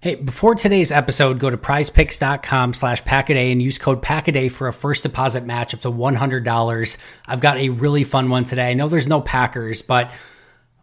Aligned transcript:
Hey, 0.00 0.14
before 0.14 0.54
today's 0.54 0.92
episode, 0.92 1.40
go 1.40 1.50
to 1.50 1.56
prizepicks.com 1.56 2.72
slash 2.72 3.02
packaday 3.02 3.50
and 3.50 3.60
use 3.60 3.78
code 3.78 4.00
packaday 4.00 4.48
for 4.48 4.68
a 4.68 4.72
first 4.72 5.02
deposit 5.02 5.44
match 5.44 5.74
up 5.74 5.80
to 5.80 5.90
$100. 5.90 6.98
I've 7.26 7.40
got 7.40 7.56
a 7.56 7.70
really 7.70 8.04
fun 8.04 8.30
one 8.30 8.44
today. 8.44 8.70
I 8.70 8.74
know 8.74 8.86
there's 8.86 9.08
no 9.08 9.20
Packers, 9.20 9.82
but 9.82 10.12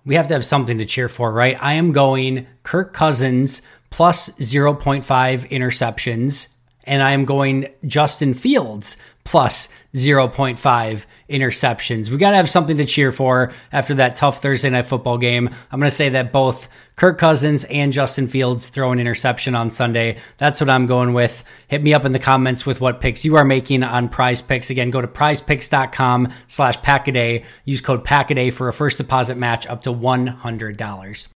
we 0.03 0.15
have 0.15 0.27
to 0.27 0.33
have 0.33 0.43
something 0.45 0.79
to 0.79 0.85
cheer 0.85 1.07
for, 1.07 1.31
right? 1.31 1.57
I 1.61 1.75
am 1.75 1.93
going 1.93 2.45
Kirk 2.63 2.91
Cousins 2.91 3.61
plus 3.89 4.31
0.5 4.31 5.05
interceptions, 5.49 6.49
and 6.85 7.01
I 7.03 7.11
am 7.11 7.25
going 7.25 7.67
Justin 7.85 8.33
Fields 8.33 8.97
plus 9.25 9.69
0.5 9.95 11.05
interceptions. 11.29 12.09
We 12.09 12.17
got 12.17 12.29
to 12.31 12.37
have 12.37 12.49
something 12.49 12.77
to 12.77 12.85
cheer 12.85 13.11
for 13.11 13.51
after 13.71 13.95
that 13.95 14.15
tough 14.15 14.41
Thursday 14.41 14.69
night 14.69 14.85
football 14.85 15.17
game. 15.17 15.49
I'm 15.71 15.79
going 15.79 15.89
to 15.89 15.95
say 15.95 16.09
that 16.09 16.31
both 16.31 16.69
Kirk 16.95 17.17
Cousins 17.17 17.63
and 17.65 17.91
Justin 17.91 18.27
Fields 18.27 18.67
throw 18.67 18.91
an 18.91 18.99
interception 18.99 19.55
on 19.55 19.69
Sunday. 19.69 20.17
That's 20.37 20.61
what 20.61 20.69
I'm 20.69 20.85
going 20.85 21.13
with. 21.13 21.43
Hit 21.67 21.81
me 21.81 21.93
up 21.93 22.05
in 22.05 22.11
the 22.11 22.19
comments 22.19 22.65
with 22.65 22.79
what 22.79 23.01
picks 23.01 23.25
you 23.25 23.35
are 23.35 23.45
making 23.45 23.83
on 23.83 24.09
prize 24.09 24.41
picks. 24.41 24.69
Again, 24.69 24.91
go 24.91 25.01
to 25.01 25.07
prizepicks.com 25.07 26.31
slash 26.47 26.77
packaday. 26.79 27.43
Use 27.65 27.81
code 27.81 28.05
packaday 28.05 28.53
for 28.53 28.67
a 28.67 28.73
first 28.73 28.97
deposit 28.97 29.37
match 29.37 29.65
up 29.67 29.81
to 29.83 29.93
$100. 29.93 31.34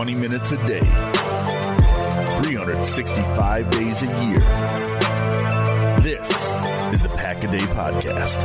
Twenty 0.00 0.14
minutes 0.14 0.50
a 0.50 0.56
day, 0.66 0.80
365 0.80 3.70
days 3.70 4.02
a 4.02 4.06
year. 4.24 4.40
This 6.00 6.26
is 6.94 7.02
the 7.02 7.10
Pack 7.16 7.44
a 7.44 7.48
Day 7.48 7.58
Podcast. 7.58 8.40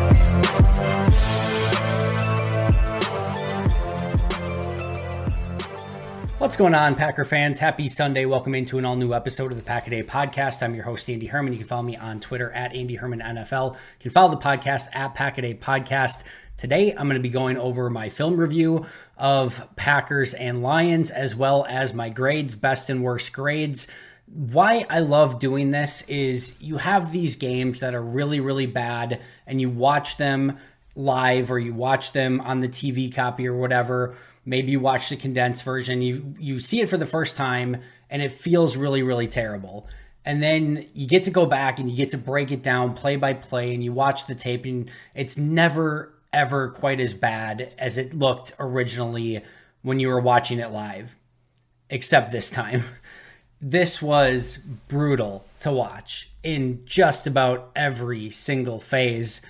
What's 6.40 6.58
going 6.58 6.76
on, 6.76 6.96
Packer 6.96 7.24
fans? 7.24 7.60
Happy 7.60 7.88
Sunday. 7.88 8.26
Welcome 8.26 8.54
into 8.54 8.78
an 8.78 8.84
all 8.84 8.98
new 8.98 9.14
episode 9.14 9.52
of 9.52 9.58
the 9.58 9.64
Pack 9.64 9.88
a 9.88 9.90
Day 9.90 10.04
podcast. 10.04 10.62
I'm 10.62 10.76
your 10.76 10.84
host, 10.84 11.10
Andy 11.10 11.28
Herman. 11.28 11.54
You 11.54 11.60
can 11.60 11.68
follow 11.68 11.84
me 11.84 11.96
on 11.96 12.20
Twitter 12.20 12.52
at 12.52 12.76
Andy 12.76 12.96
Herman 12.96 13.22
NFL. 13.22 13.76
You 13.76 13.80
can 14.00 14.12
follow 14.12 14.30
the 14.30 14.38
podcast 14.38 14.90
at 14.94 15.16
Pack 15.16 15.38
a 15.38 15.42
Day 15.42 15.54
Podcast. 15.54 16.26
Today, 16.58 16.92
I'm 16.92 17.08
going 17.10 17.16
to 17.16 17.20
be 17.20 17.28
going 17.28 17.58
over 17.58 17.90
my 17.90 18.08
film 18.08 18.38
review 18.38 18.86
of 19.18 19.68
Packers 19.76 20.34
and 20.34 20.64
Lions, 20.64 21.12
as 21.12 21.36
well 21.36 21.66
as 21.68 21.94
my 21.94 22.08
grades, 22.08 22.56
best 22.56 22.90
and 22.90 23.04
worst 23.04 23.34
grades. 23.34 23.88
Why 24.28 24.86
I 24.90 25.00
love 25.00 25.38
doing 25.40 25.72
this 25.72 26.04
is 26.04 26.62
you 26.62 26.78
have 26.78 27.12
these 27.12 27.36
games 27.36 27.82
that 27.82 27.94
are 27.94 28.02
really, 28.02 28.40
really 28.40 28.68
bad, 28.68 29.22
and 29.46 29.60
you 29.60 29.70
watch 29.70 30.16
them 30.16 30.58
live 30.96 31.52
or 31.52 31.60
you 31.60 31.74
watch 31.74 32.14
them 32.14 32.40
on 32.40 32.62
the 32.62 32.70
TV 32.70 33.14
copy 33.14 33.50
or 33.50 33.58
whatever. 33.58 34.16
Maybe 34.46 34.72
you 34.72 34.80
watch 34.80 35.10
the 35.10 35.18
condensed 35.18 35.66
version. 35.66 36.02
You 36.02 36.36
you 36.40 36.60
see 36.60 36.80
it 36.80 36.90
for 36.90 36.96
the 36.96 37.06
first 37.06 37.36
time, 37.36 37.82
and 38.10 38.22
it 38.22 38.32
feels 38.32 38.78
really, 38.78 39.04
really 39.04 39.28
terrible 39.28 39.90
and 40.26 40.42
then 40.42 40.88
you 40.94 41.08
get 41.08 41.24
to 41.24 41.32
go 41.32 41.46
back 41.46 41.80
and 41.80 41.90
you 41.90 41.96
get 41.96 42.10
to 42.10 42.18
break 42.18 42.52
it 42.52 42.64
down 42.64 42.96
play 42.96 43.16
by 43.16 43.34
play 43.34 43.74
and 43.74 43.84
you 43.84 43.94
watch 43.94 44.26
the 44.26 44.34
tape 44.34 44.66
and 44.66 44.90
it's 45.14 45.38
never 45.38 46.15
ever 46.36 46.70
quite 46.70 47.00
as 47.00 47.16
bad 47.16 47.74
as 47.80 47.98
it 47.98 48.14
looked 48.14 48.52
originally 48.60 49.42
when 49.82 50.00
you 50.00 50.10
were 50.10 50.20
watching 50.20 50.60
it 50.60 50.72
live, 50.72 51.18
except 51.90 52.32
this 52.32 52.52
time. 52.52 52.84
This 53.62 54.00
was 54.02 54.58
brutal 54.58 55.46
to 55.62 55.72
watch 55.72 56.30
in 56.44 56.82
just 56.86 57.26
about 57.26 57.72
every 57.76 58.30
single 58.30 58.80
phase. 58.80 59.42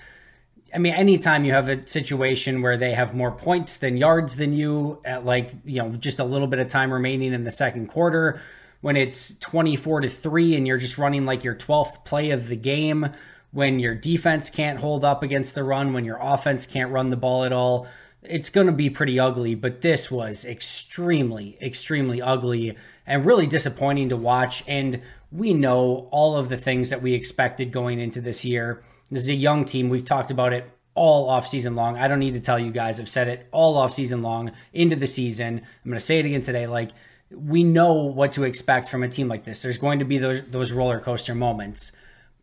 I 0.72 0.78
mean, 0.78 0.94
anytime 0.94 1.44
you 1.44 1.52
have 1.52 1.68
a 1.68 1.86
situation 1.86 2.62
where 2.62 2.76
they 2.76 2.94
have 2.94 3.14
more 3.14 3.32
points 3.32 3.76
than 3.76 3.96
yards 3.96 4.36
than 4.36 4.54
you 4.54 5.02
at 5.04 5.26
like, 5.26 5.50
you 5.64 5.82
know, 5.82 5.90
just 5.90 6.20
a 6.20 6.24
little 6.24 6.46
bit 6.46 6.60
of 6.60 6.68
time 6.68 6.92
remaining 6.92 7.34
in 7.34 7.42
the 7.42 7.50
second 7.50 7.88
quarter, 7.88 8.40
when 8.80 8.96
it's 8.96 9.36
24 9.40 10.02
to 10.02 10.08
3 10.08 10.54
and 10.54 10.66
you're 10.66 10.78
just 10.78 10.96
running 10.96 11.26
like 11.26 11.42
your 11.42 11.56
12th 11.56 12.04
play 12.04 12.30
of 12.30 12.48
the 12.48 12.56
game, 12.56 13.10
when 13.56 13.78
your 13.78 13.94
defense 13.94 14.50
can't 14.50 14.80
hold 14.80 15.02
up 15.02 15.22
against 15.22 15.54
the 15.54 15.64
run, 15.64 15.94
when 15.94 16.04
your 16.04 16.18
offense 16.20 16.66
can't 16.66 16.92
run 16.92 17.08
the 17.08 17.16
ball 17.16 17.42
at 17.42 17.54
all, 17.54 17.86
it's 18.22 18.50
going 18.50 18.66
to 18.66 18.72
be 18.72 18.90
pretty 18.90 19.18
ugly. 19.18 19.54
But 19.54 19.80
this 19.80 20.10
was 20.10 20.44
extremely, 20.44 21.56
extremely 21.62 22.20
ugly 22.20 22.76
and 23.06 23.24
really 23.24 23.46
disappointing 23.46 24.10
to 24.10 24.16
watch. 24.18 24.62
And 24.68 25.00
we 25.32 25.54
know 25.54 26.06
all 26.10 26.36
of 26.36 26.50
the 26.50 26.58
things 26.58 26.90
that 26.90 27.00
we 27.00 27.14
expected 27.14 27.72
going 27.72 27.98
into 27.98 28.20
this 28.20 28.44
year. 28.44 28.84
This 29.10 29.22
is 29.22 29.30
a 29.30 29.34
young 29.34 29.64
team. 29.64 29.88
We've 29.88 30.04
talked 30.04 30.30
about 30.30 30.52
it 30.52 30.70
all 30.94 31.30
off 31.30 31.48
season 31.48 31.74
long. 31.74 31.96
I 31.96 32.08
don't 32.08 32.18
need 32.18 32.34
to 32.34 32.40
tell 32.40 32.58
you 32.58 32.70
guys. 32.70 33.00
I've 33.00 33.08
said 33.08 33.26
it 33.26 33.48
all 33.52 33.78
off 33.78 33.94
season 33.94 34.20
long 34.20 34.52
into 34.74 34.96
the 34.96 35.06
season. 35.06 35.62
I'm 35.62 35.90
going 35.90 35.98
to 35.98 36.04
say 36.04 36.18
it 36.18 36.26
again 36.26 36.42
today. 36.42 36.66
Like 36.66 36.90
we 37.30 37.64
know 37.64 37.94
what 37.94 38.32
to 38.32 38.44
expect 38.44 38.90
from 38.90 39.02
a 39.02 39.08
team 39.08 39.28
like 39.28 39.44
this. 39.44 39.62
There's 39.62 39.78
going 39.78 40.00
to 40.00 40.04
be 40.04 40.18
those 40.18 40.42
those 40.42 40.72
roller 40.72 41.00
coaster 41.00 41.34
moments. 41.34 41.92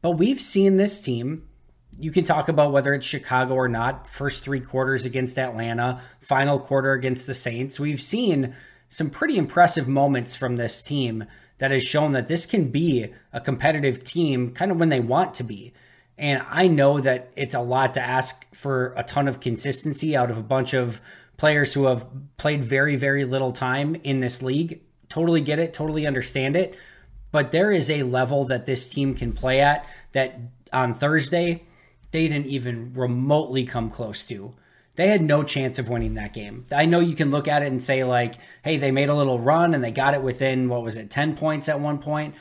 But 0.03 0.17
we've 0.17 0.41
seen 0.41 0.75
this 0.75 1.00
team. 1.00 1.47
You 1.97 2.11
can 2.11 2.25
talk 2.25 2.50
about 2.50 2.73
whether 2.73 2.94
it's 2.94 3.07
Chicago 3.07 3.53
or 3.53 3.69
not. 3.69 4.05
First 4.05 4.44
three 4.44 4.59
quarters 4.59 5.05
against 5.05 5.39
Atlanta, 5.39 6.01
final 6.19 6.59
quarter 6.59 6.91
against 6.91 7.25
the 7.25 7.33
Saints. 7.33 7.79
We've 7.79 8.01
seen 8.01 8.53
some 8.89 9.09
pretty 9.09 9.38
impressive 9.38 9.88
moments 9.88 10.35
from 10.35 10.57
this 10.57 10.81
team 10.81 11.23
that 11.59 11.71
has 11.71 11.83
shown 11.83 12.11
that 12.11 12.27
this 12.27 12.45
can 12.45 12.69
be 12.69 13.13
a 13.31 13.39
competitive 13.39 14.03
team 14.03 14.51
kind 14.51 14.71
of 14.71 14.77
when 14.77 14.89
they 14.89 15.00
want 15.00 15.35
to 15.35 15.44
be. 15.44 15.71
And 16.17 16.44
I 16.50 16.67
know 16.67 17.00
that 17.00 17.31
it's 17.38 17.55
a 17.55 17.61
lot 17.61 17.94
to 17.94 18.01
ask 18.01 18.45
for 18.53 18.94
a 18.97 19.03
ton 19.03 19.29
of 19.29 19.39
consistency 19.39 20.17
out 20.17 20.29
of 20.29 20.38
a 20.38 20.44
bunch 20.44 20.73
of 20.73 21.00
players 21.38 21.73
who 21.73 21.85
have 21.85 22.05
played 22.35 22.61
very, 22.61 22.97
very 22.97 23.23
little 23.23 23.53
time 23.53 23.95
in 24.03 24.19
this 24.19 24.41
league. 24.41 24.81
Totally 25.07 25.39
get 25.39 25.59
it, 25.59 25.73
totally 25.73 26.05
understand 26.05 26.57
it 26.57 26.75
but 27.33 27.51
there 27.51 27.69
is 27.69 27.89
a 27.89 28.03
level 28.03 28.45
that 28.45 28.65
this 28.65 28.88
team 28.88 29.13
can 29.13 29.33
play 29.33 29.59
at 29.59 29.85
that 30.13 30.39
on 30.71 30.94
Thursday 30.94 31.63
they 32.12 32.30
didn't 32.30 32.45
even 32.45 32.94
remotely 32.94 33.65
come 33.65 33.89
close 33.89 34.25
to. 34.27 34.53
They 34.95 35.07
had 35.07 35.24
no 35.24 35.41
chance 35.41 35.80
of 35.80 35.89
winning 35.89 36.13
that 36.13 36.31
game. 36.31 36.68
I 36.71 36.85
know 36.85 37.00
you 37.00 37.15
can 37.15 37.31
look 37.31 37.47
at 37.47 37.63
it 37.63 37.68
and 37.68 37.81
say 37.81 38.03
like, 38.03 38.35
"Hey, 38.63 38.77
they 38.77 38.91
made 38.91 39.09
a 39.09 39.15
little 39.15 39.39
run 39.39 39.74
and 39.74 39.83
they 39.83 39.91
got 39.91 40.13
it 40.13 40.21
within 40.21 40.69
what 40.69 40.83
was 40.83 40.95
it, 40.95 41.09
10 41.09 41.35
points 41.35 41.68
at 41.68 41.81
one 41.81 42.00
point." 42.00 42.35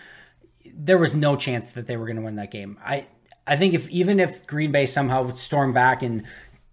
there 0.75 0.99
was 0.99 1.15
no 1.15 1.37
chance 1.37 1.73
that 1.73 1.87
they 1.87 1.97
were 1.97 2.07
going 2.07 2.17
to 2.17 2.23
win 2.23 2.37
that 2.37 2.51
game. 2.51 2.79
I 2.85 3.07
I 3.47 3.57
think 3.57 3.75
if 3.75 3.89
even 3.91 4.21
if 4.21 4.47
Green 4.47 4.73
Bay 4.73 4.87
somehow 4.87 5.33
stormed 5.33 5.75
back 5.75 6.03
and 6.03 6.25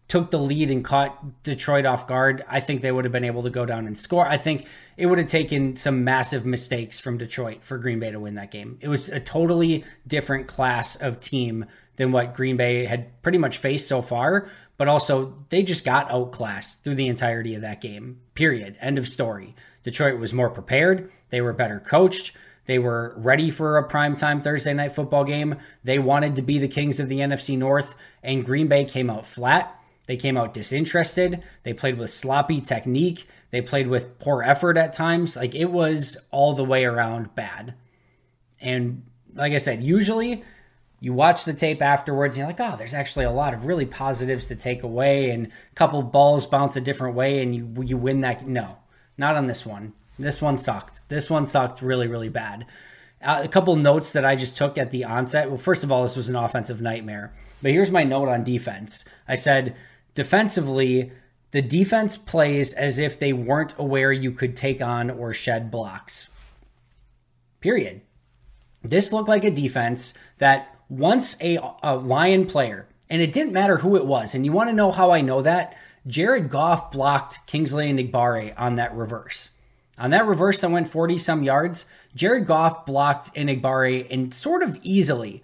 took 0.10 0.32
the 0.32 0.40
lead 0.40 0.70
and 0.72 0.84
caught 0.84 1.44
Detroit 1.44 1.86
off 1.86 2.08
guard, 2.08 2.44
I 2.50 2.60
think 2.60 2.82
they 2.82 2.92
would 2.92 3.06
have 3.06 3.12
been 3.12 3.24
able 3.24 3.44
to 3.44 3.50
go 3.50 3.66
down 3.66 3.88
and 3.88 3.98
score. 3.98 4.28
I 4.28 4.38
think 4.38 4.68
it 4.98 5.06
would 5.06 5.20
have 5.20 5.30
taken 5.30 5.76
some 5.78 6.04
massive 6.04 6.46
mistakes 6.46 7.00
from 7.00 7.18
Detroit 7.18 7.64
for 7.64 7.78
Green 7.78 8.00
Bay 8.00 8.12
to 8.12 8.20
win 8.20 8.36
that 8.36 8.52
game. 8.52 8.78
It 8.82 8.90
was 8.90 9.08
a 9.08 9.20
totally 9.20 9.86
different 10.06 10.48
class 10.48 10.96
of 10.98 11.22
team 11.22 11.66
than 11.96 12.12
what 12.12 12.34
Green 12.34 12.58
Bay 12.58 12.86
had 12.86 13.22
pretty 13.22 13.38
much 13.38 13.60
faced 13.60 13.88
so 13.88 14.02
far, 14.02 14.50
but 14.78 14.88
also 14.88 15.36
they 15.50 15.62
just 15.64 15.86
got 15.86 16.10
outclassed 16.10 16.84
through 16.84 16.96
the 16.96 17.08
entirety 17.08 17.54
of 17.56 17.62
that 17.62 17.80
game. 17.80 18.20
Period. 18.34 18.78
End 18.82 18.98
of 18.98 19.08
story. 19.08 19.56
Detroit 19.84 20.20
was 20.20 20.34
more 20.34 20.50
prepared, 20.50 21.12
they 21.30 21.40
were 21.40 21.54
better 21.54 21.80
coached. 21.80 22.32
They 22.66 22.78
were 22.78 23.16
ready 23.18 23.50
for 23.50 23.80
a 23.80 23.90
primetime 23.90 24.44
Thursday 24.44 24.76
night 24.76 24.92
football 24.92 25.24
game. 25.24 25.56
They 25.84 25.98
wanted 25.98 26.36
to 26.36 26.44
be 26.44 26.60
the 26.60 26.68
kings 26.68 27.00
of 27.00 27.10
the 27.10 27.18
NFC 27.18 27.58
North, 27.58 27.96
and 28.22 28.46
Green 28.46 28.68
Bay 28.68 28.86
came 28.86 29.10
out 29.10 29.26
flat. 29.26 29.79
They 30.10 30.18
came 30.18 30.38
out 30.38 30.56
disinterested. 30.56 31.44
They 31.62 31.72
played 31.72 32.00
with 32.00 32.10
sloppy 32.10 32.62
technique. 32.62 33.28
They 33.52 33.62
played 33.62 33.88
with 33.90 34.18
poor 34.18 34.42
effort 34.42 34.76
at 34.76 34.92
times. 34.92 35.36
Like 35.36 35.54
it 35.54 35.70
was 35.70 36.18
all 36.32 36.54
the 36.54 36.66
way 36.66 36.84
around 36.84 37.36
bad. 37.36 37.76
And 38.60 39.04
like 39.36 39.54
I 39.54 39.58
said, 39.58 39.84
usually 39.84 40.44
you 41.00 41.14
watch 41.14 41.46
the 41.46 41.54
tape 41.54 41.84
afterwards 41.84 42.36
and 42.36 42.40
you're 42.40 42.48
like, 42.48 42.60
oh, 42.60 42.76
there's 42.76 42.96
actually 42.96 43.26
a 43.26 43.32
lot 43.32 43.54
of 43.54 43.68
really 43.68 43.86
positives 43.86 44.48
to 44.48 44.56
take 44.56 44.82
away 44.82 45.30
and 45.30 45.46
a 45.46 45.76
couple 45.76 46.02
balls 46.02 46.48
bounce 46.48 46.76
a 46.76 46.82
different 46.82 47.16
way 47.16 47.44
and 47.44 47.56
you 47.56 47.72
you 47.84 47.96
win 47.96 48.22
that. 48.22 48.48
No, 48.48 48.80
not 49.16 49.36
on 49.36 49.46
this 49.46 49.64
one. 49.64 49.94
This 50.18 50.42
one 50.42 50.58
sucked. 50.58 51.08
This 51.10 51.30
one 51.30 51.46
sucked 51.46 51.84
really, 51.84 52.08
really 52.08 52.30
bad. 52.30 52.66
Uh, 53.22 53.42
a 53.44 53.48
couple 53.48 53.76
notes 53.76 54.12
that 54.14 54.26
I 54.26 54.36
just 54.36 54.58
took 54.58 54.76
at 54.76 54.90
the 54.90 55.04
onset. 55.04 55.50
Well, 55.50 55.60
first 55.60 55.84
of 55.84 55.92
all, 55.92 56.02
this 56.02 56.16
was 56.16 56.30
an 56.30 56.36
offensive 56.36 56.82
nightmare. 56.82 57.32
But 57.62 57.74
here's 57.74 57.92
my 57.92 58.04
note 58.04 58.28
on 58.28 58.44
defense. 58.44 59.06
I 59.28 59.36
said, 59.36 59.76
defensively, 60.14 61.12
the 61.52 61.62
defense 61.62 62.18
plays 62.18 62.74
as 62.74 63.00
if 63.00 63.18
they 63.18 63.34
weren't 63.34 63.74
aware 63.78 64.12
you 64.12 64.32
could 64.32 64.56
take 64.56 64.82
on 64.82 65.10
or 65.10 65.34
shed 65.34 65.72
blocks. 65.72 66.30
Period. 67.60 68.02
This 68.84 69.12
looked 69.12 69.28
like 69.28 69.44
a 69.44 69.52
defense 69.52 70.14
that 70.38 70.76
once 70.88 71.36
a, 71.42 71.60
a 71.84 71.96
Lion 71.96 72.46
player, 72.46 72.88
and 73.10 73.22
it 73.22 73.32
didn't 73.32 73.54
matter 73.54 73.78
who 73.78 73.96
it 73.96 74.06
was, 74.06 74.36
and 74.36 74.46
you 74.46 74.52
want 74.52 74.70
to 74.70 74.76
know 74.76 74.92
how 74.92 75.12
I 75.12 75.22
know 75.22 75.42
that? 75.42 75.78
Jared 76.08 76.50
Goff 76.50 76.92
blocked 76.92 77.46
Kingsley 77.46 77.92
Enagbare 77.92 78.54
on 78.58 78.76
that 78.76 78.96
reverse. 78.96 79.50
On 79.98 80.12
that 80.12 80.26
reverse 80.26 80.62
that 80.62 80.72
went 80.72 80.88
40 80.88 81.18
some 81.18 81.44
yards, 81.44 81.86
Jared 82.16 82.46
Goff 82.46 82.86
blocked 82.86 83.34
Enagbare 83.36 84.08
and 84.10 84.34
sort 84.34 84.64
of 84.64 84.78
easily. 84.82 85.44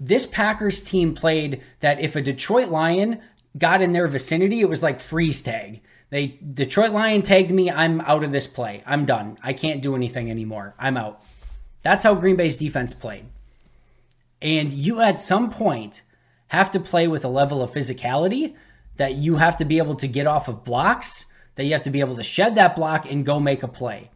This 0.00 0.26
Packers 0.26 0.82
team 0.82 1.14
played 1.14 1.62
that 1.80 2.00
if 2.00 2.16
a 2.16 2.20
Detroit 2.20 2.68
Lion 2.68 3.20
got 3.56 3.82
in 3.82 3.92
their 3.92 4.06
vicinity, 4.06 4.60
it 4.60 4.68
was 4.68 4.82
like 4.82 5.00
freeze 5.00 5.42
tag. 5.42 5.80
They 6.10 6.38
Detroit 6.52 6.92
Lion 6.92 7.22
tagged 7.22 7.50
me, 7.50 7.70
I'm 7.70 8.00
out 8.02 8.24
of 8.24 8.30
this 8.30 8.46
play. 8.46 8.82
I'm 8.86 9.04
done. 9.04 9.38
I 9.42 9.52
can't 9.52 9.82
do 9.82 9.96
anything 9.96 10.30
anymore. 10.30 10.74
I'm 10.78 10.96
out. 10.96 11.22
That's 11.82 12.04
how 12.04 12.14
Green 12.14 12.36
Bay's 12.36 12.56
defense 12.56 12.94
played. 12.94 13.26
And 14.40 14.72
you 14.72 15.00
at 15.00 15.20
some 15.20 15.50
point 15.50 16.02
have 16.48 16.70
to 16.72 16.80
play 16.80 17.08
with 17.08 17.24
a 17.24 17.28
level 17.28 17.62
of 17.62 17.70
physicality 17.70 18.54
that 18.96 19.14
you 19.14 19.36
have 19.36 19.56
to 19.58 19.64
be 19.64 19.78
able 19.78 19.94
to 19.96 20.06
get 20.06 20.26
off 20.26 20.48
of 20.48 20.64
blocks 20.64 21.26
that 21.56 21.64
you 21.64 21.72
have 21.72 21.82
to 21.82 21.90
be 21.90 22.00
able 22.00 22.14
to 22.16 22.22
shed 22.22 22.54
that 22.54 22.76
block 22.76 23.10
and 23.10 23.26
go 23.26 23.40
make 23.40 23.62
a 23.62 23.68
play. 23.68 24.10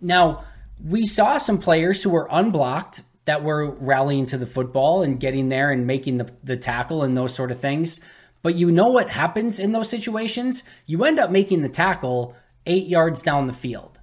Now, 0.00 0.44
we 0.84 1.06
saw 1.06 1.38
some 1.38 1.58
players 1.58 2.02
who 2.02 2.10
were 2.10 2.28
unblocked 2.30 3.02
that 3.26 3.44
were 3.44 3.70
rallying 3.70 4.26
to 4.26 4.38
the 4.38 4.46
football 4.46 5.02
and 5.02 5.20
getting 5.20 5.48
there 5.48 5.70
and 5.70 5.86
making 5.86 6.16
the, 6.16 6.32
the 6.42 6.56
tackle 6.56 7.02
and 7.02 7.16
those 7.16 7.34
sort 7.34 7.50
of 7.50 7.60
things. 7.60 8.00
But 8.42 8.54
you 8.54 8.70
know 8.70 8.90
what 8.90 9.10
happens 9.10 9.58
in 9.58 9.72
those 9.72 9.88
situations? 9.88 10.64
You 10.86 11.04
end 11.04 11.18
up 11.18 11.30
making 11.30 11.62
the 11.62 11.68
tackle 11.68 12.36
eight 12.66 12.86
yards 12.86 13.22
down 13.22 13.46
the 13.46 13.52
field. 13.52 13.98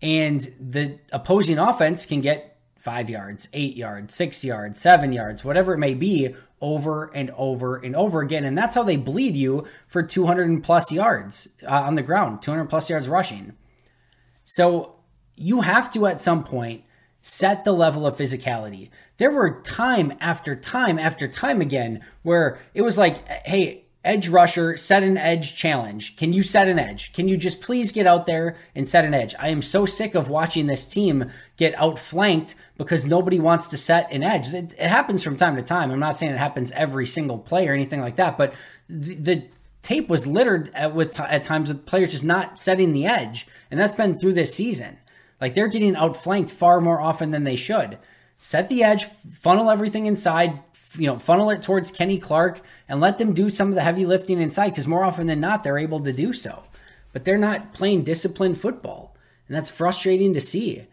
And 0.00 0.40
the 0.60 0.98
opposing 1.12 1.58
offense 1.58 2.06
can 2.06 2.20
get 2.20 2.58
five 2.76 3.08
yards, 3.08 3.48
eight 3.52 3.76
yards, 3.76 4.14
six 4.14 4.44
yards, 4.44 4.80
seven 4.80 5.12
yards, 5.12 5.44
whatever 5.44 5.74
it 5.74 5.78
may 5.78 5.94
be, 5.94 6.34
over 6.60 7.10
and 7.14 7.30
over 7.36 7.76
and 7.76 7.94
over 7.94 8.20
again. 8.20 8.44
And 8.44 8.58
that's 8.58 8.74
how 8.74 8.82
they 8.82 8.96
bleed 8.96 9.36
you 9.36 9.66
for 9.86 10.02
200 10.02 10.62
plus 10.62 10.90
yards 10.90 11.48
uh, 11.64 11.82
on 11.82 11.94
the 11.94 12.02
ground, 12.02 12.42
200 12.42 12.66
plus 12.66 12.90
yards 12.90 13.08
rushing. 13.08 13.52
So 14.44 14.96
you 15.36 15.60
have 15.60 15.90
to, 15.92 16.06
at 16.06 16.20
some 16.20 16.44
point, 16.44 16.82
set 17.22 17.64
the 17.64 17.72
level 17.72 18.06
of 18.06 18.16
physicality. 18.16 18.90
There 19.16 19.30
were 19.30 19.60
time 19.62 20.12
after 20.20 20.54
time 20.54 20.98
after 20.98 21.26
time 21.26 21.60
again 21.60 22.04
where 22.22 22.60
it 22.74 22.82
was 22.82 22.98
like, 22.98 23.26
hey, 23.46 23.84
edge 24.04 24.28
rusher, 24.28 24.76
set 24.76 25.04
an 25.04 25.16
edge 25.16 25.54
challenge. 25.54 26.16
Can 26.16 26.32
you 26.32 26.42
set 26.42 26.66
an 26.66 26.78
edge? 26.78 27.12
Can 27.12 27.28
you 27.28 27.36
just 27.36 27.60
please 27.60 27.92
get 27.92 28.06
out 28.06 28.26
there 28.26 28.56
and 28.74 28.86
set 28.86 29.04
an 29.04 29.14
edge? 29.14 29.34
I 29.38 29.48
am 29.48 29.62
so 29.62 29.86
sick 29.86 30.14
of 30.16 30.28
watching 30.28 30.66
this 30.66 30.86
team 30.86 31.30
get 31.56 31.74
outflanked 31.76 32.56
because 32.76 33.06
nobody 33.06 33.38
wants 33.38 33.68
to 33.68 33.76
set 33.76 34.10
an 34.10 34.24
edge. 34.24 34.52
It, 34.52 34.72
it 34.72 34.88
happens 34.88 35.22
from 35.22 35.36
time 35.36 35.54
to 35.56 35.62
time. 35.62 35.90
I'm 35.90 36.00
not 36.00 36.16
saying 36.16 36.32
it 36.32 36.38
happens 36.38 36.72
every 36.72 37.06
single 37.06 37.38
play 37.38 37.68
or 37.68 37.72
anything 37.72 38.00
like 38.00 38.16
that, 38.16 38.36
but 38.36 38.54
the, 38.88 39.14
the 39.14 39.46
tape 39.82 40.08
was 40.08 40.26
littered 40.26 40.70
at, 40.74 40.94
with 40.94 41.18
at 41.20 41.42
times 41.42 41.68
with 41.68 41.86
players 41.86 42.12
just 42.12 42.24
not 42.24 42.58
setting 42.58 42.92
the 42.92 43.06
edge, 43.06 43.46
and 43.70 43.78
that's 43.78 43.92
been 43.92 44.18
through 44.18 44.32
this 44.32 44.54
season. 44.54 44.98
Like 45.42 45.54
they're 45.54 45.66
getting 45.66 45.96
outflanked 45.96 46.52
far 46.52 46.80
more 46.80 47.00
often 47.00 47.32
than 47.32 47.42
they 47.42 47.56
should. 47.56 47.98
Set 48.38 48.68
the 48.68 48.84
edge, 48.84 49.04
funnel 49.04 49.70
everything 49.70 50.06
inside, 50.06 50.60
you 50.96 51.08
know, 51.08 51.18
funnel 51.18 51.50
it 51.50 51.62
towards 51.62 51.90
Kenny 51.90 52.16
Clark 52.16 52.60
and 52.88 53.00
let 53.00 53.18
them 53.18 53.34
do 53.34 53.50
some 53.50 53.68
of 53.68 53.74
the 53.74 53.82
heavy 53.82 54.06
lifting 54.06 54.40
inside 54.40 54.70
because 54.70 54.86
more 54.86 55.04
often 55.04 55.26
than 55.26 55.40
not, 55.40 55.64
they're 55.64 55.78
able 55.78 55.98
to 55.98 56.12
do 56.12 56.32
so. 56.32 56.62
But 57.12 57.24
they're 57.24 57.36
not 57.36 57.74
playing 57.74 58.04
disciplined 58.04 58.56
football. 58.56 59.16
And 59.48 59.56
that's 59.56 59.68
frustrating 59.68 60.32
to 60.34 60.40
see. 60.40 60.86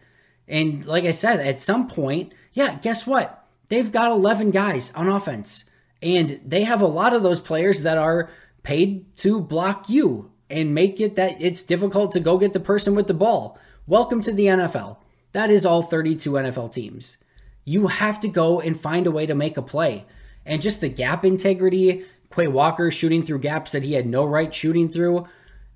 And 0.48 0.84
like 0.84 1.04
I 1.04 1.12
said, 1.12 1.38
at 1.38 1.60
some 1.60 1.86
point, 1.86 2.32
yeah, 2.52 2.76
guess 2.82 3.06
what? 3.06 3.46
They've 3.68 3.92
got 3.92 4.10
11 4.10 4.50
guys 4.50 4.92
on 4.94 5.08
offense. 5.08 5.62
And 6.02 6.40
they 6.44 6.64
have 6.64 6.82
a 6.82 6.86
lot 6.86 7.14
of 7.14 7.22
those 7.22 7.40
players 7.40 7.84
that 7.84 7.98
are 7.98 8.28
paid 8.64 9.16
to 9.18 9.40
block 9.40 9.88
you 9.88 10.32
and 10.50 10.74
make 10.74 11.00
it 11.00 11.14
that 11.14 11.40
it's 11.40 11.62
difficult 11.62 12.10
to 12.12 12.20
go 12.20 12.36
get 12.36 12.52
the 12.52 12.58
person 12.58 12.96
with 12.96 13.06
the 13.06 13.14
ball. 13.14 13.56
Welcome 13.90 14.20
to 14.22 14.32
the 14.32 14.46
NFL. 14.46 14.98
That 15.32 15.50
is 15.50 15.66
all 15.66 15.82
32 15.82 16.30
NFL 16.30 16.72
teams. 16.72 17.16
You 17.64 17.88
have 17.88 18.20
to 18.20 18.28
go 18.28 18.60
and 18.60 18.78
find 18.78 19.04
a 19.04 19.10
way 19.10 19.26
to 19.26 19.34
make 19.34 19.56
a 19.56 19.62
play. 19.62 20.04
And 20.46 20.62
just 20.62 20.80
the 20.80 20.88
gap 20.88 21.24
integrity, 21.24 22.04
Quay 22.32 22.46
Walker 22.46 22.92
shooting 22.92 23.24
through 23.24 23.40
gaps 23.40 23.72
that 23.72 23.82
he 23.82 23.94
had 23.94 24.06
no 24.06 24.24
right 24.24 24.54
shooting 24.54 24.88
through. 24.88 25.26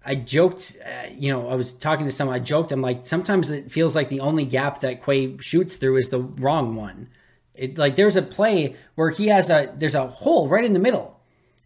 I 0.06 0.14
joked, 0.14 0.76
uh, 0.86 1.08
you 1.10 1.32
know, 1.32 1.48
I 1.48 1.56
was 1.56 1.72
talking 1.72 2.06
to 2.06 2.12
someone, 2.12 2.36
I 2.36 2.38
joked, 2.38 2.70
I'm 2.70 2.80
like, 2.80 3.04
sometimes 3.04 3.50
it 3.50 3.72
feels 3.72 3.96
like 3.96 4.10
the 4.10 4.20
only 4.20 4.44
gap 4.44 4.78
that 4.82 5.04
Quay 5.04 5.36
shoots 5.38 5.74
through 5.74 5.96
is 5.96 6.10
the 6.10 6.20
wrong 6.20 6.76
one. 6.76 7.08
It, 7.52 7.78
like 7.78 7.96
there's 7.96 8.14
a 8.14 8.22
play 8.22 8.76
where 8.94 9.10
he 9.10 9.26
has 9.26 9.50
a, 9.50 9.74
there's 9.76 9.96
a 9.96 10.06
hole 10.06 10.46
right 10.46 10.64
in 10.64 10.72
the 10.72 10.78
middle. 10.78 11.18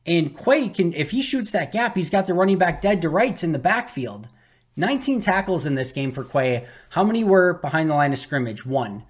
And 0.06 0.34
Quay 0.34 0.70
can, 0.70 0.94
if 0.94 1.10
he 1.10 1.20
shoots 1.20 1.50
that 1.50 1.72
gap, 1.72 1.94
he's 1.94 2.08
got 2.08 2.26
the 2.26 2.32
running 2.32 2.56
back 2.56 2.80
dead 2.80 3.02
to 3.02 3.10
rights 3.10 3.44
in 3.44 3.52
the 3.52 3.58
backfield. 3.58 4.28
19 4.78 5.20
tackles 5.20 5.66
in 5.66 5.74
this 5.74 5.92
game 5.92 6.12
for 6.12 6.24
Quay. 6.24 6.66
How 6.90 7.04
many 7.04 7.24
were 7.24 7.54
behind 7.54 7.90
the 7.90 7.94
line 7.94 8.12
of 8.12 8.18
scrimmage? 8.18 8.64
One 8.64 9.04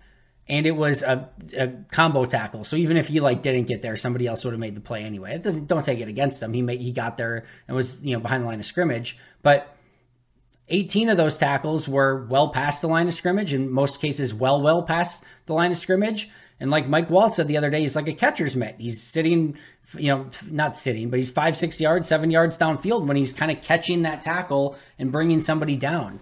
and 0.48 0.66
it 0.66 0.72
was 0.72 1.02
a, 1.02 1.28
a, 1.56 1.68
combo 1.90 2.24
tackle. 2.24 2.64
So 2.64 2.76
even 2.76 2.96
if 2.96 3.08
he 3.08 3.20
like 3.20 3.42
didn't 3.42 3.64
get 3.64 3.82
there, 3.82 3.96
somebody 3.96 4.26
else 4.26 4.44
would 4.44 4.52
have 4.52 4.60
made 4.60 4.74
the 4.74 4.80
play 4.80 5.04
anyway. 5.04 5.34
It 5.34 5.42
doesn't 5.42 5.66
don't 5.66 5.84
take 5.84 6.00
it 6.00 6.08
against 6.08 6.42
him. 6.42 6.52
He 6.52 6.62
made, 6.62 6.80
he 6.80 6.90
got 6.90 7.16
there 7.16 7.44
and 7.66 7.76
was 7.76 8.00
you 8.02 8.14
know 8.14 8.20
behind 8.20 8.44
the 8.44 8.48
line 8.48 8.58
of 8.58 8.66
scrimmage, 8.66 9.18
but 9.42 9.74
18 10.70 11.08
of 11.08 11.16
those 11.16 11.38
tackles 11.38 11.88
were 11.88 12.26
well 12.26 12.50
past 12.50 12.80
the 12.80 12.88
line 12.88 13.08
of 13.08 13.14
scrimmage. 13.14 13.54
In 13.54 13.70
most 13.70 14.00
cases, 14.00 14.32
well 14.32 14.60
well 14.60 14.82
past 14.82 15.22
the 15.46 15.54
line 15.54 15.70
of 15.70 15.76
scrimmage. 15.76 16.28
And 16.60 16.70
like 16.70 16.88
Mike 16.88 17.08
Wall 17.08 17.30
said 17.30 17.46
the 17.46 17.56
other 17.56 17.70
day, 17.70 17.80
he's 17.80 17.94
like 17.94 18.08
a 18.08 18.12
catcher's 18.12 18.56
mitt. 18.56 18.76
He's 18.78 19.00
sitting, 19.02 19.56
you 19.96 20.08
know, 20.08 20.26
not 20.50 20.76
sitting, 20.76 21.10
but 21.10 21.18
he's 21.18 21.30
five 21.30 21.56
six 21.56 21.80
yards, 21.80 22.08
seven 22.08 22.30
yards 22.30 22.58
downfield 22.58 23.06
when 23.06 23.16
he's 23.16 23.32
kind 23.32 23.50
of 23.50 23.62
catching 23.62 24.02
that 24.02 24.20
tackle 24.20 24.76
and 24.98 25.12
bringing 25.12 25.40
somebody 25.40 25.76
down. 25.76 26.20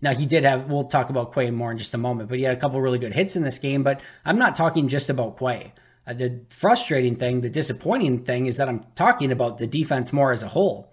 Now 0.00 0.14
he 0.14 0.26
did 0.26 0.44
have. 0.44 0.70
We'll 0.70 0.84
talk 0.84 1.10
about 1.10 1.32
Quay 1.32 1.50
more 1.50 1.70
in 1.70 1.78
just 1.78 1.94
a 1.94 1.98
moment, 1.98 2.28
but 2.28 2.38
he 2.38 2.44
had 2.44 2.56
a 2.56 2.60
couple 2.60 2.80
really 2.80 2.98
good 2.98 3.14
hits 3.14 3.36
in 3.36 3.42
this 3.42 3.58
game. 3.58 3.82
But 3.82 4.00
I'm 4.24 4.38
not 4.38 4.56
talking 4.56 4.88
just 4.88 5.08
about 5.08 5.38
Quay. 5.38 5.72
Uh, 6.06 6.12
the 6.14 6.40
frustrating 6.48 7.14
thing, 7.14 7.40
the 7.40 7.50
disappointing 7.50 8.24
thing, 8.24 8.46
is 8.46 8.56
that 8.56 8.68
I'm 8.68 8.84
talking 8.96 9.30
about 9.30 9.58
the 9.58 9.66
defense 9.66 10.12
more 10.12 10.32
as 10.32 10.42
a 10.42 10.48
whole. 10.48 10.92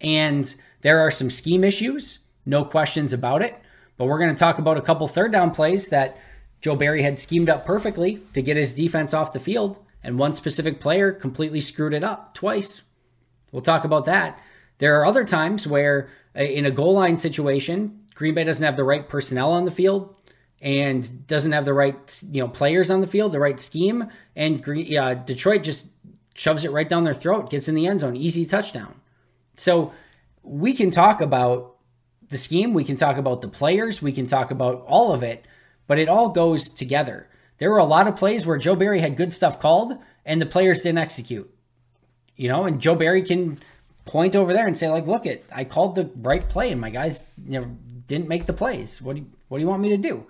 And 0.00 0.54
there 0.80 1.00
are 1.00 1.10
some 1.10 1.30
scheme 1.30 1.62
issues, 1.62 2.18
no 2.46 2.64
questions 2.64 3.12
about 3.12 3.42
it. 3.42 3.60
But 3.98 4.06
we're 4.06 4.18
going 4.18 4.34
to 4.34 4.38
talk 4.38 4.58
about 4.58 4.78
a 4.78 4.82
couple 4.82 5.06
third 5.06 5.32
down 5.32 5.50
plays 5.50 5.90
that 5.90 6.18
Joe 6.62 6.74
Barry 6.76 7.02
had 7.02 7.18
schemed 7.18 7.50
up 7.50 7.66
perfectly 7.66 8.22
to 8.32 8.40
get 8.40 8.56
his 8.56 8.74
defense 8.74 9.12
off 9.12 9.32
the 9.34 9.40
field, 9.40 9.78
and 10.02 10.18
one 10.18 10.34
specific 10.34 10.80
player 10.80 11.12
completely 11.12 11.60
screwed 11.60 11.94
it 11.94 12.04
up 12.04 12.34
twice. 12.34 12.82
We'll 13.52 13.62
talk 13.62 13.84
about 13.84 14.04
that. 14.06 14.40
There 14.78 14.98
are 14.98 15.06
other 15.06 15.24
times 15.24 15.66
where, 15.66 16.08
uh, 16.36 16.42
in 16.42 16.66
a 16.66 16.70
goal 16.70 16.94
line 16.94 17.16
situation, 17.16 18.00
Green 18.14 18.34
Bay 18.34 18.44
doesn't 18.44 18.64
have 18.64 18.76
the 18.76 18.84
right 18.84 19.08
personnel 19.08 19.52
on 19.52 19.64
the 19.64 19.70
field 19.70 20.16
and 20.60 21.26
doesn't 21.26 21.52
have 21.52 21.64
the 21.64 21.74
right 21.74 22.22
you 22.30 22.40
know 22.40 22.48
players 22.48 22.90
on 22.90 23.00
the 23.00 23.06
field, 23.06 23.32
the 23.32 23.40
right 23.40 23.60
scheme, 23.60 24.08
and 24.34 24.66
uh, 24.96 25.14
Detroit 25.14 25.62
just 25.62 25.84
shoves 26.34 26.64
it 26.64 26.70
right 26.70 26.88
down 26.88 27.04
their 27.04 27.14
throat, 27.14 27.50
gets 27.50 27.68
in 27.68 27.74
the 27.74 27.86
end 27.86 28.00
zone, 28.00 28.16
easy 28.16 28.46
touchdown. 28.46 29.00
So 29.56 29.92
we 30.42 30.72
can 30.72 30.90
talk 30.90 31.20
about 31.20 31.76
the 32.28 32.38
scheme, 32.38 32.72
we 32.72 32.84
can 32.84 32.96
talk 32.96 33.18
about 33.18 33.42
the 33.42 33.48
players, 33.48 34.00
we 34.00 34.12
can 34.12 34.26
talk 34.26 34.50
about 34.50 34.84
all 34.86 35.12
of 35.12 35.22
it, 35.22 35.44
but 35.86 35.98
it 35.98 36.08
all 36.08 36.30
goes 36.30 36.70
together. 36.70 37.28
There 37.62 37.70
were 37.70 37.78
a 37.78 37.84
lot 37.84 38.08
of 38.08 38.16
plays 38.16 38.44
where 38.44 38.56
Joe 38.56 38.74
Barry 38.74 38.98
had 38.98 39.16
good 39.16 39.32
stuff 39.32 39.60
called 39.60 39.92
and 40.24 40.42
the 40.42 40.46
players 40.46 40.80
didn't 40.80 40.98
execute. 40.98 41.48
You 42.34 42.48
know, 42.48 42.64
and 42.64 42.80
Joe 42.80 42.96
Barry 42.96 43.22
can 43.22 43.60
point 44.04 44.34
over 44.34 44.52
there 44.52 44.66
and 44.66 44.76
say 44.76 44.90
like, 44.90 45.06
"Look 45.06 45.26
it, 45.26 45.44
I 45.54 45.62
called 45.62 45.94
the 45.94 46.10
right 46.16 46.48
play 46.48 46.72
and 46.72 46.80
my 46.80 46.90
guys, 46.90 47.22
you 47.46 47.60
know, 47.60 47.66
didn't 48.08 48.26
make 48.26 48.46
the 48.46 48.52
plays. 48.52 49.00
What 49.00 49.14
do 49.14 49.22
you, 49.22 49.30
what 49.46 49.58
do 49.58 49.62
you 49.62 49.68
want 49.68 49.80
me 49.80 49.90
to 49.90 49.96
do?" 49.96 50.26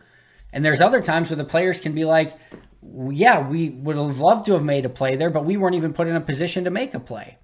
And 0.53 0.63
there's 0.63 0.83
other 0.83 1.01
times 1.01 1.31
where 1.31 1.39
the 1.39 1.45
players 1.45 1.81
can 1.81 1.95
be 1.95 2.05
like, 2.05 2.35
"Yeah, 2.83 3.49
we 3.49 3.71
would 3.71 3.97
have 3.97 4.21
loved 4.21 4.45
to 4.45 4.53
have 4.53 4.63
made 4.63 4.85
a 4.85 4.91
play 4.91 5.17
there, 5.17 5.31
but 5.31 5.47
we 5.47 5.57
weren't 5.57 5.77
even 5.77 5.95
put 5.95 6.09
in 6.09 6.17
a 6.17 6.21
position 6.21 6.65
to 6.65 6.71
make 6.71 6.93
a 6.93 7.01
play." 7.01 7.39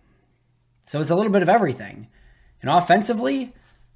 So 0.82 1.00
it's 1.00 1.08
a 1.08 1.16
little 1.16 1.32
bit 1.32 1.40
of 1.40 1.48
everything. 1.48 2.08
And 2.60 2.70
offensively, 2.70 3.54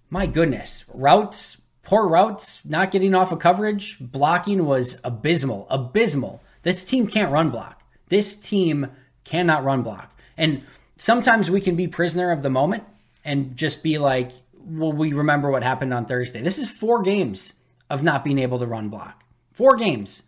my 0.08 0.24
goodness, 0.24 0.86
routes, 0.88 1.58
poor 1.82 2.08
routes, 2.08 2.64
not 2.64 2.90
getting 2.90 3.14
off 3.14 3.32
of 3.32 3.38
coverage, 3.38 3.98
blocking 4.00 4.66
was 4.66 5.00
abysmal, 5.04 5.66
abysmal. 5.70 6.42
This 6.62 6.84
team 6.84 7.06
can't 7.06 7.32
run 7.32 7.50
block. 7.50 7.82
This 8.08 8.36
team 8.36 8.88
cannot 9.24 9.64
run 9.64 9.82
block. 9.82 10.16
And 10.36 10.62
sometimes 10.96 11.50
we 11.50 11.60
can 11.60 11.76
be 11.76 11.88
prisoner 11.88 12.30
of 12.30 12.42
the 12.42 12.50
moment 12.50 12.84
and 13.24 13.56
just 13.56 13.82
be 13.82 13.98
like, 13.98 14.30
well, 14.54 14.92
we 14.92 15.12
remember 15.12 15.50
what 15.50 15.62
happened 15.62 15.92
on 15.92 16.06
Thursday. 16.06 16.40
This 16.40 16.58
is 16.58 16.70
four 16.70 17.02
games 17.02 17.54
of 17.90 18.02
not 18.02 18.24
being 18.24 18.38
able 18.38 18.58
to 18.58 18.66
run 18.66 18.88
block. 18.88 19.24
Four 19.52 19.76
games. 19.76 20.22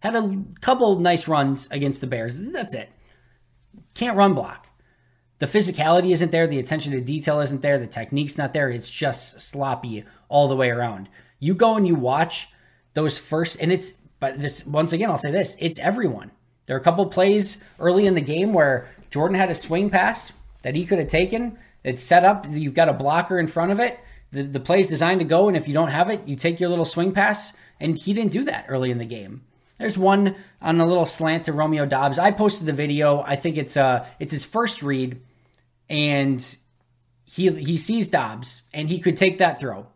Had 0.00 0.14
a 0.14 0.42
couple 0.60 0.98
nice 0.98 1.28
runs 1.28 1.70
against 1.70 2.00
the 2.00 2.06
Bears. 2.06 2.38
That's 2.52 2.74
it. 2.74 2.90
Can't 3.94 4.16
run 4.16 4.34
block. 4.34 4.61
The 5.42 5.48
physicality 5.48 6.12
isn't 6.12 6.30
there. 6.30 6.46
The 6.46 6.60
attention 6.60 6.92
to 6.92 7.00
detail 7.00 7.40
isn't 7.40 7.62
there. 7.62 7.76
The 7.76 7.88
technique's 7.88 8.38
not 8.38 8.52
there. 8.52 8.70
It's 8.70 8.88
just 8.88 9.40
sloppy 9.40 10.04
all 10.28 10.46
the 10.46 10.54
way 10.54 10.70
around. 10.70 11.08
You 11.40 11.56
go 11.56 11.76
and 11.76 11.84
you 11.84 11.96
watch 11.96 12.46
those 12.94 13.18
first, 13.18 13.60
and 13.60 13.72
it's, 13.72 13.90
but 14.20 14.38
this, 14.38 14.64
once 14.64 14.92
again, 14.92 15.10
I'll 15.10 15.16
say 15.16 15.32
this 15.32 15.56
it's 15.58 15.80
everyone. 15.80 16.30
There 16.66 16.76
are 16.76 16.78
a 16.78 16.82
couple 16.82 17.04
plays 17.06 17.60
early 17.80 18.06
in 18.06 18.14
the 18.14 18.20
game 18.20 18.52
where 18.52 18.86
Jordan 19.10 19.36
had 19.36 19.50
a 19.50 19.54
swing 19.56 19.90
pass 19.90 20.32
that 20.62 20.76
he 20.76 20.86
could 20.86 21.00
have 21.00 21.08
taken. 21.08 21.58
It's 21.82 22.04
set 22.04 22.24
up. 22.24 22.46
You've 22.48 22.74
got 22.74 22.88
a 22.88 22.92
blocker 22.92 23.36
in 23.40 23.48
front 23.48 23.72
of 23.72 23.80
it. 23.80 23.98
The, 24.30 24.44
the 24.44 24.60
play 24.60 24.78
is 24.78 24.90
designed 24.90 25.18
to 25.18 25.26
go, 25.26 25.48
and 25.48 25.56
if 25.56 25.66
you 25.66 25.74
don't 25.74 25.88
have 25.88 26.08
it, 26.08 26.20
you 26.24 26.36
take 26.36 26.60
your 26.60 26.68
little 26.68 26.84
swing 26.84 27.10
pass. 27.10 27.52
And 27.80 27.98
he 27.98 28.14
didn't 28.14 28.30
do 28.30 28.44
that 28.44 28.66
early 28.68 28.92
in 28.92 28.98
the 28.98 29.04
game. 29.04 29.42
There's 29.76 29.98
one 29.98 30.36
on 30.60 30.78
a 30.78 30.86
little 30.86 31.04
slant 31.04 31.46
to 31.46 31.52
Romeo 31.52 31.84
Dobbs. 31.84 32.16
I 32.16 32.30
posted 32.30 32.68
the 32.68 32.72
video. 32.72 33.22
I 33.22 33.34
think 33.34 33.56
it's 33.56 33.76
uh 33.76 34.06
it's 34.20 34.32
his 34.32 34.46
first 34.46 34.84
read, 34.84 35.20
and 35.92 36.56
he 37.30 37.50
he 37.50 37.76
sees 37.76 38.08
Dobbs 38.08 38.62
and 38.74 38.88
he 38.88 38.98
could 38.98 39.16
take 39.16 39.38
that 39.38 39.60
throw. 39.60 39.86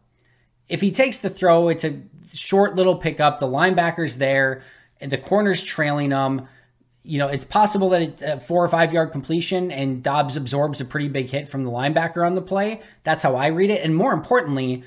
If 0.68 0.80
he 0.80 0.90
takes 0.90 1.18
the 1.18 1.30
throw, 1.30 1.68
it's 1.68 1.84
a 1.84 2.02
short 2.32 2.76
little 2.76 2.96
pickup. 2.96 3.38
The 3.38 3.46
linebacker's 3.46 4.18
there, 4.18 4.62
and 5.00 5.10
the 5.10 5.18
corner's 5.18 5.62
trailing 5.62 6.10
him 6.10 6.46
you 7.06 7.20
know, 7.20 7.28
it's 7.28 7.44
possible 7.44 7.90
that 7.90 8.02
it's 8.02 8.22
a 8.22 8.40
four 8.40 8.64
or 8.64 8.68
five 8.68 8.92
yard 8.92 9.12
completion 9.12 9.70
and 9.70 10.02
Dobbs 10.02 10.36
absorbs 10.36 10.80
a 10.80 10.84
pretty 10.84 11.08
big 11.08 11.28
hit 11.28 11.48
from 11.48 11.62
the 11.62 11.70
linebacker 11.70 12.26
on 12.26 12.34
the 12.34 12.42
play. 12.42 12.82
That's 13.04 13.22
how 13.22 13.36
I 13.36 13.46
read 13.46 13.70
it. 13.70 13.82
And 13.84 13.94
more 13.94 14.12
importantly, 14.12 14.82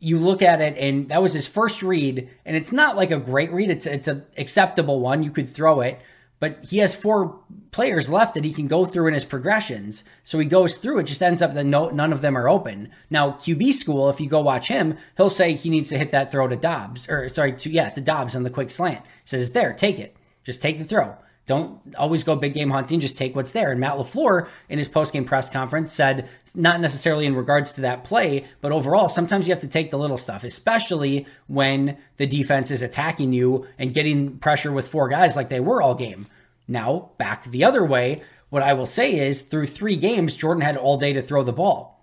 you 0.00 0.18
look 0.18 0.42
at 0.42 0.60
it 0.60 0.76
and 0.76 1.08
that 1.08 1.22
was 1.22 1.32
his 1.32 1.46
first 1.46 1.84
read, 1.84 2.28
and 2.44 2.56
it's 2.56 2.72
not 2.72 2.96
like 2.96 3.12
a 3.12 3.18
great 3.18 3.52
read. 3.52 3.70
It's 3.70 3.86
it's 3.86 4.08
an 4.08 4.24
acceptable 4.36 4.98
one. 4.98 5.22
You 5.22 5.30
could 5.30 5.48
throw 5.48 5.80
it, 5.82 6.00
but 6.40 6.64
he 6.64 6.78
has 6.78 6.94
four 6.94 7.38
players 7.70 8.10
left 8.10 8.34
that 8.34 8.44
he 8.44 8.52
can 8.52 8.66
go 8.66 8.84
through 8.84 9.06
in 9.06 9.14
his 9.14 9.24
progressions. 9.24 10.02
So 10.24 10.38
he 10.38 10.46
goes 10.46 10.76
through. 10.78 10.98
It 10.98 11.04
just 11.04 11.22
ends 11.22 11.42
up 11.42 11.54
that 11.54 11.64
no, 11.64 11.90
none 11.90 12.12
of 12.12 12.22
them 12.22 12.36
are 12.36 12.48
open. 12.48 12.90
Now 13.10 13.32
QB 13.32 13.74
school, 13.74 14.08
if 14.08 14.20
you 14.20 14.28
go 14.28 14.40
watch 14.40 14.68
him, 14.68 14.96
he'll 15.16 15.30
say 15.30 15.54
he 15.54 15.70
needs 15.70 15.90
to 15.90 15.98
hit 15.98 16.10
that 16.10 16.32
throw 16.32 16.48
to 16.48 16.56
Dobbs 16.56 17.08
or 17.08 17.28
sorry, 17.28 17.52
to 17.52 17.70
yeah, 17.70 17.90
to 17.90 18.00
Doubs 18.00 18.34
on 18.34 18.42
the 18.42 18.50
quick 18.50 18.70
slant. 18.70 19.04
He 19.04 19.26
says, 19.26 19.52
"There, 19.52 19.72
take 19.72 20.00
it." 20.00 20.16
Just 20.42 20.62
take 20.62 20.78
the 20.78 20.84
throw. 20.84 21.16
Don't 21.50 21.80
always 21.96 22.22
go 22.22 22.36
big 22.36 22.54
game 22.54 22.70
hunting, 22.70 23.00
just 23.00 23.16
take 23.16 23.34
what's 23.34 23.50
there. 23.50 23.72
And 23.72 23.80
Matt 23.80 23.96
LaFleur, 23.96 24.48
in 24.68 24.78
his 24.78 24.86
post-game 24.86 25.24
press 25.24 25.50
conference, 25.50 25.92
said, 25.92 26.28
not 26.54 26.80
necessarily 26.80 27.26
in 27.26 27.34
regards 27.34 27.72
to 27.72 27.80
that 27.80 28.04
play, 28.04 28.44
but 28.60 28.70
overall, 28.70 29.08
sometimes 29.08 29.48
you 29.48 29.52
have 29.52 29.60
to 29.62 29.66
take 29.66 29.90
the 29.90 29.98
little 29.98 30.16
stuff, 30.16 30.44
especially 30.44 31.26
when 31.48 31.98
the 32.18 32.26
defense 32.28 32.70
is 32.70 32.82
attacking 32.82 33.32
you 33.32 33.66
and 33.80 33.92
getting 33.92 34.38
pressure 34.38 34.70
with 34.70 34.86
four 34.86 35.08
guys 35.08 35.34
like 35.34 35.48
they 35.48 35.58
were 35.58 35.82
all 35.82 35.96
game. 35.96 36.28
Now, 36.68 37.10
back 37.18 37.42
the 37.42 37.64
other 37.64 37.84
way, 37.84 38.22
what 38.50 38.62
I 38.62 38.72
will 38.72 38.86
say 38.86 39.18
is 39.18 39.42
through 39.42 39.66
three 39.66 39.96
games, 39.96 40.36
Jordan 40.36 40.62
had 40.62 40.76
all 40.76 41.00
day 41.00 41.12
to 41.14 41.20
throw 41.20 41.42
the 41.42 41.52
ball 41.52 41.99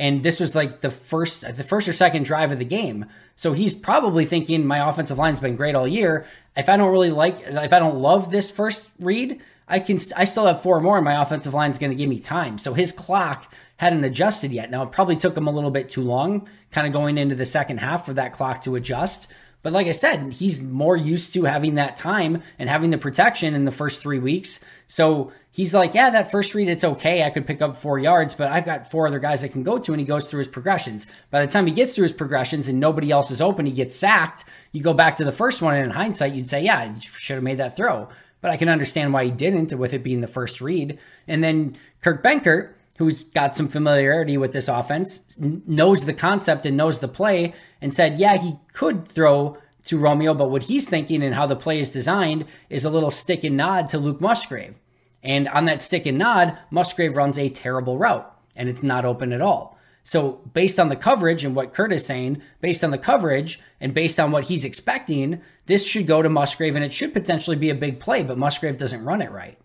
and 0.00 0.22
this 0.22 0.40
was 0.40 0.54
like 0.54 0.80
the 0.80 0.90
first 0.90 1.42
the 1.42 1.62
first 1.62 1.86
or 1.86 1.92
second 1.92 2.24
drive 2.24 2.50
of 2.50 2.58
the 2.58 2.64
game. 2.64 3.04
So 3.36 3.52
he's 3.52 3.74
probably 3.74 4.24
thinking 4.24 4.66
my 4.66 4.88
offensive 4.88 5.18
line's 5.18 5.40
been 5.40 5.56
great 5.56 5.74
all 5.74 5.86
year. 5.86 6.26
If 6.56 6.70
I 6.70 6.78
don't 6.78 6.90
really 6.90 7.10
like 7.10 7.38
if 7.40 7.72
I 7.72 7.78
don't 7.78 8.00
love 8.00 8.30
this 8.30 8.50
first 8.50 8.88
read, 8.98 9.40
I 9.68 9.78
can 9.78 9.98
I 10.16 10.24
still 10.24 10.46
have 10.46 10.62
four 10.62 10.80
more 10.80 10.96
and 10.96 11.04
my 11.04 11.20
offensive 11.20 11.52
line's 11.52 11.78
going 11.78 11.90
to 11.90 11.96
give 11.96 12.08
me 12.08 12.18
time. 12.18 12.56
So 12.56 12.72
his 12.72 12.92
clock 12.92 13.52
hadn't 13.76 14.02
adjusted 14.02 14.52
yet. 14.52 14.70
Now 14.70 14.84
it 14.84 14.90
probably 14.90 15.16
took 15.16 15.36
him 15.36 15.46
a 15.46 15.52
little 15.52 15.70
bit 15.70 15.90
too 15.90 16.02
long 16.02 16.48
kind 16.70 16.86
of 16.86 16.94
going 16.94 17.18
into 17.18 17.34
the 17.34 17.46
second 17.46 17.78
half 17.78 18.06
for 18.06 18.14
that 18.14 18.32
clock 18.32 18.62
to 18.62 18.76
adjust. 18.76 19.30
But 19.62 19.74
like 19.74 19.86
I 19.86 19.92
said, 19.92 20.32
he's 20.32 20.62
more 20.62 20.96
used 20.96 21.34
to 21.34 21.44
having 21.44 21.74
that 21.74 21.94
time 21.94 22.42
and 22.58 22.70
having 22.70 22.88
the 22.88 22.96
protection 22.96 23.54
in 23.54 23.66
the 23.66 23.70
first 23.70 24.00
3 24.00 24.18
weeks. 24.18 24.64
So 24.86 25.32
he's 25.50 25.74
like, 25.74 25.94
yeah, 25.94 26.10
that 26.10 26.30
first 26.30 26.54
read, 26.54 26.68
it's 26.68 26.84
okay. 26.84 27.24
I 27.24 27.30
could 27.30 27.46
pick 27.46 27.60
up 27.60 27.76
four 27.76 27.98
yards, 27.98 28.34
but 28.34 28.50
I've 28.50 28.64
got 28.64 28.90
four 28.90 29.06
other 29.06 29.18
guys 29.18 29.44
I 29.44 29.48
can 29.48 29.62
go 29.62 29.78
to. 29.78 29.92
And 29.92 30.00
he 30.00 30.06
goes 30.06 30.28
through 30.28 30.38
his 30.38 30.48
progressions. 30.48 31.06
By 31.30 31.44
the 31.44 31.50
time 31.50 31.66
he 31.66 31.72
gets 31.72 31.94
through 31.94 32.04
his 32.04 32.12
progressions 32.12 32.68
and 32.68 32.80
nobody 32.80 33.10
else 33.10 33.30
is 33.30 33.40
open, 33.40 33.66
he 33.66 33.72
gets 33.72 33.96
sacked. 33.96 34.44
You 34.72 34.82
go 34.82 34.94
back 34.94 35.16
to 35.16 35.24
the 35.24 35.32
first 35.32 35.62
one, 35.62 35.74
and 35.74 35.84
in 35.84 35.90
hindsight, 35.90 36.32
you'd 36.32 36.46
say, 36.46 36.62
yeah, 36.62 36.94
you 36.94 37.00
should 37.00 37.34
have 37.34 37.44
made 37.44 37.58
that 37.58 37.76
throw. 37.76 38.08
But 38.40 38.50
I 38.50 38.56
can 38.56 38.68
understand 38.68 39.12
why 39.12 39.24
he 39.24 39.30
didn't 39.30 39.76
with 39.78 39.92
it 39.92 40.02
being 40.02 40.20
the 40.20 40.26
first 40.26 40.60
read. 40.60 40.98
And 41.28 41.44
then 41.44 41.76
Kurt 42.00 42.24
Benkert, 42.24 42.72
who's 42.98 43.22
got 43.22 43.56
some 43.56 43.68
familiarity 43.68 44.36
with 44.36 44.52
this 44.52 44.68
offense, 44.68 45.36
knows 45.38 46.04
the 46.04 46.14
concept 46.14 46.64
and 46.66 46.76
knows 46.76 47.00
the 47.00 47.08
play, 47.08 47.54
and 47.80 47.92
said, 47.94 48.18
yeah, 48.18 48.36
he 48.36 48.56
could 48.72 49.06
throw 49.06 49.58
to 49.84 49.98
Romeo, 49.98 50.34
but 50.34 50.50
what 50.50 50.64
he's 50.64 50.88
thinking 50.88 51.22
and 51.22 51.34
how 51.34 51.46
the 51.46 51.56
play 51.56 51.80
is 51.80 51.90
designed 51.90 52.44
is 52.68 52.84
a 52.84 52.90
little 52.90 53.10
stick 53.10 53.44
and 53.44 53.56
nod 53.56 53.88
to 53.88 53.98
Luke 53.98 54.20
Musgrave. 54.20 54.78
And 55.22 55.48
on 55.48 55.66
that 55.66 55.82
stick 55.82 56.06
and 56.06 56.18
nod, 56.18 56.58
Musgrave 56.70 57.16
runs 57.16 57.38
a 57.38 57.48
terrible 57.48 57.98
route 57.98 58.30
and 58.56 58.68
it's 58.68 58.82
not 58.82 59.04
open 59.04 59.32
at 59.32 59.42
all. 59.42 59.78
So, 60.02 60.40
based 60.54 60.80
on 60.80 60.88
the 60.88 60.96
coverage 60.96 61.44
and 61.44 61.54
what 61.54 61.74
Kurt 61.74 61.92
is 61.92 62.06
saying, 62.06 62.42
based 62.60 62.82
on 62.82 62.90
the 62.90 62.98
coverage 62.98 63.60
and 63.80 63.92
based 63.92 64.18
on 64.18 64.30
what 64.30 64.44
he's 64.44 64.64
expecting, 64.64 65.42
this 65.66 65.86
should 65.86 66.06
go 66.06 66.22
to 66.22 66.28
Musgrave 66.28 66.74
and 66.74 66.84
it 66.84 66.92
should 66.92 67.12
potentially 67.12 67.56
be 67.56 67.70
a 67.70 67.74
big 67.74 68.00
play, 68.00 68.22
but 68.22 68.38
Musgrave 68.38 68.78
doesn't 68.78 69.04
run 69.04 69.20
it 69.20 69.30
right. 69.30 69.58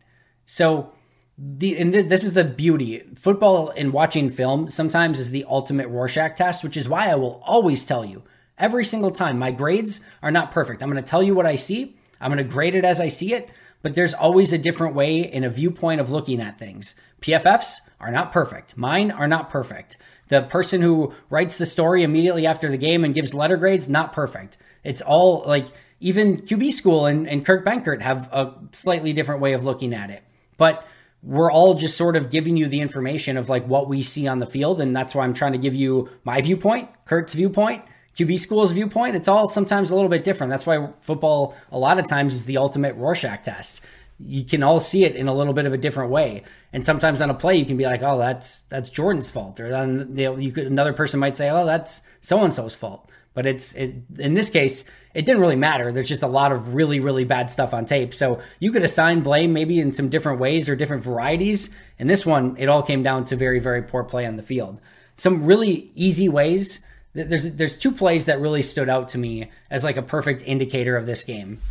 So, 0.45 0.91
the 1.37 1.77
and 1.77 1.93
this 1.93 2.23
is 2.23 2.33
the 2.33 2.43
beauty. 2.43 2.99
Football 3.15 3.69
and 3.69 3.91
watching 3.91 4.29
film 4.29 4.69
sometimes 4.69 5.19
is 5.19 5.31
the 5.31 5.45
ultimate 5.47 5.87
Rorschach 5.87 6.35
test, 6.35 6.63
which 6.63 6.77
is 6.77 6.87
why 6.87 7.09
I 7.09 7.15
will 7.15 7.41
always 7.45 7.85
tell 7.85 8.05
you 8.05 8.23
every 8.57 8.85
single 8.85 9.11
time 9.11 9.39
my 9.39 9.51
grades 9.51 10.01
are 10.21 10.31
not 10.31 10.51
perfect. 10.51 10.81
I'm 10.81 10.91
going 10.91 11.03
to 11.03 11.09
tell 11.09 11.23
you 11.23 11.35
what 11.35 11.45
I 11.45 11.55
see. 11.55 11.97
I'm 12.21 12.31
going 12.31 12.45
to 12.45 12.53
grade 12.53 12.75
it 12.75 12.85
as 12.85 13.01
I 13.01 13.09
see 13.09 13.33
it, 13.33 13.49
but 13.85 13.93
there's 13.93 14.15
always 14.15 14.51
a 14.51 14.57
different 14.57 14.95
way 14.95 15.29
and 15.29 15.45
a 15.45 15.49
viewpoint 15.51 16.01
of 16.01 16.09
looking 16.09 16.41
at 16.41 16.57
things. 16.57 16.95
PFFs 17.21 17.81
are 17.99 18.09
not 18.09 18.31
perfect. 18.31 18.75
Mine 18.75 19.11
are 19.11 19.27
not 19.27 19.51
perfect. 19.51 19.99
The 20.29 20.41
person 20.41 20.81
who 20.81 21.13
writes 21.29 21.59
the 21.59 21.67
story 21.67 22.01
immediately 22.01 22.47
after 22.47 22.71
the 22.71 22.79
game 22.79 23.03
and 23.03 23.13
gives 23.13 23.35
letter 23.35 23.57
grades, 23.57 23.87
not 23.87 24.11
perfect. 24.11 24.57
It's 24.83 25.03
all 25.03 25.43
like 25.45 25.67
even 25.99 26.37
QB 26.37 26.71
school 26.71 27.05
and, 27.05 27.29
and 27.29 27.45
Kurt 27.45 27.63
Benkert 27.63 28.01
have 28.01 28.27
a 28.33 28.55
slightly 28.71 29.13
different 29.13 29.39
way 29.39 29.53
of 29.53 29.63
looking 29.63 29.93
at 29.93 30.09
it. 30.09 30.23
But 30.57 30.83
we're 31.21 31.51
all 31.51 31.75
just 31.75 31.95
sort 31.95 32.15
of 32.15 32.31
giving 32.31 32.57
you 32.57 32.67
the 32.67 32.81
information 32.81 33.37
of 33.37 33.49
like 33.49 33.67
what 33.67 33.87
we 33.87 34.01
see 34.01 34.27
on 34.27 34.39
the 34.39 34.47
field. 34.47 34.81
And 34.81 34.95
that's 34.95 35.13
why 35.13 35.25
I'm 35.25 35.35
trying 35.35 35.51
to 35.51 35.59
give 35.59 35.75
you 35.75 36.09
my 36.23 36.41
viewpoint, 36.41 36.89
Kurt's 37.05 37.35
viewpoint, 37.35 37.83
QB 38.15 38.39
school's 38.39 38.71
viewpoint, 38.71 39.15
it's 39.15 39.27
all 39.27 39.47
sometimes 39.47 39.91
a 39.91 39.95
little 39.95 40.09
bit 40.09 40.23
different. 40.23 40.49
That's 40.49 40.65
why 40.65 40.89
football, 41.01 41.55
a 41.71 41.77
lot 41.77 41.99
of 41.99 42.07
times, 42.07 42.33
is 42.33 42.45
the 42.45 42.57
ultimate 42.57 42.95
Rorschach 42.95 43.43
test. 43.43 43.81
You 44.17 44.45
can 44.45 44.63
all 44.63 44.79
see 44.79 45.03
it 45.03 45.17
in 45.17 45.27
a 45.27 45.35
little 45.35 45.53
bit 45.53 45.65
of 45.65 45.73
a 45.73 45.77
different 45.77 46.09
way, 46.09 46.43
and 46.71 46.85
sometimes 46.85 47.21
on 47.21 47.29
a 47.29 47.33
play, 47.33 47.57
you 47.57 47.65
can 47.65 47.75
be 47.75 47.83
like, 47.83 48.01
"Oh, 48.01 48.17
that's 48.17 48.59
that's 48.69 48.89
Jordan's 48.89 49.29
fault," 49.29 49.59
or 49.59 49.69
then 49.69 50.39
you, 50.41 50.53
could 50.53 50.67
another 50.67 50.93
person 50.93 51.19
might 51.19 51.35
say, 51.35 51.49
"Oh, 51.49 51.65
that's 51.65 52.01
so 52.21 52.41
and 52.41 52.53
so's 52.53 52.75
fault." 52.75 53.11
But 53.33 53.45
it's 53.45 53.73
it, 53.73 53.95
in 54.17 54.33
this 54.33 54.49
case, 54.49 54.85
it 55.13 55.25
didn't 55.25 55.41
really 55.41 55.57
matter. 55.57 55.91
There's 55.91 56.07
just 56.07 56.23
a 56.23 56.27
lot 56.27 56.53
of 56.53 56.73
really 56.73 57.01
really 57.01 57.25
bad 57.25 57.51
stuff 57.51 57.73
on 57.73 57.83
tape, 57.83 58.13
so 58.13 58.39
you 58.61 58.71
could 58.71 58.83
assign 58.83 59.19
blame 59.19 59.51
maybe 59.51 59.81
in 59.81 59.91
some 59.91 60.07
different 60.07 60.39
ways 60.39 60.69
or 60.69 60.77
different 60.77 61.03
varieties. 61.03 61.69
In 61.99 62.07
this 62.07 62.25
one, 62.25 62.55
it 62.57 62.69
all 62.69 62.83
came 62.83 63.03
down 63.03 63.25
to 63.25 63.35
very 63.35 63.59
very 63.59 63.81
poor 63.81 64.05
play 64.05 64.25
on 64.25 64.37
the 64.37 64.43
field. 64.43 64.79
Some 65.17 65.43
really 65.43 65.91
easy 65.95 66.29
ways 66.29 66.79
there's 67.15 67.51
there's 67.53 67.77
two 67.77 67.91
plays 67.91 68.25
that 68.25 68.39
really 68.39 68.61
stood 68.61 68.89
out 68.89 69.07
to 69.09 69.17
me 69.17 69.49
as 69.71 69.83
like 69.83 69.97
a 69.97 70.01
perfect 70.01 70.43
indicator 70.45 70.97
of 70.97 71.05
this 71.05 71.23
game. 71.23 71.61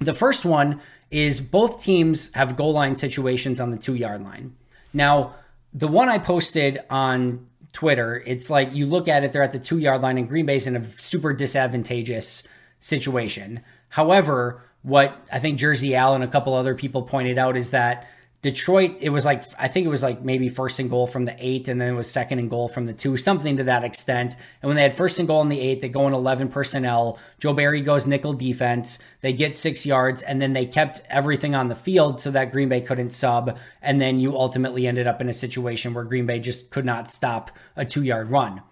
The 0.00 0.14
first 0.14 0.44
one 0.44 0.80
is 1.10 1.40
both 1.40 1.82
teams 1.82 2.32
have 2.34 2.56
goal 2.56 2.72
line 2.72 2.96
situations 2.96 3.60
on 3.60 3.70
the 3.70 3.76
two 3.76 3.94
yard 3.94 4.24
line. 4.24 4.56
Now, 4.92 5.34
the 5.72 5.88
one 5.88 6.08
I 6.08 6.18
posted 6.18 6.80
on 6.90 7.46
Twitter, 7.72 8.22
it's 8.26 8.50
like 8.50 8.74
you 8.74 8.86
look 8.86 9.08
at 9.08 9.24
it, 9.24 9.32
they're 9.32 9.42
at 9.42 9.52
the 9.52 9.58
two 9.58 9.78
yard 9.78 10.02
line, 10.02 10.18
and 10.18 10.28
Green 10.28 10.46
Bay's 10.46 10.66
in 10.66 10.74
a 10.74 10.84
super 10.84 11.32
disadvantageous 11.32 12.42
situation. 12.80 13.60
However, 13.90 14.62
what 14.82 15.16
I 15.30 15.38
think 15.38 15.58
Jersey 15.58 15.94
Al 15.94 16.14
and 16.14 16.24
a 16.24 16.28
couple 16.28 16.54
other 16.54 16.74
people 16.74 17.02
pointed 17.02 17.38
out 17.38 17.56
is 17.56 17.70
that 17.70 18.08
Detroit, 18.42 18.96
it 18.98 19.10
was 19.10 19.24
like, 19.24 19.44
I 19.56 19.68
think 19.68 19.86
it 19.86 19.88
was 19.88 20.02
like 20.02 20.24
maybe 20.24 20.48
first 20.48 20.80
and 20.80 20.90
goal 20.90 21.06
from 21.06 21.26
the 21.26 21.36
eight, 21.38 21.68
and 21.68 21.80
then 21.80 21.94
it 21.94 21.96
was 21.96 22.10
second 22.10 22.40
and 22.40 22.50
goal 22.50 22.66
from 22.66 22.86
the 22.86 22.92
two, 22.92 23.16
something 23.16 23.56
to 23.56 23.64
that 23.64 23.84
extent. 23.84 24.34
And 24.60 24.68
when 24.68 24.74
they 24.74 24.82
had 24.82 24.94
first 24.94 25.20
and 25.20 25.28
goal 25.28 25.42
in 25.42 25.46
the 25.46 25.60
eight, 25.60 25.80
they 25.80 25.88
go 25.88 26.08
in 26.08 26.12
11 26.12 26.48
personnel. 26.48 27.20
Joe 27.38 27.52
Barry 27.52 27.82
goes 27.82 28.04
nickel 28.04 28.32
defense. 28.32 28.98
They 29.20 29.32
get 29.32 29.54
six 29.54 29.86
yards, 29.86 30.24
and 30.24 30.42
then 30.42 30.54
they 30.54 30.66
kept 30.66 31.02
everything 31.08 31.54
on 31.54 31.68
the 31.68 31.76
field 31.76 32.20
so 32.20 32.32
that 32.32 32.50
Green 32.50 32.68
Bay 32.68 32.80
couldn't 32.80 33.10
sub. 33.10 33.56
And 33.80 34.00
then 34.00 34.18
you 34.18 34.36
ultimately 34.36 34.88
ended 34.88 35.06
up 35.06 35.20
in 35.20 35.28
a 35.28 35.34
situation 35.34 35.94
where 35.94 36.02
Green 36.02 36.26
Bay 36.26 36.40
just 36.40 36.70
could 36.70 36.84
not 36.84 37.12
stop 37.12 37.52
a 37.76 37.84
two 37.84 38.02
yard 38.02 38.32
run. 38.32 38.62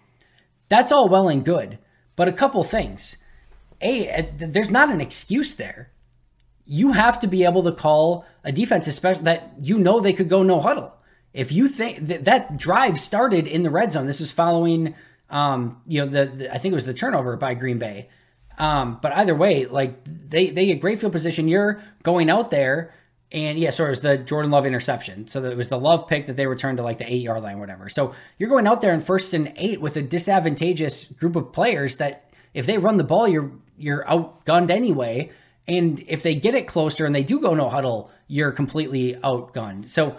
That's 0.67 0.91
all 0.91 1.07
well 1.07 1.29
and 1.29 1.45
good. 1.45 1.79
But 2.17 2.27
a 2.27 2.33
couple 2.33 2.65
things. 2.65 3.15
A, 3.79 4.07
eh, 4.09 4.25
there's 4.35 4.69
not 4.69 4.89
an 4.89 4.99
excuse 4.99 5.55
there 5.55 5.90
you 6.71 6.93
have 6.93 7.19
to 7.19 7.27
be 7.27 7.43
able 7.43 7.63
to 7.63 7.73
call 7.73 8.25
a 8.45 8.51
defense, 8.53 8.87
especially 8.87 9.23
that 9.23 9.51
you 9.61 9.77
know 9.77 9.99
they 9.99 10.13
could 10.13 10.29
go 10.29 10.41
no 10.41 10.61
huddle. 10.61 10.95
If 11.33 11.51
you 11.51 11.67
think 11.67 11.97
that 12.07 12.23
that 12.23 12.55
drive 12.55 12.97
started 12.97 13.45
in 13.45 13.63
the 13.63 13.69
red 13.69 13.91
zone, 13.91 14.07
this 14.07 14.21
is 14.21 14.31
following, 14.31 14.95
um, 15.29 15.81
you 15.85 15.99
know, 15.99 16.07
the, 16.07 16.27
the, 16.27 16.53
I 16.53 16.59
think 16.59 16.71
it 16.71 16.75
was 16.75 16.85
the 16.85 16.93
turnover 16.93 17.35
by 17.35 17.55
Green 17.55 17.77
Bay. 17.77 18.07
Um, 18.57 18.99
but 19.01 19.11
either 19.17 19.35
way, 19.35 19.65
like 19.65 20.01
they 20.05 20.49
they 20.49 20.65
get 20.65 20.79
great 20.79 21.01
field 21.01 21.11
position. 21.11 21.49
You're 21.49 21.83
going 22.03 22.29
out 22.29 22.51
there, 22.51 22.93
and 23.33 23.59
yeah, 23.59 23.71
so 23.71 23.85
it 23.85 23.89
was 23.89 23.99
the 23.99 24.17
Jordan 24.17 24.49
Love 24.49 24.65
interception. 24.65 25.27
So 25.27 25.43
it 25.43 25.57
was 25.57 25.67
the 25.67 25.79
Love 25.79 26.07
pick 26.07 26.25
that 26.27 26.37
they 26.37 26.47
returned 26.47 26.77
to 26.77 26.83
like 26.83 26.99
the 26.99 27.13
eight 27.13 27.21
yard 27.21 27.43
line, 27.43 27.59
whatever. 27.59 27.89
So 27.89 28.13
you're 28.39 28.49
going 28.49 28.65
out 28.65 28.79
there 28.79 28.93
in 28.93 29.01
first 29.01 29.33
and 29.33 29.51
eight 29.57 29.81
with 29.81 29.97
a 29.97 30.01
disadvantageous 30.01 31.03
group 31.03 31.35
of 31.35 31.51
players 31.51 31.97
that 31.97 32.31
if 32.53 32.65
they 32.65 32.77
run 32.77 32.95
the 32.95 33.03
ball, 33.03 33.27
you're 33.27 33.51
you're 33.77 34.05
outgunned 34.05 34.69
anyway. 34.69 35.31
And 35.67 36.03
if 36.07 36.23
they 36.23 36.35
get 36.35 36.55
it 36.55 36.67
closer 36.67 37.05
and 37.05 37.13
they 37.13 37.23
do 37.23 37.39
go 37.39 37.53
no 37.53 37.69
huddle, 37.69 38.11
you're 38.27 38.51
completely 38.51 39.15
outgunned. 39.23 39.89
So, 39.89 40.17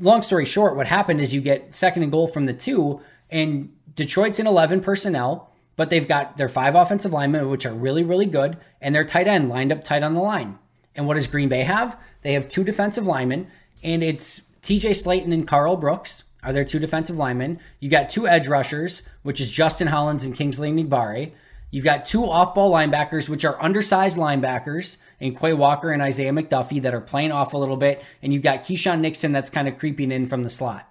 long 0.00 0.22
story 0.22 0.44
short, 0.44 0.76
what 0.76 0.86
happened 0.86 1.20
is 1.20 1.32
you 1.32 1.40
get 1.40 1.74
second 1.74 2.02
and 2.02 2.12
goal 2.12 2.26
from 2.26 2.46
the 2.46 2.52
two, 2.52 3.00
and 3.30 3.72
Detroit's 3.94 4.38
in 4.38 4.46
11 4.46 4.80
personnel, 4.80 5.50
but 5.76 5.90
they've 5.90 6.08
got 6.08 6.36
their 6.36 6.48
five 6.48 6.74
offensive 6.74 7.12
linemen, 7.12 7.48
which 7.48 7.64
are 7.64 7.74
really, 7.74 8.02
really 8.02 8.26
good, 8.26 8.58
and 8.80 8.94
their 8.94 9.04
tight 9.04 9.28
end 9.28 9.48
lined 9.48 9.72
up 9.72 9.84
tight 9.84 10.02
on 10.02 10.14
the 10.14 10.20
line. 10.20 10.58
And 10.94 11.06
what 11.06 11.14
does 11.14 11.26
Green 11.26 11.48
Bay 11.48 11.62
have? 11.62 11.98
They 12.22 12.34
have 12.34 12.48
two 12.48 12.64
defensive 12.64 13.06
linemen, 13.06 13.48
and 13.82 14.02
it's 14.02 14.42
TJ 14.62 14.96
Slayton 14.96 15.32
and 15.32 15.46
Karl 15.46 15.76
Brooks 15.76 16.24
are 16.42 16.52
their 16.52 16.64
two 16.64 16.78
defensive 16.78 17.16
linemen. 17.16 17.60
You 17.80 17.88
got 17.88 18.08
two 18.08 18.26
edge 18.26 18.48
rushers, 18.48 19.02
which 19.22 19.40
is 19.40 19.50
Justin 19.50 19.88
Hollins 19.88 20.24
and 20.24 20.34
Kingsley 20.34 20.70
Enagbare. 20.70 21.32
You've 21.72 21.86
got 21.86 22.04
two 22.04 22.30
off 22.30 22.54
ball 22.54 22.70
linebackers, 22.70 23.30
which 23.30 23.46
are 23.46 23.60
undersized 23.60 24.18
linebackers, 24.18 24.98
and 25.18 25.36
Quay 25.36 25.54
Walker 25.54 25.90
and 25.90 26.02
Isaiah 26.02 26.30
McDuffie 26.30 26.82
that 26.82 26.92
are 26.92 27.00
playing 27.00 27.32
off 27.32 27.54
a 27.54 27.58
little 27.58 27.78
bit. 27.78 28.04
And 28.22 28.32
you've 28.32 28.42
got 28.42 28.62
Keisean 28.62 29.00
Nixon 29.00 29.32
that's 29.32 29.48
kind 29.48 29.66
of 29.66 29.78
creeping 29.78 30.12
in 30.12 30.26
from 30.26 30.42
the 30.42 30.50
slot. 30.50 30.86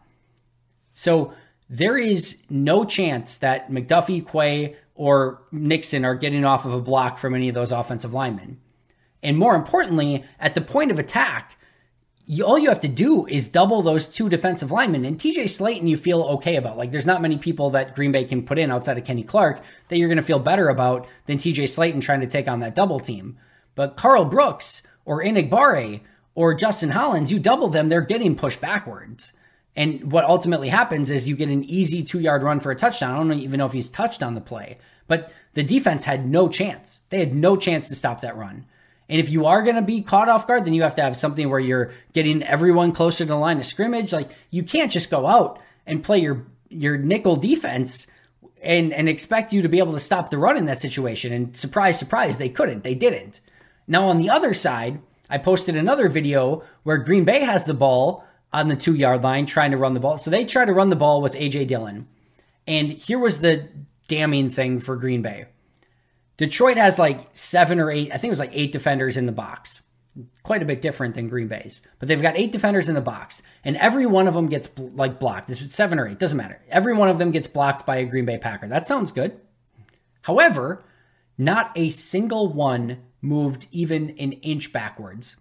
So 0.94 1.34
there 1.70 1.98
is 1.98 2.42
no 2.50 2.84
chance 2.84 3.38
that 3.38 3.70
McDuffie, 3.70 4.30
Quay, 4.30 4.76
or 4.96 5.44
Nixon 5.52 6.04
are 6.04 6.16
getting 6.16 6.44
off 6.44 6.66
of 6.66 6.74
a 6.74 6.82
block 6.82 7.20
from 7.20 7.36
any 7.36 7.48
of 7.48 7.54
those 7.56 7.72
offensive 7.72 8.16
linemen. 8.16 8.60
And 9.22 9.38
more 9.38 9.56
importantly, 9.56 10.24
at 10.40 10.56
the 10.56 10.62
point 10.62 10.90
of 10.90 10.98
attack, 10.98 11.58
you, 12.32 12.46
all 12.46 12.58
you 12.58 12.70
have 12.70 12.80
to 12.80 12.88
do 12.88 13.26
is 13.26 13.50
double 13.50 13.82
those 13.82 14.08
two 14.08 14.30
defensive 14.30 14.72
linemen. 14.72 15.04
And 15.04 15.18
TJ 15.18 15.50
Slayton, 15.50 15.90
you 15.90 15.98
feel 15.98 16.24
okay 16.24 16.56
about. 16.56 16.78
Like, 16.78 16.94
there's 16.94 17.06
not 17.06 17.22
many 17.22 17.38
people 17.38 17.72
that 17.72 17.94
Green 17.94 18.14
Bay 18.14 18.24
can 18.24 18.44
put 18.44 18.58
in 18.58 18.72
outside 18.72 18.98
of 18.98 19.04
Kenny 19.04 19.24
Clark 19.24 19.62
that 19.90 19.98
you're 19.98 20.08
going 20.08 20.16
to 20.16 20.24
feel 20.24 20.40
better 20.40 20.70
about 20.70 21.10
than 21.26 21.38
TJ 21.38 21.68
Slayton 21.68 22.00
trying 22.00 22.22
to 22.22 22.28
take 22.28 22.48
on 22.48 22.62
that 22.62 22.74
double 22.74 23.02
team. 23.02 23.38
But 23.76 23.98
Karl 23.98 24.24
Brooks 24.24 24.82
or 25.04 25.22
Enagbare 25.22 26.00
or 26.34 26.54
Justin 26.54 26.92
Hollins, 26.92 27.34
you 27.34 27.40
double 27.40 27.68
them, 27.68 27.90
they're 27.90 28.00
getting 28.00 28.38
pushed 28.38 28.62
backwards. 28.62 29.34
And 29.76 30.10
what 30.10 30.24
ultimately 30.24 30.70
happens 30.70 31.12
is 31.12 31.28
you 31.28 31.36
get 31.36 31.50
an 31.50 31.66
easy 31.66 32.02
two 32.02 32.22
yard 32.22 32.44
run 32.44 32.62
for 32.62 32.72
a 32.72 32.78
touchdown. 32.78 33.14
I 33.14 33.18
don't 33.18 33.40
even 33.42 33.58
know 33.58 33.66
if 33.66 33.74
he's 33.74 33.92
touched 33.92 34.24
on 34.24 34.36
the 34.36 34.42
play, 34.42 34.78
but 35.06 35.34
the 35.54 35.64
defense 35.64 36.06
had 36.06 36.26
no 36.26 36.48
chance. 36.48 37.02
They 37.10 37.20
had 37.20 37.34
no 37.34 37.58
chance 37.58 37.90
to 37.90 37.96
stop 37.96 38.22
that 38.22 38.38
run. 38.38 38.68
And 39.12 39.20
if 39.20 39.30
you 39.30 39.46
are 39.46 39.62
going 39.62 39.76
to 39.76 39.82
be 39.82 40.02
caught 40.02 40.30
off 40.30 40.48
guard, 40.48 40.64
then 40.64 40.74
you 40.74 40.84
have 40.84 40.96
to 40.96 41.02
have 41.02 41.18
something 41.18 41.50
where 41.50 41.60
you're 41.60 41.92
getting 42.14 42.42
everyone 42.44 42.94
closer 42.94 43.26
to 43.26 43.28
the 43.28 43.36
line 43.36 43.58
of 43.58 43.66
scrimmage. 43.66 44.14
Like 44.14 44.32
you 44.52 44.64
can't 44.64 44.90
just 44.90 45.12
go 45.12 45.28
out 45.28 45.60
and 45.86 46.02
play 46.02 46.20
your 46.20 46.46
your 46.70 46.98
nickel 46.98 47.36
defense 47.36 48.08
and 48.64 48.94
and 48.94 49.10
expect 49.10 49.52
you 49.52 49.62
to 49.62 49.68
be 49.68 49.80
able 49.80 49.92
to 49.92 50.00
stop 50.00 50.30
the 50.30 50.38
run 50.38 50.56
in 50.56 50.64
that 50.66 50.80
situation. 50.80 51.34
And 51.34 51.58
surprise, 51.58 52.00
surprise, 52.00 52.38
they 52.38 52.48
couldn't. 52.48 52.86
They 52.86 52.96
didn't. 52.96 53.42
Now 53.86 54.06
on 54.06 54.18
the 54.18 54.30
other 54.30 54.54
side, 54.54 55.02
I 55.30 55.40
posted 55.40 55.76
another 55.76 56.08
video 56.08 56.64
where 56.84 56.98
Green 56.98 57.26
Bay 57.26 57.42
has 57.42 57.66
the 57.66 57.74
ball 57.74 58.24
on 58.54 58.70
the 58.70 58.78
two 58.78 58.96
yard 58.96 59.24
line 59.24 59.46
trying 59.46 59.72
to 59.72 59.78
run 59.78 59.94
the 59.94 60.00
ball. 60.00 60.20
So 60.20 60.32
they 60.32 60.46
try 60.46 60.64
to 60.64 60.74
run 60.74 60.90
the 60.90 60.96
ball 60.96 61.22
with 61.22 61.34
AJ 61.34 61.68
Dillon. 61.68 62.08
And 62.66 62.94
here 62.94 63.20
was 63.20 63.42
the 63.42 63.68
damning 64.08 64.50
thing 64.50 64.80
for 64.80 64.96
Green 64.96 65.22
Bay. 65.22 65.48
Detroit 66.38 66.78
has 66.78 66.98
like 66.98 67.30
seven 67.34 67.80
or 67.80 67.92
eight, 67.92 68.12
I 68.12 68.18
think 68.18 68.30
it 68.30 68.32
was 68.32 68.40
like 68.40 68.52
eight 68.54 68.72
defenders 68.72 69.18
in 69.18 69.26
the 69.26 69.32
box. 69.32 69.82
Quite 70.44 70.62
a 70.62 70.66
bit 70.66 70.82
different 70.82 71.16
than 71.16 71.30
Green 71.30 71.48
Bay's. 71.48 71.82
But 72.00 72.08
they've 72.08 72.22
got 72.22 72.38
eight 72.38 72.52
defenders 72.52 72.90
in 72.90 72.96
the 72.96 73.02
box, 73.02 73.42
and 73.64 73.78
every 73.78 74.06
one 74.06 74.28
of 74.28 74.34
them 74.34 74.48
gets 74.48 74.70
like 74.78 75.20
blocked. 75.20 75.48
This 75.48 75.62
is 75.62 75.74
seven 75.74 76.00
or 76.00 76.08
eight, 76.08 76.20
doesn't 76.20 76.38
matter. 76.38 76.62
Every 76.70 76.94
one 76.94 77.10
of 77.10 77.18
them 77.18 77.32
gets 77.32 77.48
blocked 77.48 77.86
by 77.86 77.98
a 77.98 78.06
Green 78.06 78.26
Bay 78.26 78.38
Packer. 78.38 78.68
That 78.68 78.86
sounds 78.86 79.12
good. 79.12 79.40
However, 80.24 80.84
not 81.38 81.72
a 81.76 81.90
single 81.90 82.52
one 82.52 83.04
moved 83.22 83.68
even 83.72 84.10
an 84.20 84.34
inch 84.34 84.74
backwards. 84.74 85.38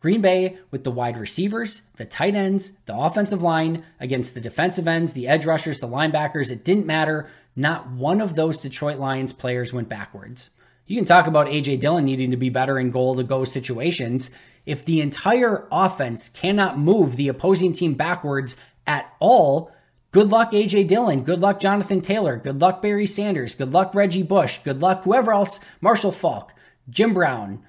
Green 0.00 0.20
Bay 0.20 0.58
with 0.70 0.84
the 0.84 0.90
wide 0.90 1.16
receivers, 1.16 1.80
the 1.96 2.04
tight 2.04 2.34
ends, 2.34 2.72
the 2.84 2.94
offensive 2.94 3.42
line 3.42 3.84
against 3.98 4.34
the 4.34 4.40
defensive 4.40 4.86
ends, 4.86 5.14
the 5.14 5.26
edge 5.26 5.46
rushers, 5.46 5.78
the 5.78 5.88
linebackers, 5.88 6.50
it 6.50 6.62
didn't 6.62 6.84
matter. 6.84 7.26
Not 7.56 7.90
one 7.90 8.20
of 8.20 8.34
those 8.34 8.60
Detroit 8.60 8.98
Lions 8.98 9.32
players 9.32 9.72
went 9.72 9.88
backwards. 9.88 10.50
You 10.86 10.96
can 10.96 11.04
talk 11.04 11.26
about 11.26 11.48
A.J. 11.48 11.78
Dillon 11.78 12.04
needing 12.04 12.30
to 12.30 12.36
be 12.36 12.50
better 12.50 12.78
in 12.78 12.90
goal 12.90 13.14
to 13.14 13.22
go 13.22 13.44
situations. 13.44 14.30
If 14.66 14.84
the 14.84 15.00
entire 15.00 15.66
offense 15.70 16.28
cannot 16.28 16.78
move 16.78 17.16
the 17.16 17.28
opposing 17.28 17.72
team 17.72 17.94
backwards 17.94 18.56
at 18.86 19.14
all, 19.18 19.72
good 20.10 20.30
luck 20.30 20.52
A.J. 20.52 20.84
Dillon. 20.84 21.22
Good 21.22 21.40
luck 21.40 21.60
Jonathan 21.60 22.00
Taylor. 22.00 22.36
Good 22.36 22.60
luck 22.60 22.82
Barry 22.82 23.06
Sanders. 23.06 23.54
Good 23.54 23.72
luck 23.72 23.94
Reggie 23.94 24.22
Bush. 24.22 24.58
Good 24.58 24.82
luck 24.82 25.04
whoever 25.04 25.32
else, 25.32 25.60
Marshall 25.80 26.12
Faulk, 26.12 26.52
Jim 26.90 27.14
Brown, 27.14 27.62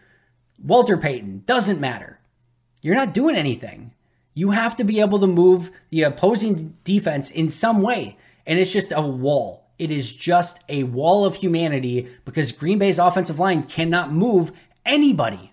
Walter 0.61 0.97
Payton. 0.97 1.43
Doesn't 1.45 1.79
matter. 1.79 2.19
You're 2.81 2.95
not 2.95 3.13
doing 3.13 3.35
anything. 3.35 3.93
You 4.33 4.51
have 4.51 4.75
to 4.75 4.83
be 4.83 4.99
able 4.99 5.19
to 5.19 5.27
move 5.27 5.71
the 5.89 6.03
opposing 6.03 6.75
defense 6.83 7.31
in 7.31 7.49
some 7.49 7.81
way. 7.81 8.17
And 8.45 8.59
it's 8.59 8.73
just 8.73 8.91
a 8.91 9.01
wall. 9.01 9.64
It 9.77 9.91
is 9.91 10.13
just 10.13 10.59
a 10.69 10.83
wall 10.83 11.25
of 11.25 11.35
humanity 11.35 12.07
because 12.23 12.51
Green 12.51 12.79
Bay's 12.79 12.99
offensive 12.99 13.39
line 13.39 13.63
cannot 13.63 14.11
move 14.11 14.51
anybody. 14.85 15.51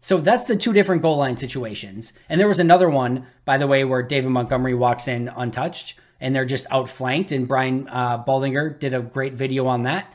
So 0.00 0.18
that's 0.18 0.46
the 0.46 0.56
two 0.56 0.72
different 0.72 1.02
goal 1.02 1.16
line 1.16 1.36
situations. 1.36 2.12
And 2.28 2.38
there 2.38 2.48
was 2.48 2.60
another 2.60 2.90
one, 2.90 3.26
by 3.44 3.56
the 3.56 3.66
way, 3.66 3.84
where 3.84 4.02
David 4.02 4.30
Montgomery 4.30 4.74
walks 4.74 5.08
in 5.08 5.28
untouched 5.28 5.94
and 6.20 6.34
they're 6.34 6.44
just 6.44 6.66
outflanked. 6.70 7.32
And 7.32 7.48
Brian 7.48 7.88
uh, 7.88 8.22
Baldinger 8.22 8.78
did 8.78 8.94
a 8.94 9.00
great 9.00 9.34
video 9.34 9.66
on 9.66 9.82
that. 9.82 10.12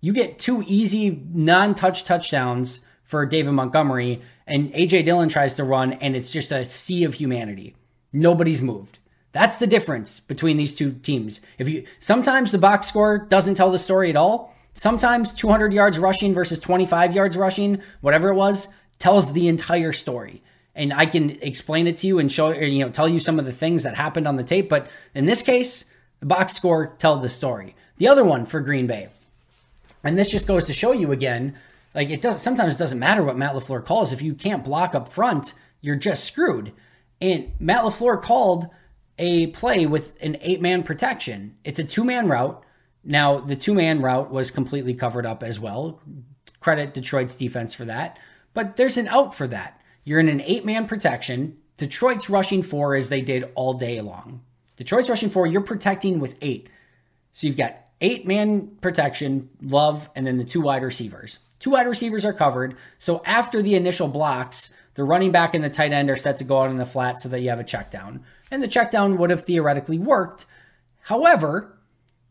You 0.00 0.12
get 0.12 0.38
two 0.38 0.64
easy 0.66 1.22
non 1.32 1.74
touch 1.74 2.04
touchdowns 2.04 2.80
for 3.02 3.26
David 3.26 3.50
Montgomery, 3.52 4.22
and 4.46 4.72
AJ 4.72 5.04
Dillon 5.04 5.28
tries 5.28 5.56
to 5.56 5.64
run, 5.64 5.94
and 5.94 6.14
it's 6.14 6.32
just 6.32 6.52
a 6.52 6.64
sea 6.64 7.02
of 7.02 7.14
humanity. 7.14 7.74
Nobody's 8.12 8.62
moved. 8.62 8.99
That's 9.32 9.58
the 9.58 9.66
difference 9.66 10.20
between 10.20 10.56
these 10.56 10.74
two 10.74 10.92
teams. 10.92 11.40
If 11.58 11.68
you 11.68 11.84
sometimes 11.98 12.52
the 12.52 12.58
box 12.58 12.88
score 12.88 13.18
doesn't 13.18 13.54
tell 13.54 13.70
the 13.70 13.78
story 13.78 14.10
at 14.10 14.16
all. 14.16 14.54
Sometimes 14.74 15.34
200 15.34 15.72
yards 15.72 15.98
rushing 15.98 16.32
versus 16.32 16.60
25 16.60 17.14
yards 17.14 17.36
rushing, 17.36 17.82
whatever 18.00 18.28
it 18.28 18.34
was, 18.34 18.68
tells 18.98 19.32
the 19.32 19.48
entire 19.48 19.92
story. 19.92 20.42
And 20.74 20.92
I 20.92 21.06
can 21.06 21.30
explain 21.42 21.86
it 21.86 21.96
to 21.98 22.06
you 22.06 22.18
and 22.18 22.30
show 22.30 22.52
you 22.52 22.84
know 22.84 22.90
tell 22.90 23.08
you 23.08 23.18
some 23.18 23.38
of 23.38 23.44
the 23.44 23.52
things 23.52 23.82
that 23.82 23.96
happened 23.96 24.26
on 24.26 24.34
the 24.34 24.44
tape, 24.44 24.68
but 24.68 24.88
in 25.14 25.26
this 25.26 25.42
case, 25.42 25.84
the 26.20 26.26
box 26.26 26.54
score 26.54 26.94
tells 26.98 27.22
the 27.22 27.28
story. 27.28 27.74
The 27.96 28.08
other 28.08 28.24
one 28.24 28.46
for 28.46 28.60
Green 28.60 28.86
Bay. 28.86 29.08
And 30.02 30.18
this 30.18 30.30
just 30.30 30.46
goes 30.46 30.66
to 30.66 30.72
show 30.72 30.92
you 30.92 31.12
again, 31.12 31.56
like 31.94 32.10
it 32.10 32.22
does 32.22 32.40
sometimes 32.40 32.76
it 32.76 32.78
doesn't 32.78 32.98
matter 32.98 33.22
what 33.22 33.36
Matt 33.36 33.54
LaFleur 33.54 33.84
calls 33.84 34.12
if 34.12 34.22
you 34.22 34.34
can't 34.34 34.64
block 34.64 34.94
up 34.94 35.08
front, 35.08 35.52
you're 35.80 35.96
just 35.96 36.24
screwed. 36.24 36.72
And 37.20 37.52
Matt 37.58 37.84
LaFleur 37.84 38.22
called 38.22 38.68
a 39.20 39.48
play 39.48 39.86
with 39.86 40.20
an 40.22 40.38
eight 40.40 40.60
man 40.60 40.82
protection. 40.82 41.56
It's 41.62 41.78
a 41.78 41.84
two 41.84 42.04
man 42.04 42.26
route. 42.26 42.64
Now, 43.04 43.38
the 43.38 43.54
two 43.54 43.74
man 43.74 44.02
route 44.02 44.30
was 44.30 44.50
completely 44.50 44.94
covered 44.94 45.26
up 45.26 45.42
as 45.42 45.60
well. 45.60 46.00
Credit 46.58 46.92
Detroit's 46.92 47.36
defense 47.36 47.74
for 47.74 47.84
that. 47.84 48.18
But 48.54 48.76
there's 48.76 48.96
an 48.96 49.08
out 49.08 49.34
for 49.34 49.46
that. 49.46 49.80
You're 50.04 50.20
in 50.20 50.28
an 50.28 50.40
eight 50.40 50.64
man 50.64 50.88
protection. 50.88 51.58
Detroit's 51.76 52.28
rushing 52.28 52.62
four 52.62 52.94
as 52.94 53.10
they 53.10 53.20
did 53.20 53.50
all 53.54 53.74
day 53.74 54.00
long. 54.00 54.42
Detroit's 54.76 55.10
rushing 55.10 55.28
four, 55.28 55.46
you're 55.46 55.60
protecting 55.60 56.18
with 56.18 56.34
eight. 56.40 56.68
So 57.34 57.46
you've 57.46 57.56
got 57.56 57.76
eight 58.00 58.26
man 58.26 58.68
protection, 58.80 59.50
Love, 59.62 60.08
and 60.16 60.26
then 60.26 60.38
the 60.38 60.44
two 60.44 60.62
wide 60.62 60.82
receivers. 60.82 61.38
Two 61.58 61.72
wide 61.72 61.86
receivers 61.86 62.24
are 62.24 62.32
covered. 62.32 62.76
So 62.98 63.22
after 63.26 63.60
the 63.60 63.74
initial 63.74 64.08
blocks, 64.08 64.72
the 64.94 65.04
running 65.04 65.30
back 65.30 65.54
and 65.54 65.62
the 65.62 65.70
tight 65.70 65.92
end 65.92 66.08
are 66.08 66.16
set 66.16 66.38
to 66.38 66.44
go 66.44 66.62
out 66.62 66.70
in 66.70 66.78
the 66.78 66.86
flat 66.86 67.20
so 67.20 67.28
that 67.28 67.40
you 67.40 67.50
have 67.50 67.60
a 67.60 67.64
check 67.64 67.90
down. 67.90 68.24
And 68.50 68.62
the 68.62 68.68
check 68.68 68.90
down 68.90 69.16
would 69.18 69.30
have 69.30 69.42
theoretically 69.42 69.98
worked. 69.98 70.46
However, 71.02 71.78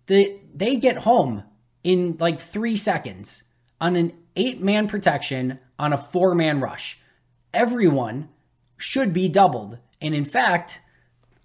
the, 0.08 0.40
they 0.54 0.78
get 0.78 0.98
home 0.98 1.44
in 1.84 2.18
like 2.20 2.40
three 2.40 2.76
seconds 2.76 3.44
on 3.80 3.96
an 3.96 4.14
eight 4.36 4.62
man 4.62 4.88
protection 4.88 5.60
on 5.78 5.94
a 5.94 5.98
four 5.98 6.36
man 6.36 6.60
rush. 6.60 7.00
Everyone 7.54 8.30
should 8.78 9.14
be 9.14 9.28
doubled. 9.28 9.78
And 10.02 10.14
in 10.14 10.26
fact, 10.26 10.82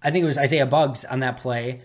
I 0.02 0.10
think 0.10 0.22
it 0.22 0.26
was 0.26 0.38
Isaiah 0.38 0.66
Buggs 0.66 1.04
on 1.04 1.20
that 1.20 1.38
play. 1.38 1.82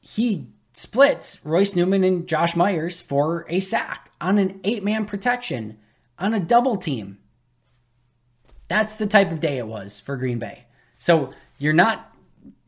He 0.00 0.48
splits 0.72 1.44
Royce 1.44 1.76
Newman 1.76 2.04
and 2.04 2.26
Josh 2.26 2.56
Myers 2.56 3.00
for 3.00 3.46
a 3.48 3.60
sack 3.60 4.10
on 4.20 4.38
an 4.38 4.60
eight 4.64 4.84
man 4.84 5.04
protection 5.04 5.78
on 6.18 6.34
a 6.34 6.40
double 6.40 6.76
team. 6.76 7.18
That's 8.68 8.96
the 8.96 9.06
type 9.06 9.32
of 9.32 9.40
day 9.40 9.58
it 9.58 9.66
was 9.66 9.98
for 9.98 10.16
Green 10.16 10.38
Bay. 10.38 10.66
So 10.98 11.32
you're 11.58 11.72
not, 11.72 12.09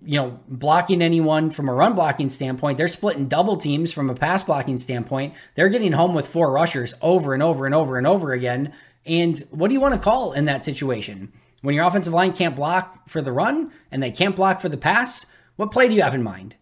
you 0.04 0.16
know, 0.16 0.40
blocking 0.48 1.02
anyone 1.02 1.50
from 1.50 1.68
a 1.68 1.74
run 1.74 1.94
blocking 1.94 2.28
standpoint. 2.28 2.78
They're 2.78 2.88
splitting 2.88 3.28
double 3.28 3.56
teams 3.56 3.92
from 3.92 4.10
a 4.10 4.14
pass 4.14 4.44
blocking 4.44 4.78
standpoint. 4.78 5.34
They're 5.54 5.68
getting 5.68 5.92
home 5.92 6.14
with 6.14 6.26
four 6.26 6.50
rushers 6.52 6.94
over 7.00 7.34
and 7.34 7.42
over 7.42 7.66
and 7.66 7.74
over 7.74 7.98
and 7.98 8.06
over 8.06 8.32
again. 8.32 8.72
And 9.04 9.38
what 9.50 9.68
do 9.68 9.74
you 9.74 9.80
want 9.80 9.94
to 9.94 10.00
call 10.00 10.32
in 10.32 10.44
that 10.46 10.64
situation? 10.64 11.32
When 11.62 11.74
your 11.74 11.84
offensive 11.84 12.12
line 12.12 12.32
can't 12.32 12.56
block 12.56 13.08
for 13.08 13.22
the 13.22 13.32
run 13.32 13.72
and 13.90 14.02
they 14.02 14.10
can't 14.10 14.36
block 14.36 14.60
for 14.60 14.68
the 14.68 14.76
pass, 14.76 15.26
what 15.56 15.70
play 15.70 15.88
do 15.88 15.94
you 15.94 16.02
have 16.02 16.14
in 16.14 16.22
mind? 16.22 16.56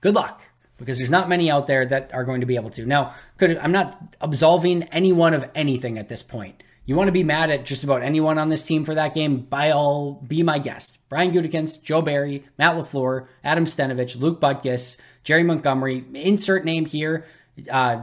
Good 0.00 0.14
luck 0.14 0.42
because 0.78 0.98
there's 0.98 1.10
not 1.10 1.28
many 1.28 1.50
out 1.50 1.66
there 1.66 1.86
that 1.86 2.12
are 2.12 2.24
going 2.24 2.40
to 2.40 2.46
be 2.46 2.56
able 2.56 2.70
to. 2.70 2.84
Now, 2.84 3.14
could 3.36 3.56
I'm 3.58 3.72
not 3.72 4.16
absolving 4.20 4.84
anyone 4.84 5.34
of 5.34 5.48
anything 5.54 5.98
at 5.98 6.08
this 6.08 6.22
point. 6.22 6.62
You 6.92 6.96
want 6.96 7.08
to 7.08 7.12
be 7.12 7.24
mad 7.24 7.48
at 7.48 7.64
just 7.64 7.84
about 7.84 8.02
anyone 8.02 8.36
on 8.36 8.48
this 8.48 8.66
team 8.66 8.84
for 8.84 8.94
that 8.94 9.14
game? 9.14 9.38
By 9.38 9.70
all, 9.70 10.22
be 10.28 10.42
my 10.42 10.58
guest. 10.58 10.98
Brian 11.08 11.32
Gutekunst, 11.32 11.82
Joe 11.84 12.02
Barry, 12.02 12.44
Matt 12.58 12.74
LaFleur, 12.74 13.28
Adam 13.42 13.64
Stenavich, 13.64 14.20
Luke 14.20 14.42
Butkus, 14.42 14.98
Jerry 15.24 15.42
Montgomery. 15.42 16.04
Insert 16.12 16.66
name 16.66 16.84
here. 16.84 17.24
Uh, 17.70 18.02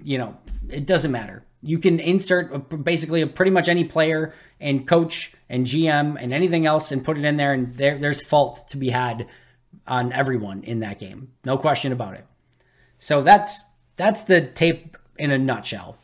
you 0.00 0.16
know, 0.16 0.36
it 0.68 0.86
doesn't 0.86 1.10
matter. 1.10 1.44
You 1.60 1.78
can 1.80 1.98
insert 1.98 2.84
basically 2.84 3.26
pretty 3.26 3.50
much 3.50 3.68
any 3.68 3.82
player 3.82 4.32
and 4.60 4.86
coach 4.86 5.34
and 5.48 5.66
GM 5.66 6.16
and 6.16 6.32
anything 6.32 6.66
else 6.66 6.92
and 6.92 7.04
put 7.04 7.18
it 7.18 7.24
in 7.24 7.36
there, 7.36 7.52
and 7.52 7.74
there, 7.78 7.98
there's 7.98 8.22
fault 8.22 8.68
to 8.68 8.76
be 8.76 8.90
had 8.90 9.26
on 9.88 10.12
everyone 10.12 10.62
in 10.62 10.78
that 10.78 11.00
game. 11.00 11.32
No 11.44 11.58
question 11.58 11.90
about 11.90 12.14
it. 12.14 12.24
So 12.96 13.22
that's 13.22 13.64
that's 13.96 14.22
the 14.22 14.40
tape 14.40 14.96
in 15.18 15.32
a 15.32 15.38
nutshell. 15.38 15.96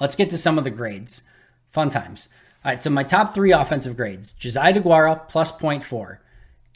Let's 0.00 0.16
get 0.16 0.30
to 0.30 0.38
some 0.38 0.58
of 0.58 0.64
the 0.64 0.70
grades. 0.70 1.22
Fun 1.68 1.90
times. 1.90 2.28
All 2.64 2.72
right, 2.72 2.82
so 2.82 2.90
my 2.90 3.04
top 3.04 3.34
three 3.34 3.52
offensive 3.52 3.96
grades 3.96 4.32
Josiah 4.32 4.74
DeGuara 4.74 5.28
plus 5.28 5.52
0.4. 5.52 6.18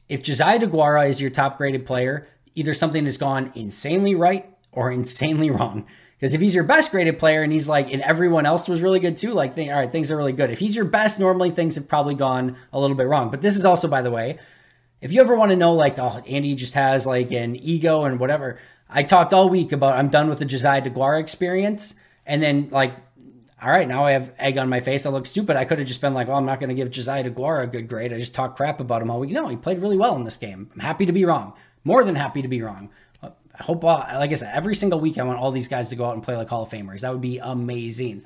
If 0.09 0.23
Josiah 0.23 0.59
DeGuara 0.61 1.09
is 1.09 1.21
your 1.21 1.31
top 1.31 1.57
graded 1.57 1.87
player, 1.87 2.29
either 2.55 2.75
something 2.75 3.05
has 3.05 3.19
gone 3.19 3.51
insanely 3.55 4.15
right 4.15 4.49
or 4.73 4.93
insanely 4.93 5.51
wrong. 5.51 5.87
Because 6.17 6.33
if 6.33 6.41
he's 6.41 6.55
your 6.55 6.65
best 6.65 6.91
graded 6.91 7.19
player 7.19 7.43
and 7.43 7.53
he's 7.53 7.69
like, 7.69 7.93
and 7.93 8.01
everyone 8.03 8.47
else 8.47 8.69
was 8.69 8.81
really 8.81 9.01
good 9.01 9.17
too, 9.17 9.33
like, 9.33 9.59
all 9.59 9.73
right, 9.73 9.91
things 9.91 10.11
are 10.11 10.17
really 10.17 10.33
good. 10.33 10.51
If 10.51 10.59
he's 10.59 10.77
your 10.77 10.85
best, 10.85 11.19
normally 11.19 11.51
things 11.51 11.75
have 11.75 11.89
probably 11.89 12.15
gone 12.15 12.57
a 12.73 12.81
little 12.81 12.97
bit 12.97 13.07
wrong. 13.07 13.31
But 13.31 13.43
this 13.43 13.57
is 13.57 13.65
also, 13.65 13.89
by 13.89 14.01
the 14.01 14.11
way, 14.11 14.39
if 15.03 15.13
you 15.13 15.21
ever 15.21 15.35
want 15.35 15.51
to 15.51 15.57
know, 15.57 15.75
like, 15.75 15.99
oh, 15.99 16.23
Andy 16.27 16.55
just 16.55 16.75
has 16.75 17.05
like 17.05 17.31
an 17.33 17.57
ego 17.57 18.05
and 18.05 18.19
whatever, 18.19 18.59
I 18.89 19.03
talked 19.03 19.35
all 19.35 19.51
week 19.51 19.73
about 19.73 19.99
I'm 19.99 20.09
done 20.09 20.29
with 20.29 20.39
the 20.39 20.47
Josiah 20.47 20.81
DeGuara 20.81 21.21
experience. 21.21 21.95
And 22.25 22.43
then, 22.43 22.69
like, 22.71 22.95
all 23.65 23.71
right, 23.71 23.89
now 23.89 24.05
I 24.05 24.13
have 24.13 24.31
egg 24.39 24.59
on 24.59 24.69
my 24.69 24.81
face. 24.81 25.07
I 25.07 25.11
look 25.11 25.25
stupid. 25.25 25.57
I 25.57 25.65
could 25.65 25.79
have 25.79 25.89
just 25.89 26.03
been 26.03 26.13
like, 26.13 26.29
oh, 26.29 26.35
I'm 26.35 26.45
not 26.45 26.61
going 26.61 26.69
to 26.69 26.75
give 26.75 26.91
Josiah 26.91 27.25
DeGuara 27.25 27.65
a 27.65 27.67
good 27.67 27.89
grade. 27.89 28.13
I 28.13 28.19
just 28.19 28.35
talk 28.35 28.57
crap 28.57 28.79
about 28.79 29.01
him 29.01 29.11
all 29.11 29.19
week. 29.19 29.31
No, 29.31 29.49
he 29.49 29.57
played 29.57 29.81
really 29.81 29.97
well 29.97 30.15
in 30.17 30.25
this 30.25 30.37
game. 30.37 30.69
I'm 30.75 30.81
happy 30.81 31.07
to 31.07 31.13
be 31.13 31.25
wrong. 31.25 31.55
More 31.83 32.05
than 32.05 32.15
happy 32.15 32.43
to 32.43 32.49
be 32.49 32.61
wrong. 32.61 32.91
I 33.23 33.63
hope, 33.63 33.83
uh, 33.83 34.05
like 34.15 34.33
I 34.33 34.35
said, 34.35 34.53
every 34.55 34.75
single 34.75 35.01
week 35.01 35.17
I 35.17 35.23
want 35.23 35.39
all 35.39 35.51
these 35.51 35.69
guys 35.69 35.89
to 35.91 35.97
go 35.97 36.05
out 36.05 36.13
and 36.13 36.23
play 36.23 36.37
like 36.37 36.49
Hall 36.51 36.65
of 36.65 36.69
Famers. 36.69 37.01
That 37.01 37.13
would 37.13 37.23
be 37.23 37.39
amazing. 37.39 38.25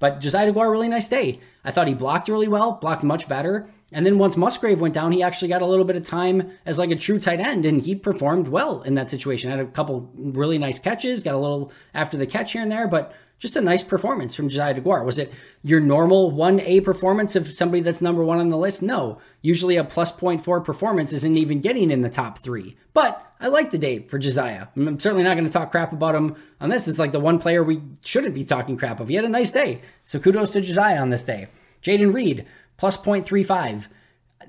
But 0.00 0.20
Josiah 0.20 0.52
DeGuara, 0.52 0.72
really 0.72 0.88
nice 0.88 1.06
day. 1.06 1.38
I 1.64 1.70
thought 1.70 1.86
he 1.86 1.94
blocked 1.94 2.28
really 2.28 2.48
well, 2.48 2.72
blocked 2.72 3.04
much 3.04 3.28
better. 3.28 3.70
And 3.92 4.04
then 4.04 4.18
once 4.18 4.36
Musgrave 4.36 4.80
went 4.80 4.94
down, 4.94 5.12
he 5.12 5.22
actually 5.22 5.48
got 5.48 5.62
a 5.62 5.66
little 5.66 5.84
bit 5.84 5.96
of 5.96 6.04
time 6.04 6.50
as 6.66 6.78
like 6.78 6.90
a 6.90 6.96
true 6.96 7.20
tight 7.20 7.38
end, 7.38 7.64
and 7.64 7.82
he 7.82 7.94
performed 7.94 8.48
well 8.48 8.82
in 8.82 8.94
that 8.94 9.10
situation. 9.10 9.50
Had 9.50 9.60
a 9.60 9.66
couple 9.66 10.10
really 10.16 10.58
nice 10.58 10.78
catches, 10.78 11.22
got 11.22 11.34
a 11.34 11.38
little 11.38 11.70
after 11.94 12.16
the 12.16 12.26
catch 12.26 12.52
here 12.52 12.62
and 12.62 12.72
there, 12.72 12.88
but 12.88 13.14
just 13.40 13.56
a 13.56 13.60
nice 13.60 13.82
performance 13.82 14.36
from 14.36 14.50
Josiah 14.50 14.74
DeGuara. 14.74 15.04
Was 15.04 15.18
it 15.18 15.32
your 15.64 15.80
normal 15.80 16.30
1A 16.30 16.84
performance 16.84 17.34
of 17.34 17.48
somebody 17.48 17.80
that's 17.80 18.02
number 18.02 18.22
one 18.22 18.38
on 18.38 18.50
the 18.50 18.58
list? 18.58 18.82
No. 18.82 19.18
Usually 19.40 19.76
a 19.76 19.82
plus 19.82 20.12
0.4 20.12 20.62
performance 20.62 21.14
isn't 21.14 21.38
even 21.38 21.60
getting 21.60 21.90
in 21.90 22.02
the 22.02 22.10
top 22.10 22.38
three. 22.38 22.76
But 22.92 23.26
I 23.40 23.48
like 23.48 23.70
the 23.70 23.78
day 23.78 24.00
for 24.00 24.18
Josiah. 24.18 24.66
I'm 24.76 25.00
certainly 25.00 25.24
not 25.24 25.34
going 25.34 25.46
to 25.46 25.52
talk 25.52 25.70
crap 25.70 25.92
about 25.92 26.14
him 26.14 26.36
on 26.60 26.68
this. 26.68 26.86
It's 26.86 26.98
like 26.98 27.12
the 27.12 27.18
one 27.18 27.38
player 27.38 27.64
we 27.64 27.80
shouldn't 28.02 28.34
be 28.34 28.44
talking 28.44 28.76
crap 28.76 29.00
of. 29.00 29.08
He 29.08 29.14
had 29.14 29.24
a 29.24 29.28
nice 29.30 29.50
day. 29.50 29.80
So 30.04 30.20
kudos 30.20 30.52
to 30.52 30.60
Josiah 30.60 31.00
on 31.00 31.08
this 31.08 31.24
day. 31.24 31.48
Jayden 31.82 32.12
Reed, 32.12 32.44
plus 32.76 32.98
0.35 32.98 33.88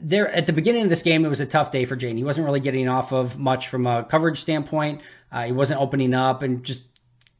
there 0.02 0.30
at 0.30 0.48
the 0.48 0.54
beginning 0.54 0.84
of 0.84 0.90
this 0.90 1.04
game, 1.04 1.24
it 1.24 1.30
was 1.30 1.42
a 1.42 1.46
tough 1.46 1.70
day 1.70 1.86
for 1.86 1.96
Jane. 1.96 2.18
He 2.18 2.24
wasn't 2.24 2.46
really 2.46 2.60
getting 2.60 2.90
off 2.90 3.14
of 3.14 3.38
much 3.38 3.68
from 3.68 3.86
a 3.86 4.04
coverage 4.04 4.40
standpoint. 4.40 5.02
Uh, 5.32 5.44
he 5.44 5.52
wasn't 5.52 5.80
opening 5.80 6.14
up 6.14 6.42
and 6.42 6.64
just 6.64 6.84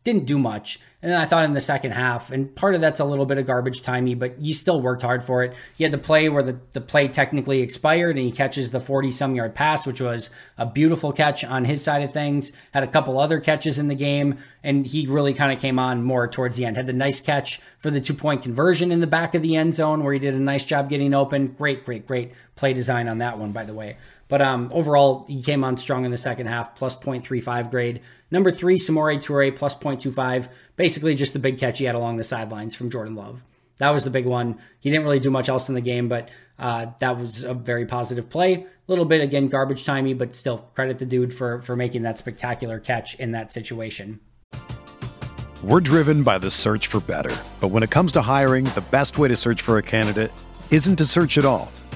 didn't 0.04 0.26
do 0.26 0.38
much. 0.38 0.80
And 1.02 1.12
then 1.12 1.20
I 1.20 1.26
thought 1.26 1.46
in 1.46 1.54
the 1.54 1.60
second 1.60 1.92
half, 1.92 2.32
and 2.32 2.56
part 2.56 2.76
of 2.76 2.82
that's 2.82 3.00
a 3.00 3.06
little 3.06 3.26
bit 3.26 3.40
of 3.40 3.48
garbage 3.48 3.82
timey, 3.82 4.14
but 4.14 4.36
he 4.40 4.54
still 4.54 4.80
worked 4.80 5.02
hard 5.02 5.24
for 5.24 5.44
it. 5.44 5.56
He 5.76 5.84
had 5.84 5.92
the 5.92 5.98
play 5.98 6.30
where 6.30 6.44
the, 6.44 6.60
the 6.74 6.82
play 6.82 7.08
technically 7.08 7.62
expired 7.62 8.18
and 8.18 8.26
he 8.26 8.32
catches 8.32 8.70
the 8.70 8.80
40 8.80 9.10
some 9.10 9.34
yard 9.34 9.56
pass, 9.56 9.88
which 9.88 10.00
was 10.00 10.30
a 10.60 10.66
beautiful 10.68 11.12
catch 11.12 11.44
on 11.44 11.66
his 11.66 11.84
side 11.84 12.04
of 12.04 12.14
things. 12.14 12.52
Had 12.72 12.84
a 12.84 12.88
couple 12.88 13.20
other 13.20 13.40
catches 13.40 13.80
in 13.80 13.88
the 13.88 13.96
game, 13.96 14.38
and 14.64 14.86
he 14.86 15.08
really 15.08 15.34
kind 15.34 15.52
of 15.52 15.60
came 15.60 15.80
on 15.80 16.04
more 16.04 16.28
towards 16.28 16.56
the 16.56 16.66
end. 16.66 16.78
Had 16.78 16.86
the 16.86 16.94
nice 16.94 17.20
catch 17.20 17.60
for 17.80 17.90
the 17.90 18.02
two 18.02 18.14
point 18.14 18.44
conversion 18.44 18.92
in 18.92 19.02
the 19.02 19.08
back 19.08 19.34
of 19.34 19.42
the 19.42 19.56
end 19.56 19.74
zone 19.74 20.04
where 20.04 20.14
he 20.14 20.20
did 20.20 20.36
a 20.36 20.40
nice 20.40 20.64
job 20.64 20.88
getting 20.88 21.16
open. 21.16 21.48
Great, 21.48 21.84
great, 21.84 22.06
great 22.06 22.32
play 22.56 22.74
design 22.74 23.08
on 23.08 23.18
that 23.18 23.40
one, 23.40 23.52
by 23.52 23.64
the 23.64 23.74
way. 23.74 23.98
But 24.32 24.42
um, 24.42 24.72
overall, 24.74 25.26
he 25.28 25.44
came 25.44 25.62
on 25.66 25.76
strong 25.76 26.06
in 26.06 26.12
the 26.12 26.16
second 26.16 26.46
half, 26.46 26.74
plus 26.74 26.96
0.35 26.96 27.70
grade. 27.70 28.00
Number 28.32 28.50
three, 28.50 28.78
Samori 28.78 29.18
Toure, 29.18 29.54
plus 29.54 29.76
0.25. 29.76 30.48
Basically, 30.78 31.16
just 31.16 31.34
the 31.34 31.40
big 31.40 31.58
catch 31.58 31.80
he 31.80 31.84
had 31.84 31.96
along 31.96 32.16
the 32.16 32.24
sidelines 32.24 32.74
from 32.74 32.90
Jordan 32.90 33.14
Love. 33.14 33.44
That 33.80 33.90
was 33.90 34.06
the 34.06 34.10
big 34.10 34.26
one. 34.26 34.58
He 34.80 34.90
didn't 34.90 35.04
really 35.04 35.20
do 35.20 35.32
much 35.32 35.50
else 35.50 35.68
in 35.68 35.76
the 35.76 35.82
game, 35.82 36.08
but 36.08 36.30
uh, 36.58 36.86
that 37.02 37.20
was 37.20 37.44
a 37.44 37.54
very 37.54 37.86
positive 37.86 38.30
play. 38.30 38.54
A 38.54 38.66
little 38.88 39.04
bit, 39.04 39.20
again, 39.20 39.50
garbage 39.50 39.84
timey, 39.84 40.14
but 40.14 40.34
still 40.34 40.60
credit 40.76 41.00
the 41.00 41.06
dude 41.06 41.34
for, 41.34 41.62
for 41.62 41.76
making 41.76 42.04
that 42.04 42.18
spectacular 42.18 42.80
catch 42.80 43.16
in 43.16 43.34
that 43.34 43.52
situation. 43.52 44.22
We're 45.62 45.82
driven 45.82 46.24
by 46.24 46.38
the 46.38 46.50
search 46.50 46.88
for 46.88 47.02
better. 47.02 47.36
But 47.60 47.68
when 47.68 47.84
it 47.84 47.90
comes 47.90 48.14
to 48.14 48.22
hiring, 48.22 48.64
the 48.64 48.86
best 48.92 49.18
way 49.18 49.28
to 49.28 49.36
search 49.36 49.62
for 49.62 49.78
a 49.78 49.84
candidate 49.84 50.32
isn't 50.70 50.96
to 50.96 51.06
search 51.06 51.38
at 51.38 51.44
all. 51.44 51.70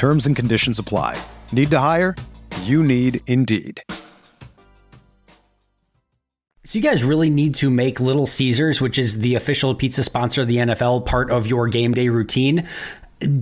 Terms 0.00 0.24
and 0.24 0.34
conditions 0.34 0.78
apply. 0.78 1.22
Need 1.52 1.70
to 1.72 1.78
hire? 1.78 2.16
You 2.62 2.82
need 2.82 3.20
Indeed. 3.26 3.82
So 6.64 6.78
you 6.78 6.80
guys 6.80 7.04
really 7.04 7.28
need 7.28 7.54
to 7.56 7.68
make 7.68 8.00
Little 8.00 8.26
Caesars, 8.26 8.80
which 8.80 8.98
is 8.98 9.20
the 9.20 9.34
official 9.34 9.74
pizza 9.74 10.02
sponsor 10.02 10.40
of 10.40 10.48
the 10.48 10.56
NFL, 10.56 11.04
part 11.04 11.30
of 11.30 11.46
your 11.46 11.68
game 11.68 11.92
day 11.92 12.08
routine. 12.08 12.66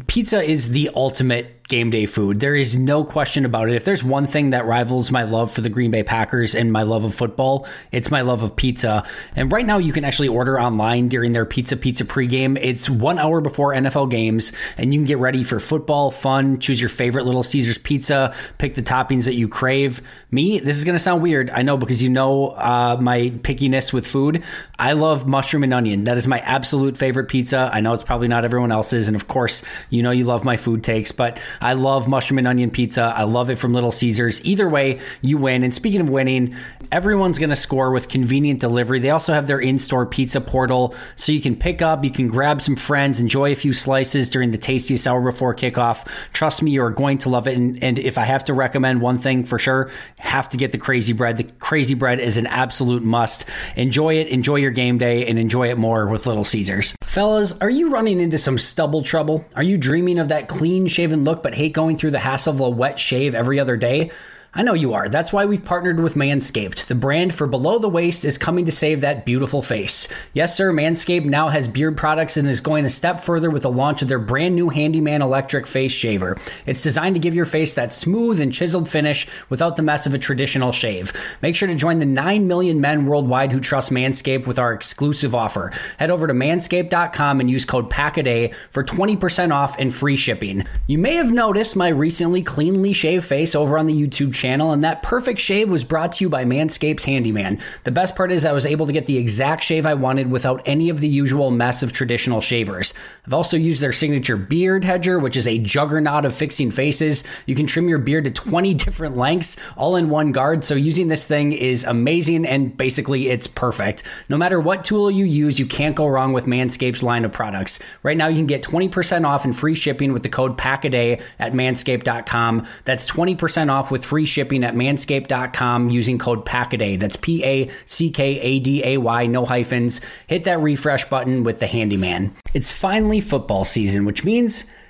Pizza 0.08 0.42
is 0.42 0.70
the 0.70 0.90
ultimate 0.96 1.57
game 1.68 1.90
day 1.90 2.06
food. 2.06 2.40
There 2.40 2.56
is 2.56 2.78
no 2.78 3.04
question 3.04 3.44
about 3.44 3.68
it. 3.68 3.74
If 3.74 3.84
there's 3.84 4.02
one 4.02 4.26
thing 4.26 4.50
that 4.50 4.64
rivals 4.64 5.12
my 5.12 5.24
love 5.24 5.52
for 5.52 5.60
the 5.60 5.68
Green 5.68 5.90
Bay 5.90 6.02
Packers 6.02 6.54
and 6.54 6.72
my 6.72 6.82
love 6.82 7.04
of 7.04 7.14
football, 7.14 7.68
it's 7.92 8.10
my 8.10 8.22
love 8.22 8.42
of 8.42 8.56
pizza. 8.56 9.04
And 9.36 9.52
right 9.52 9.66
now, 9.66 9.76
you 9.76 9.92
can 9.92 10.02
actually 10.02 10.28
order 10.28 10.58
online 10.58 11.08
during 11.08 11.32
their 11.32 11.44
Pizza 11.44 11.76
Pizza 11.76 12.06
pregame. 12.06 12.58
It's 12.60 12.88
one 12.88 13.18
hour 13.18 13.42
before 13.42 13.74
NFL 13.74 14.10
games, 14.10 14.50
and 14.78 14.94
you 14.94 15.00
can 15.00 15.06
get 15.06 15.18
ready 15.18 15.42
for 15.42 15.60
football, 15.60 16.10
fun, 16.10 16.58
choose 16.58 16.80
your 16.80 16.88
favorite 16.88 17.26
Little 17.26 17.42
Caesars 17.42 17.76
pizza, 17.76 18.34
pick 18.56 18.74
the 18.74 18.82
toppings 18.82 19.26
that 19.26 19.34
you 19.34 19.46
crave. 19.46 20.00
Me, 20.30 20.58
this 20.60 20.78
is 20.78 20.84
going 20.86 20.94
to 20.94 20.98
sound 20.98 21.22
weird, 21.22 21.50
I 21.50 21.60
know, 21.60 21.76
because 21.76 22.02
you 22.02 22.08
know 22.08 22.48
uh, 22.48 22.96
my 22.98 23.30
pickiness 23.42 23.92
with 23.92 24.06
food. 24.06 24.42
I 24.78 24.94
love 24.94 25.26
mushroom 25.26 25.64
and 25.64 25.74
onion. 25.74 26.04
That 26.04 26.16
is 26.16 26.26
my 26.26 26.38
absolute 26.40 26.96
favorite 26.96 27.28
pizza. 27.28 27.68
I 27.70 27.82
know 27.82 27.92
it's 27.92 28.02
probably 28.02 28.28
not 28.28 28.46
everyone 28.46 28.72
else's. 28.72 29.08
And 29.08 29.16
of 29.16 29.28
course, 29.28 29.62
you 29.90 30.02
know 30.02 30.12
you 30.12 30.24
love 30.24 30.44
my 30.44 30.56
food 30.56 30.82
takes, 30.82 31.12
but 31.12 31.38
I 31.60 31.74
love 31.74 32.08
mushroom 32.08 32.38
and 32.38 32.48
onion 32.48 32.70
pizza. 32.70 33.12
I 33.16 33.24
love 33.24 33.50
it 33.50 33.56
from 33.56 33.72
Little 33.72 33.92
Caesars. 33.92 34.44
Either 34.44 34.68
way, 34.68 35.00
you 35.20 35.38
win. 35.38 35.62
And 35.62 35.74
speaking 35.74 36.00
of 36.00 36.08
winning, 36.08 36.54
everyone's 36.92 37.38
going 37.38 37.50
to 37.50 37.56
score 37.56 37.90
with 37.90 38.08
convenient 38.08 38.60
delivery. 38.60 38.98
They 38.98 39.10
also 39.10 39.32
have 39.32 39.46
their 39.46 39.58
in 39.58 39.78
store 39.78 40.06
pizza 40.06 40.40
portal 40.40 40.94
so 41.16 41.32
you 41.32 41.40
can 41.40 41.56
pick 41.56 41.82
up, 41.82 42.04
you 42.04 42.10
can 42.10 42.28
grab 42.28 42.60
some 42.60 42.76
friends, 42.76 43.20
enjoy 43.20 43.52
a 43.52 43.56
few 43.56 43.72
slices 43.72 44.30
during 44.30 44.50
the 44.50 44.58
tastiest 44.58 45.06
hour 45.06 45.20
before 45.20 45.54
kickoff. 45.54 46.06
Trust 46.32 46.62
me, 46.62 46.70
you're 46.70 46.90
going 46.90 47.18
to 47.18 47.28
love 47.28 47.48
it. 47.48 47.56
And, 47.56 47.82
and 47.82 47.98
if 47.98 48.18
I 48.18 48.24
have 48.24 48.44
to 48.44 48.54
recommend 48.54 49.00
one 49.00 49.18
thing 49.18 49.44
for 49.44 49.58
sure, 49.58 49.90
have 50.18 50.48
to 50.50 50.56
get 50.56 50.72
the 50.72 50.78
crazy 50.78 51.12
bread. 51.12 51.36
The 51.36 51.44
crazy 51.44 51.94
bread 51.94 52.20
is 52.20 52.38
an 52.38 52.46
absolute 52.46 53.02
must. 53.02 53.44
Enjoy 53.76 54.14
it, 54.14 54.28
enjoy 54.28 54.56
your 54.56 54.70
game 54.70 54.98
day, 54.98 55.26
and 55.26 55.38
enjoy 55.38 55.70
it 55.70 55.78
more 55.78 56.06
with 56.06 56.26
Little 56.26 56.44
Caesars. 56.44 56.94
Fellas, 57.02 57.54
are 57.60 57.70
you 57.70 57.90
running 57.92 58.20
into 58.20 58.38
some 58.38 58.58
stubble 58.58 59.02
trouble? 59.02 59.44
Are 59.56 59.62
you 59.62 59.78
dreaming 59.78 60.18
of 60.18 60.28
that 60.28 60.46
clean 60.46 60.86
shaven 60.86 61.24
look 61.24 61.42
but 61.48 61.56
hate 61.56 61.72
going 61.72 61.96
through 61.96 62.10
the 62.10 62.18
hassle 62.18 62.52
of 62.52 62.60
a 62.60 62.68
wet 62.68 62.98
shave 62.98 63.34
every 63.34 63.58
other 63.58 63.78
day? 63.78 64.10
I 64.54 64.62
know 64.62 64.72
you 64.72 64.94
are. 64.94 65.10
That's 65.10 65.30
why 65.30 65.44
we've 65.44 65.64
partnered 65.64 66.00
with 66.00 66.14
Manscaped. 66.14 66.86
The 66.86 66.94
brand 66.94 67.34
for 67.34 67.46
below 67.46 67.78
the 67.78 67.88
waist 67.88 68.24
is 68.24 68.38
coming 68.38 68.64
to 68.64 68.72
save 68.72 69.02
that 69.02 69.26
beautiful 69.26 69.60
face. 69.60 70.08
Yes, 70.32 70.56
sir, 70.56 70.72
Manscaped 70.72 71.26
now 71.26 71.48
has 71.48 71.68
beard 71.68 71.98
products 71.98 72.38
and 72.38 72.48
is 72.48 72.62
going 72.62 72.86
a 72.86 72.90
step 72.90 73.20
further 73.20 73.50
with 73.50 73.62
the 73.62 73.70
launch 73.70 74.00
of 74.00 74.08
their 74.08 74.18
brand 74.18 74.54
new 74.54 74.70
Handyman 74.70 75.20
electric 75.20 75.66
face 75.66 75.92
shaver. 75.92 76.38
It's 76.64 76.82
designed 76.82 77.14
to 77.14 77.20
give 77.20 77.34
your 77.34 77.44
face 77.44 77.74
that 77.74 77.92
smooth 77.92 78.40
and 78.40 78.50
chiseled 78.50 78.88
finish 78.88 79.28
without 79.50 79.76
the 79.76 79.82
mess 79.82 80.06
of 80.06 80.14
a 80.14 80.18
traditional 80.18 80.72
shave. 80.72 81.12
Make 81.42 81.54
sure 81.54 81.68
to 81.68 81.74
join 81.74 81.98
the 81.98 82.06
9 82.06 82.48
million 82.48 82.80
men 82.80 83.04
worldwide 83.04 83.52
who 83.52 83.60
trust 83.60 83.90
Manscaped 83.92 84.46
with 84.46 84.58
our 84.58 84.72
exclusive 84.72 85.34
offer. 85.34 85.72
Head 85.98 86.10
over 86.10 86.26
to 86.26 86.32
manscaped.com 86.32 87.40
and 87.40 87.50
use 87.50 87.66
code 87.66 87.90
PACKADAY 87.90 88.54
for 88.70 88.82
20% 88.82 89.52
off 89.52 89.78
and 89.78 89.94
free 89.94 90.16
shipping. 90.16 90.64
You 90.86 90.96
may 90.96 91.16
have 91.16 91.32
noticed 91.32 91.76
my 91.76 91.88
recently 91.88 92.42
cleanly 92.42 92.94
shaved 92.94 93.26
face 93.26 93.54
over 93.54 93.76
on 93.76 93.86
the 93.86 94.00
YouTube 94.00 94.34
channel, 94.38 94.72
and 94.72 94.84
that 94.84 95.02
perfect 95.02 95.40
shave 95.40 95.68
was 95.68 95.84
brought 95.84 96.12
to 96.12 96.24
you 96.24 96.28
by 96.28 96.44
Manscaped's 96.44 97.04
Handyman. 97.04 97.60
The 97.84 97.90
best 97.90 98.16
part 98.16 98.30
is 98.30 98.44
I 98.44 98.52
was 98.52 98.64
able 98.64 98.86
to 98.86 98.92
get 98.92 99.06
the 99.06 99.18
exact 99.18 99.64
shave 99.64 99.84
I 99.84 99.94
wanted 99.94 100.30
without 100.30 100.62
any 100.64 100.88
of 100.88 101.00
the 101.00 101.08
usual 101.08 101.50
mess 101.50 101.82
of 101.82 101.92
traditional 101.92 102.40
shavers. 102.40 102.94
I've 103.26 103.34
also 103.34 103.56
used 103.56 103.82
their 103.82 103.92
signature 103.92 104.36
beard 104.36 104.84
hedger, 104.84 105.18
which 105.18 105.36
is 105.36 105.46
a 105.46 105.58
juggernaut 105.58 106.24
of 106.24 106.34
fixing 106.34 106.70
faces. 106.70 107.24
You 107.46 107.54
can 107.54 107.66
trim 107.66 107.88
your 107.88 107.98
beard 107.98 108.24
to 108.24 108.30
20 108.30 108.74
different 108.84 109.16
lengths, 109.16 109.56
all 109.76 109.96
in 109.96 110.08
one 110.08 110.32
guard. 110.32 110.64
So 110.64 110.74
using 110.74 111.08
this 111.08 111.26
thing 111.26 111.52
is 111.52 111.84
amazing, 111.84 112.46
and 112.46 112.76
basically 112.76 113.28
it's 113.28 113.46
perfect. 113.46 114.02
No 114.28 114.36
matter 114.36 114.60
what 114.60 114.84
tool 114.84 115.10
you 115.10 115.24
use, 115.24 115.58
you 115.58 115.66
can't 115.66 115.96
go 115.96 116.06
wrong 116.06 116.32
with 116.32 116.46
Manscaped's 116.46 117.02
line 117.02 117.24
of 117.24 117.32
products. 117.32 117.78
Right 118.02 118.16
now, 118.16 118.28
you 118.28 118.36
can 118.36 118.46
get 118.46 118.62
20% 118.62 119.26
off 119.26 119.44
and 119.44 119.56
free 119.56 119.74
shipping 119.74 120.12
with 120.12 120.22
the 120.22 120.28
code 120.28 120.56
PACKADAY 120.56 121.20
at 121.38 121.52
manscaped.com. 121.52 122.66
That's 122.84 123.10
20% 123.10 123.70
off 123.70 123.90
with 123.90 124.04
free 124.04 124.26
shipping 124.28 124.64
at 124.64 124.74
manscaped.com 124.74 125.90
using 125.90 126.18
code 126.18 126.44
PACKADAY. 126.44 126.98
That's 126.98 127.16
P 127.16 127.44
A 127.44 127.70
C 127.84 128.10
K 128.10 128.38
A 128.40 128.60
D 128.60 128.84
A 128.84 128.98
Y, 128.98 129.26
no 129.26 129.44
hyphens. 129.46 130.00
Hit 130.26 130.44
that 130.44 130.60
refresh 130.60 131.04
button 131.06 131.42
with 131.42 131.60
the 131.60 131.66
handyman. 131.66 132.34
It's 132.54 132.72
finally 132.72 133.20
football 133.20 133.64
season, 133.64 134.04
which 134.04 134.24
means 134.24 134.64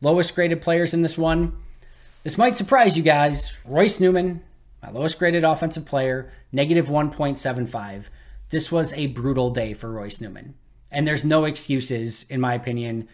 lowest 0.00 0.34
graded 0.34 0.60
players 0.60 0.94
in 0.94 1.02
this 1.02 1.18
one. 1.18 1.56
This 2.22 2.38
might 2.38 2.56
surprise 2.56 2.96
you 2.96 3.02
guys. 3.02 3.56
Royce 3.64 4.00
Newman, 4.00 4.42
my 4.82 4.90
lowest 4.90 5.18
graded 5.18 5.44
offensive 5.44 5.86
player, 5.86 6.30
negative 6.52 6.88
1.75. 6.88 8.08
This 8.50 8.70
was 8.70 8.92
a 8.92 9.08
brutal 9.08 9.50
day 9.50 9.74
for 9.74 9.90
Royce 9.90 10.20
Newman. 10.20 10.54
And 10.90 11.06
there's 11.06 11.24
no 11.24 11.44
excuses, 11.44 12.24
in 12.28 12.40
my 12.40 12.54
opinion, 12.54 13.08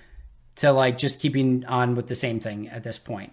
to 0.56 0.72
like 0.72 0.98
just 0.98 1.20
keeping 1.20 1.64
on 1.66 1.94
with 1.94 2.08
the 2.08 2.14
same 2.14 2.40
thing 2.40 2.68
at 2.68 2.84
this 2.84 2.98
point. 2.98 3.32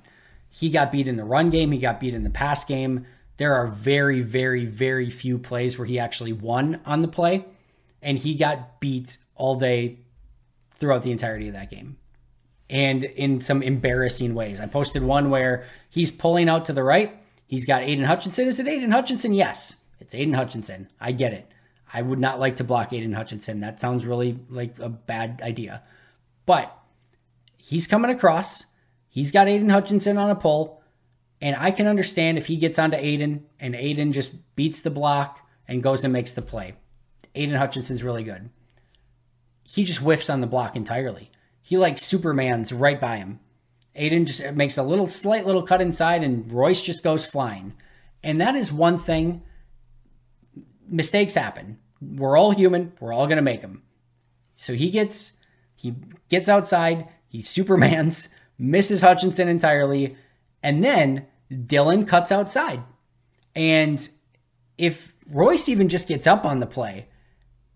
He 0.50 0.70
got 0.70 0.92
beat 0.92 1.08
in 1.08 1.18
the 1.18 1.24
run 1.24 1.50
game, 1.50 1.72
he 1.72 1.80
got 1.80 2.00
beat 2.00 2.14
in 2.14 2.24
the 2.24 2.30
pass 2.30 2.66
game. 2.66 3.06
There 3.38 3.54
are 3.54 3.68
very, 3.68 4.22
very, 4.22 4.66
very 4.66 5.10
few 5.10 5.38
plays 5.38 5.78
where 5.78 5.86
he 5.86 6.00
actually 6.00 6.34
won 6.34 6.82
on 6.86 7.02
the 7.02 7.08
play, 7.08 7.46
and 8.02 8.18
he 8.18 8.36
got 8.36 8.80
beat 8.80 9.18
all 9.36 9.56
day 9.56 10.00
throughout 10.72 11.04
the 11.04 11.12
entirety 11.12 11.48
of 11.48 11.54
that 11.54 11.70
game 11.70 11.98
and 12.70 13.04
in 13.04 13.42
some 13.42 13.64
embarrassing 13.64 14.36
ways. 14.36 14.60
I 14.60 14.68
posted 14.68 15.04
one 15.04 15.30
where 15.30 15.66
he's 15.90 16.12
pulling 16.12 16.50
out 16.50 16.66
to 16.66 16.74
the 16.74 16.84
right. 16.84 17.16
He's 17.48 17.66
got 17.66 17.82
Aidan 17.82 18.06
Hutchinson. 18.06 18.48
Is 18.48 18.60
it 18.60 18.68
Aidan 18.68 18.92
Hutchinson? 18.92 19.34
Yes, 19.34 19.78
it's 20.00 20.14
Aidan 20.14 20.36
Hutchinson. 20.36 20.90
I 21.00 21.12
get 21.12 21.34
it. 21.34 21.52
I 21.92 22.04
would 22.04 22.20
not 22.20 22.40
like 22.40 22.58
to 22.58 22.64
block 22.64 22.94
Aidan 22.94 23.14
Hutchinson. 23.14 23.62
That 23.62 23.80
sounds 23.80 24.06
really 24.06 24.40
like 24.50 24.78
a 24.78 24.90
bad 24.90 25.42
idea. 25.44 25.82
But 26.46 26.78
he's 27.58 27.88
coming 27.88 28.12
across. 28.12 28.66
He's 29.08 29.32
got 29.32 29.48
Aidan 29.48 29.70
Hutchinson 29.70 30.18
on 30.18 30.30
a 30.30 30.36
pull. 30.36 30.84
And 31.42 31.56
I 31.56 31.72
can 31.72 31.88
understand 31.88 32.38
if 32.38 32.48
he 32.48 32.58
gets 32.58 32.78
onto 32.78 32.98
Aidan 32.98 33.46
and 33.60 33.76
Aidan 33.76 34.12
just 34.12 34.34
beats 34.56 34.82
the 34.82 34.90
block 34.92 35.40
and 35.68 35.82
goes 35.82 36.04
and 36.04 36.14
makes 36.14 36.34
the 36.34 36.42
play. 36.42 36.76
Aidan 37.34 37.56
Hutchinson's 37.56 38.04
really 38.04 38.24
good. 38.24 38.50
He 39.64 39.84
just 39.84 40.00
whiffs 40.00 40.30
on 40.30 40.42
the 40.42 40.48
block 40.48 40.76
entirely. 40.76 41.32
He 41.70 41.78
like 41.78 42.00
Superman's 42.00 42.74
right 42.74 43.00
by 43.00 43.18
him. 43.18 43.40
Aidan 43.94 44.26
just 44.26 44.44
makes 44.54 44.76
a 44.76 44.82
little 44.82 45.06
slight 45.06 45.46
little 45.46 45.62
cut 45.62 45.82
inside 45.82 46.24
and 46.24 46.52
Royce 46.52 46.82
just 46.82 47.04
goes 47.04 47.28
flying. 47.28 47.76
And 48.24 48.42
that 48.42 48.56
is 48.56 48.74
one 48.74 48.98
thing. 48.98 49.44
Mistakes 50.88 51.36
happen. 51.36 51.78
We're 52.02 52.36
all 52.36 52.50
human. 52.50 52.94
We're 53.00 53.14
all 53.14 53.28
to 53.28 53.40
make 53.44 53.62
them. 53.62 53.84
So 54.56 54.74
he 54.74 54.90
gets 54.90 55.34
he 55.76 55.94
gets 56.28 56.50
outside, 56.50 57.08
he 57.28 57.38
supermans, 57.38 58.30
misses 58.58 59.04
Hutchinson 59.04 59.48
entirely, 59.48 60.18
and 60.64 60.84
then 60.84 61.28
Dillon 61.68 62.08
cuts 62.08 62.32
outside. 62.32 62.82
And 63.56 64.10
if 64.80 65.14
Royce 65.32 65.70
even 65.70 65.88
just 65.88 66.08
gets 66.08 66.26
up 66.26 66.46
on 66.46 66.58
the 66.58 66.66
play, 66.66 67.10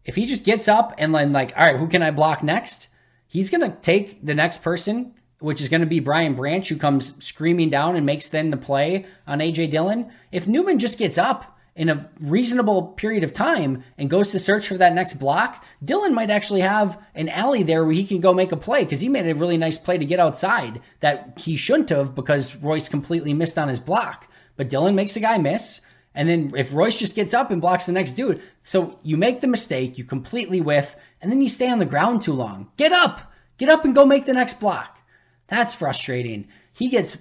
if 0.03 0.15
he 0.15 0.25
just 0.25 0.45
gets 0.45 0.67
up 0.67 0.95
and 0.97 1.13
then 1.13 1.31
like, 1.31 1.55
all 1.55 1.63
right, 1.63 1.77
who 1.77 1.87
can 1.87 2.01
I 2.01 2.09
block 2.09 2.41
next? 2.41 2.87
He's 3.33 3.49
gonna 3.49 3.75
take 3.81 4.23
the 4.23 4.35
next 4.35 4.61
person, 4.61 5.15
which 5.39 5.59
is 5.59 5.67
gonna 5.67 5.87
be 5.87 5.99
Brian 5.99 6.35
Branch, 6.35 6.69
who 6.69 6.75
comes 6.75 7.13
screaming 7.17 7.71
down 7.71 7.95
and 7.95 8.05
makes 8.05 8.29
then 8.29 8.51
the 8.51 8.57
play 8.57 9.05
on 9.25 9.39
AJ 9.41 9.71
Dillon. 9.71 10.11
If 10.31 10.47
Newman 10.47 10.77
just 10.77 10.99
gets 10.99 11.17
up 11.17 11.57
in 11.75 11.89
a 11.89 12.11
reasonable 12.19 12.89
period 12.89 13.23
of 13.23 13.33
time 13.33 13.83
and 13.97 14.07
goes 14.07 14.31
to 14.31 14.37
search 14.37 14.67
for 14.67 14.77
that 14.77 14.93
next 14.93 15.15
block, 15.15 15.65
Dillon 15.83 16.13
might 16.13 16.29
actually 16.29 16.61
have 16.61 17.01
an 17.15 17.27
alley 17.27 17.63
there 17.63 17.83
where 17.83 17.95
he 17.95 18.05
can 18.05 18.19
go 18.19 18.35
make 18.35 18.51
a 18.51 18.55
play 18.55 18.83
because 18.83 19.01
he 19.01 19.09
made 19.09 19.27
a 19.27 19.33
really 19.33 19.57
nice 19.57 19.79
play 19.79 19.97
to 19.97 20.05
get 20.05 20.19
outside 20.19 20.79
that 20.99 21.33
he 21.39 21.55
shouldn't 21.55 21.89
have 21.89 22.13
because 22.13 22.55
Royce 22.57 22.87
completely 22.87 23.33
missed 23.33 23.57
on 23.57 23.67
his 23.67 23.79
block. 23.79 24.29
But 24.57 24.69
Dillon 24.69 24.93
makes 24.93 25.15
the 25.15 25.21
guy 25.21 25.39
miss. 25.39 25.81
And 26.15 26.29
then 26.29 26.51
if 26.55 26.73
Royce 26.73 26.99
just 26.99 27.15
gets 27.15 27.33
up 27.33 27.49
and 27.49 27.61
blocks 27.61 27.85
the 27.85 27.91
next 27.91 28.13
dude, 28.13 28.41
so 28.61 28.99
you 29.01 29.17
make 29.17 29.41
the 29.41 29.47
mistake, 29.47 29.97
you 29.97 30.03
completely 30.03 30.61
whiff, 30.61 30.95
and 31.21 31.31
then 31.31 31.41
you 31.41 31.49
stay 31.49 31.69
on 31.69 31.79
the 31.79 31.85
ground 31.85 32.21
too 32.21 32.33
long. 32.33 32.69
Get 32.77 32.91
up! 32.91 33.31
Get 33.57 33.69
up 33.69 33.85
and 33.85 33.95
go 33.95 34.05
make 34.05 34.25
the 34.25 34.33
next 34.33 34.59
block. 34.59 34.99
That's 35.47 35.75
frustrating. 35.75 36.47
He 36.73 36.89
gets 36.89 37.17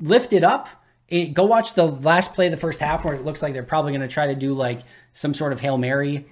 lifted 0.00 0.44
up 0.44 0.68
it, 1.08 1.34
go 1.34 1.44
watch 1.44 1.74
the 1.74 1.86
last 1.86 2.34
play 2.34 2.46
of 2.46 2.50
the 2.50 2.56
first 2.56 2.80
half 2.80 3.04
where 3.04 3.14
it 3.14 3.24
looks 3.24 3.42
like 3.42 3.52
they're 3.52 3.62
probably 3.62 3.92
going 3.92 4.00
to 4.00 4.08
try 4.08 4.26
to 4.26 4.34
do 4.34 4.54
like 4.54 4.80
some 5.12 5.34
sort 5.34 5.52
of 5.52 5.60
Hail 5.60 5.78
Mary. 5.78 6.26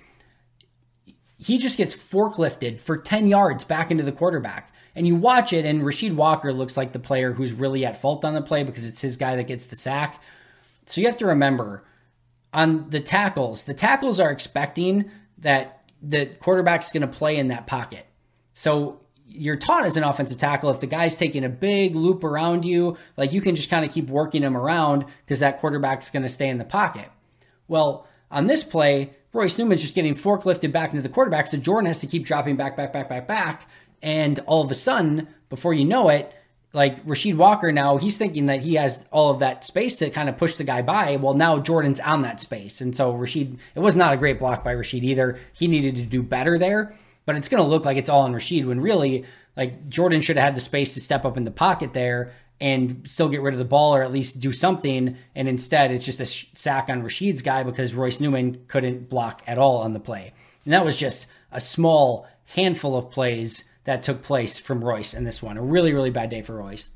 He 1.38 1.58
just 1.58 1.76
gets 1.76 1.94
forklifted 1.94 2.80
for 2.80 2.96
10 2.96 3.28
yards 3.28 3.64
back 3.64 3.90
into 3.90 4.02
the 4.02 4.12
quarterback. 4.12 4.72
And 4.94 5.06
you 5.06 5.16
watch 5.16 5.54
it, 5.54 5.64
and 5.64 5.82
Rasheed 5.82 6.14
Walker 6.14 6.52
looks 6.52 6.76
like 6.76 6.92
the 6.92 6.98
player 6.98 7.32
who's 7.32 7.52
really 7.52 7.86
at 7.86 7.96
fault 7.96 8.24
on 8.26 8.34
the 8.34 8.42
play 8.42 8.62
because 8.62 8.86
it's 8.86 9.00
his 9.00 9.16
guy 9.16 9.36
that 9.36 9.46
gets 9.46 9.66
the 9.66 9.76
sack. 9.76 10.22
So 10.84 11.00
you 11.00 11.06
have 11.06 11.16
to 11.18 11.26
remember 11.26 11.82
on 12.52 12.90
the 12.90 13.00
tackles, 13.00 13.64
the 13.64 13.74
tackles 13.74 14.20
are 14.20 14.30
expecting 14.30 15.10
that 15.38 15.84
the 16.02 16.26
quarterback's 16.26 16.92
going 16.92 17.02
to 17.02 17.06
play 17.06 17.36
in 17.36 17.48
that 17.48 17.66
pocket. 17.66 18.06
So 18.52 19.00
you're 19.26 19.56
taught 19.56 19.86
as 19.86 19.96
an 19.96 20.04
offensive 20.04 20.38
tackle 20.38 20.70
if 20.70 20.80
the 20.80 20.86
guy's 20.86 21.16
taking 21.16 21.44
a 21.44 21.48
big 21.48 21.96
loop 21.96 22.22
around 22.22 22.64
you, 22.64 22.98
like 23.16 23.32
you 23.32 23.40
can 23.40 23.56
just 23.56 23.70
kind 23.70 23.84
of 23.84 23.92
keep 23.92 24.08
working 24.08 24.42
him 24.42 24.56
around 24.56 25.06
because 25.24 25.40
that 25.40 25.58
quarterback's 25.58 26.10
going 26.10 26.22
to 26.22 26.28
stay 26.28 26.48
in 26.48 26.58
the 26.58 26.64
pocket. 26.64 27.08
Well, 27.68 28.06
on 28.30 28.46
this 28.46 28.62
play, 28.62 29.14
Royce 29.32 29.56
Newman's 29.58 29.80
just 29.80 29.94
getting 29.94 30.14
forklifted 30.14 30.72
back 30.72 30.90
into 30.90 31.02
the 31.02 31.08
quarterback, 31.08 31.46
so 31.46 31.56
Jordan 31.56 31.86
has 31.86 32.00
to 32.00 32.06
keep 32.06 32.24
dropping 32.24 32.56
back, 32.56 32.76
back, 32.76 32.92
back, 32.92 33.08
back, 33.08 33.26
back. 33.26 33.68
And 34.02 34.38
all 34.40 34.62
of 34.62 34.70
a 34.70 34.74
sudden, 34.74 35.28
before 35.48 35.72
you 35.72 35.84
know 35.84 36.08
it, 36.08 36.34
like 36.72 37.04
Rasheed 37.04 37.36
Walker 37.36 37.70
now, 37.70 37.98
he's 37.98 38.16
thinking 38.16 38.46
that 38.46 38.60
he 38.60 38.74
has 38.74 39.04
all 39.10 39.30
of 39.30 39.40
that 39.40 39.64
space 39.64 39.98
to 39.98 40.10
kind 40.10 40.28
of 40.28 40.38
push 40.38 40.54
the 40.54 40.64
guy 40.64 40.82
by. 40.82 41.16
Well, 41.16 41.34
now 41.34 41.58
Jordan's 41.58 42.00
on 42.00 42.22
that 42.22 42.40
space. 42.40 42.80
And 42.80 42.96
so 42.96 43.12
Rasheed, 43.12 43.58
it 43.74 43.80
was 43.80 43.94
not 43.96 44.12
a 44.12 44.16
great 44.16 44.38
block 44.38 44.64
by 44.64 44.74
Rasheed 44.74 45.02
either. 45.02 45.38
He 45.52 45.68
needed 45.68 45.96
to 45.96 46.06
do 46.06 46.22
better 46.22 46.58
there 46.58 46.96
but 47.24 47.36
it's 47.36 47.48
going 47.48 47.62
to 47.62 47.68
look 47.68 47.84
like 47.84 47.96
it's 47.96 48.08
all 48.08 48.22
on 48.22 48.32
Rasheed 48.32 48.66
when 48.66 48.80
really, 48.80 49.24
like 49.56 49.88
Jordan 49.88 50.20
should 50.20 50.36
have 50.36 50.46
had 50.46 50.54
the 50.54 50.60
space 50.60 50.94
to 50.94 51.00
step 51.00 51.24
up 51.24 51.36
in 51.36 51.44
the 51.44 51.50
pocket 51.50 51.92
there 51.92 52.32
and 52.60 53.08
still 53.08 53.28
get 53.28 53.42
rid 53.42 53.54
of 53.54 53.58
the 53.58 53.64
ball 53.64 53.94
or 53.94 54.02
at 54.02 54.12
least 54.12 54.40
do 54.40 54.52
something. 54.52 55.16
And 55.34 55.48
instead, 55.48 55.90
it's 55.90 56.04
just 56.04 56.20
a 56.20 56.26
sack 56.26 56.88
on 56.88 57.02
Rasheed's 57.02 57.42
guy 57.42 57.62
because 57.62 57.94
Royce 57.94 58.20
Newman 58.20 58.64
couldn't 58.68 59.08
block 59.08 59.42
at 59.46 59.58
all 59.58 59.78
on 59.78 59.92
the 59.92 60.00
play. 60.00 60.32
And 60.64 60.72
that 60.72 60.84
was 60.84 60.96
just 60.96 61.26
a 61.50 61.60
small 61.60 62.26
handful 62.46 62.96
of 62.96 63.10
plays 63.10 63.64
that 63.84 64.02
took 64.02 64.22
place 64.22 64.58
from 64.58 64.84
Royce 64.84 65.14
in 65.14 65.24
this 65.24 65.42
one. 65.42 65.56
A 65.56 65.62
really, 65.62 65.92
really 65.92 66.10
bad 66.10 66.30
day 66.30 66.42
for 66.42 66.56
Royce. 66.56 66.88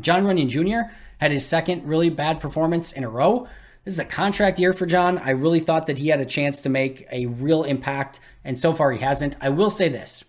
Jon 0.00 0.24
Runyan 0.24 0.48
Jr. 0.48 0.92
had 1.18 1.30
his 1.30 1.46
second 1.46 1.86
really 1.86 2.10
bad 2.10 2.40
performance 2.40 2.92
in 2.92 3.04
a 3.04 3.08
row. 3.08 3.46
This 3.84 3.94
is 3.94 4.00
a 4.00 4.04
contract 4.04 4.58
year 4.58 4.72
for 4.72 4.86
John. 4.86 5.18
I 5.18 5.30
really 5.30 5.60
thought 5.60 5.86
that 5.86 5.98
he 5.98 6.08
had 6.08 6.20
a 6.20 6.26
chance 6.26 6.60
to 6.62 6.68
make 6.68 7.06
a 7.10 7.26
real 7.26 7.64
impact, 7.64 8.20
and 8.44 8.58
so 8.58 8.72
far 8.72 8.92
he 8.92 9.00
hasn't. 9.00 9.36
I 9.40 9.48
will 9.48 9.70
say 9.70 9.88
this. 9.88 10.24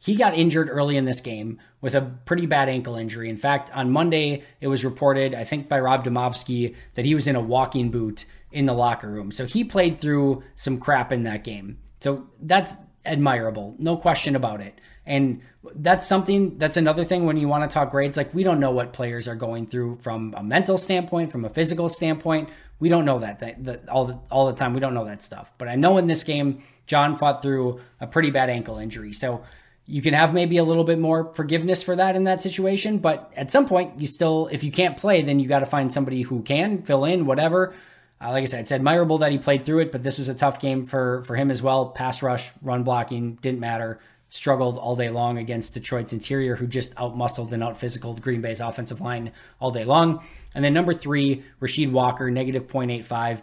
He 0.00 0.14
got 0.14 0.36
injured 0.36 0.68
early 0.70 0.96
in 0.96 1.04
this 1.04 1.20
game 1.20 1.58
with 1.80 1.94
a 1.94 2.12
pretty 2.24 2.46
bad 2.46 2.68
ankle 2.68 2.96
injury. 2.96 3.28
In 3.28 3.36
fact, 3.36 3.70
on 3.74 3.90
Monday, 3.90 4.42
it 4.60 4.68
was 4.68 4.84
reported, 4.84 5.34
I 5.34 5.44
think 5.44 5.68
by 5.68 5.80
Rob 5.80 6.04
Demovsky, 6.04 6.74
that 6.94 7.04
he 7.04 7.14
was 7.14 7.26
in 7.26 7.36
a 7.36 7.40
walking 7.40 7.90
boot 7.90 8.24
in 8.52 8.66
the 8.66 8.74
locker 8.74 9.08
room. 9.08 9.32
So 9.32 9.46
he 9.46 9.64
played 9.64 9.98
through 9.98 10.42
some 10.54 10.78
crap 10.78 11.12
in 11.12 11.22
that 11.24 11.44
game. 11.44 11.78
So 12.00 12.28
that's 12.40 12.74
admirable, 13.04 13.74
no 13.78 13.96
question 13.96 14.36
about 14.36 14.60
it. 14.60 14.80
And 15.06 15.40
that's 15.74 16.06
something 16.06 16.58
that's 16.58 16.76
another 16.76 17.04
thing 17.04 17.26
when 17.26 17.36
you 17.36 17.48
want 17.48 17.68
to 17.68 17.72
talk 17.72 17.90
grades. 17.90 18.16
Like, 18.16 18.34
we 18.34 18.42
don't 18.42 18.58
know 18.58 18.72
what 18.72 18.92
players 18.92 19.28
are 19.28 19.36
going 19.36 19.66
through 19.66 19.96
from 19.96 20.34
a 20.36 20.42
mental 20.42 20.76
standpoint, 20.76 21.30
from 21.30 21.44
a 21.44 21.48
physical 21.48 21.88
standpoint. 21.88 22.48
We 22.78 22.88
don't 22.88 23.04
know 23.04 23.20
that, 23.20 23.38
that, 23.38 23.64
that 23.64 23.88
all 23.88 24.04
the 24.04 24.18
all 24.30 24.46
the 24.46 24.52
time. 24.52 24.74
We 24.74 24.80
don't 24.80 24.94
know 24.94 25.04
that 25.04 25.22
stuff. 25.22 25.52
But 25.58 25.68
I 25.68 25.76
know 25.76 25.96
in 25.96 26.08
this 26.08 26.24
game, 26.24 26.62
John 26.86 27.16
fought 27.16 27.40
through 27.40 27.80
a 28.00 28.06
pretty 28.06 28.30
bad 28.30 28.50
ankle 28.50 28.78
injury. 28.78 29.12
So 29.12 29.42
you 29.86 30.02
can 30.02 30.14
have 30.14 30.34
maybe 30.34 30.56
a 30.56 30.64
little 30.64 30.84
bit 30.84 30.98
more 30.98 31.32
forgiveness 31.34 31.82
for 31.82 31.94
that 31.96 32.16
in 32.16 32.24
that 32.24 32.42
situation. 32.42 32.98
But 32.98 33.32
at 33.36 33.50
some 33.50 33.66
point, 33.66 34.00
you 34.00 34.06
still, 34.06 34.48
if 34.50 34.64
you 34.64 34.72
can't 34.72 34.96
play, 34.96 35.22
then 35.22 35.38
you 35.38 35.46
got 35.46 35.60
to 35.60 35.66
find 35.66 35.92
somebody 35.92 36.22
who 36.22 36.42
can 36.42 36.82
fill 36.82 37.04
in, 37.04 37.24
whatever. 37.24 37.74
Uh, 38.20 38.32
like 38.32 38.42
I 38.42 38.46
said, 38.46 38.60
it's 38.60 38.72
admirable 38.72 39.18
that 39.18 39.30
he 39.30 39.38
played 39.38 39.64
through 39.64 39.80
it, 39.80 39.92
but 39.92 40.02
this 40.02 40.18
was 40.18 40.28
a 40.28 40.34
tough 40.34 40.58
game 40.58 40.84
for 40.84 41.22
for 41.24 41.36
him 41.36 41.50
as 41.50 41.62
well. 41.62 41.90
Pass 41.90 42.22
rush, 42.22 42.50
run 42.60 42.82
blocking 42.82 43.36
didn't 43.36 43.60
matter 43.60 44.00
struggled 44.28 44.76
all 44.76 44.96
day 44.96 45.08
long 45.08 45.38
against 45.38 45.74
Detroit's 45.74 46.12
interior, 46.12 46.56
who 46.56 46.66
just 46.66 46.94
outmuscled 46.96 47.52
and 47.52 47.62
outphysicaled 47.62 48.20
Green 48.20 48.40
Bay's 48.40 48.60
offensive 48.60 49.00
line 49.00 49.32
all 49.60 49.70
day 49.70 49.84
long. 49.84 50.24
And 50.54 50.64
then 50.64 50.74
number 50.74 50.94
three, 50.94 51.44
Rasheed 51.60 51.92
Walker, 51.92 52.30
negative 52.30 52.66
0.85. 52.66 53.42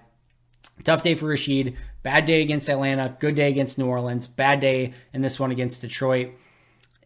Tough 0.84 1.04
day 1.04 1.15
for 1.15 1.28
Rasheed. 1.28 1.76
Bad 2.02 2.26
day 2.26 2.41
against 2.41 2.69
Atlanta. 2.69 3.15
Good 3.19 3.36
day 3.36 3.50
against 3.50 3.78
New 3.78 3.88
Orleans. 3.88 4.28
Bad 4.28 4.60
day 4.60 4.93
in 5.13 5.22
this 5.22 5.39
one 5.39 5.52
against 5.52 5.82
Detroit. 5.82 6.32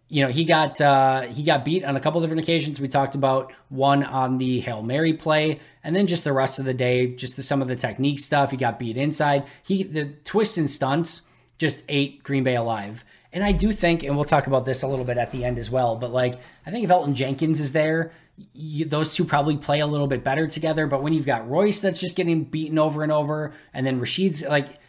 You 0.10 0.24
know 0.24 0.32
he 0.32 0.46
got 0.46 0.80
uh, 0.80 1.24
he 1.24 1.44
got 1.44 1.66
beat 1.66 1.84
on 1.84 1.98
a 1.98 2.00
couple 2.00 2.22
different 2.22 2.42
occasions. 2.42 2.80
We 2.80 2.88
talked 2.88 3.14
about 3.14 3.52
one 3.68 4.06
on 4.06 4.38
the 4.38 4.62
hail 4.62 4.82
mary 4.82 5.12
play, 5.12 5.60
and 5.84 5.94
then 5.94 6.08
just 6.08 6.24
the 6.24 6.32
rest 6.32 6.60
of 6.60 6.66
the 6.66 6.74
day, 6.74 7.14
just 7.14 7.36
the, 7.36 7.44
some 7.44 7.62
of 7.62 7.68
the 7.68 7.76
technique 7.76 8.20
stuff. 8.20 8.52
He 8.52 8.58
got 8.58 8.80
beat 8.80 8.96
inside. 8.96 9.46
He 9.64 9.84
the 9.84 10.14
twists 10.24 10.58
and 10.58 10.72
stunts 10.72 11.24
just 11.58 11.84
ate 11.90 12.24
Green 12.24 12.46
Bay 12.46 12.56
alive. 12.56 13.04
And 13.34 13.44
I 13.44 13.52
do 13.52 13.72
think, 13.72 14.04
and 14.04 14.16
we'll 14.16 14.26
talk 14.26 14.48
about 14.48 14.66
this 14.66 14.84
a 14.84 14.88
little 14.88 15.06
bit 15.06 15.18
at 15.18 15.32
the 15.32 15.44
end 15.44 15.58
as 15.58 15.70
well, 15.70 15.96
but 15.96 16.12
like, 16.12 16.36
I 16.66 16.72
think 16.72 16.84
if 16.84 16.90
Elgton 16.90 17.14
Jenkins 17.14 17.60
is 17.60 17.72
there, 17.74 18.12
you, 18.54 18.86
those 18.86 19.14
two 19.14 19.26
probably 19.26 19.58
play 19.58 19.80
a 19.80 19.88
little 19.88 20.08
bit 20.08 20.24
better 20.24 20.48
together. 20.48 20.88
But 20.88 21.02
when 21.02 21.14
you've 21.14 21.26
got 21.26 21.50
Royce 21.50 21.82
that's 21.82 22.00
just 22.00 22.16
getting 22.16 22.44
beaten 22.44 22.78
over 22.78 23.04
and 23.04 23.12
over, 23.12 23.54
and 23.74 23.86
then 23.86 24.00
Rasheed's 24.00 24.44
like, 24.44 24.80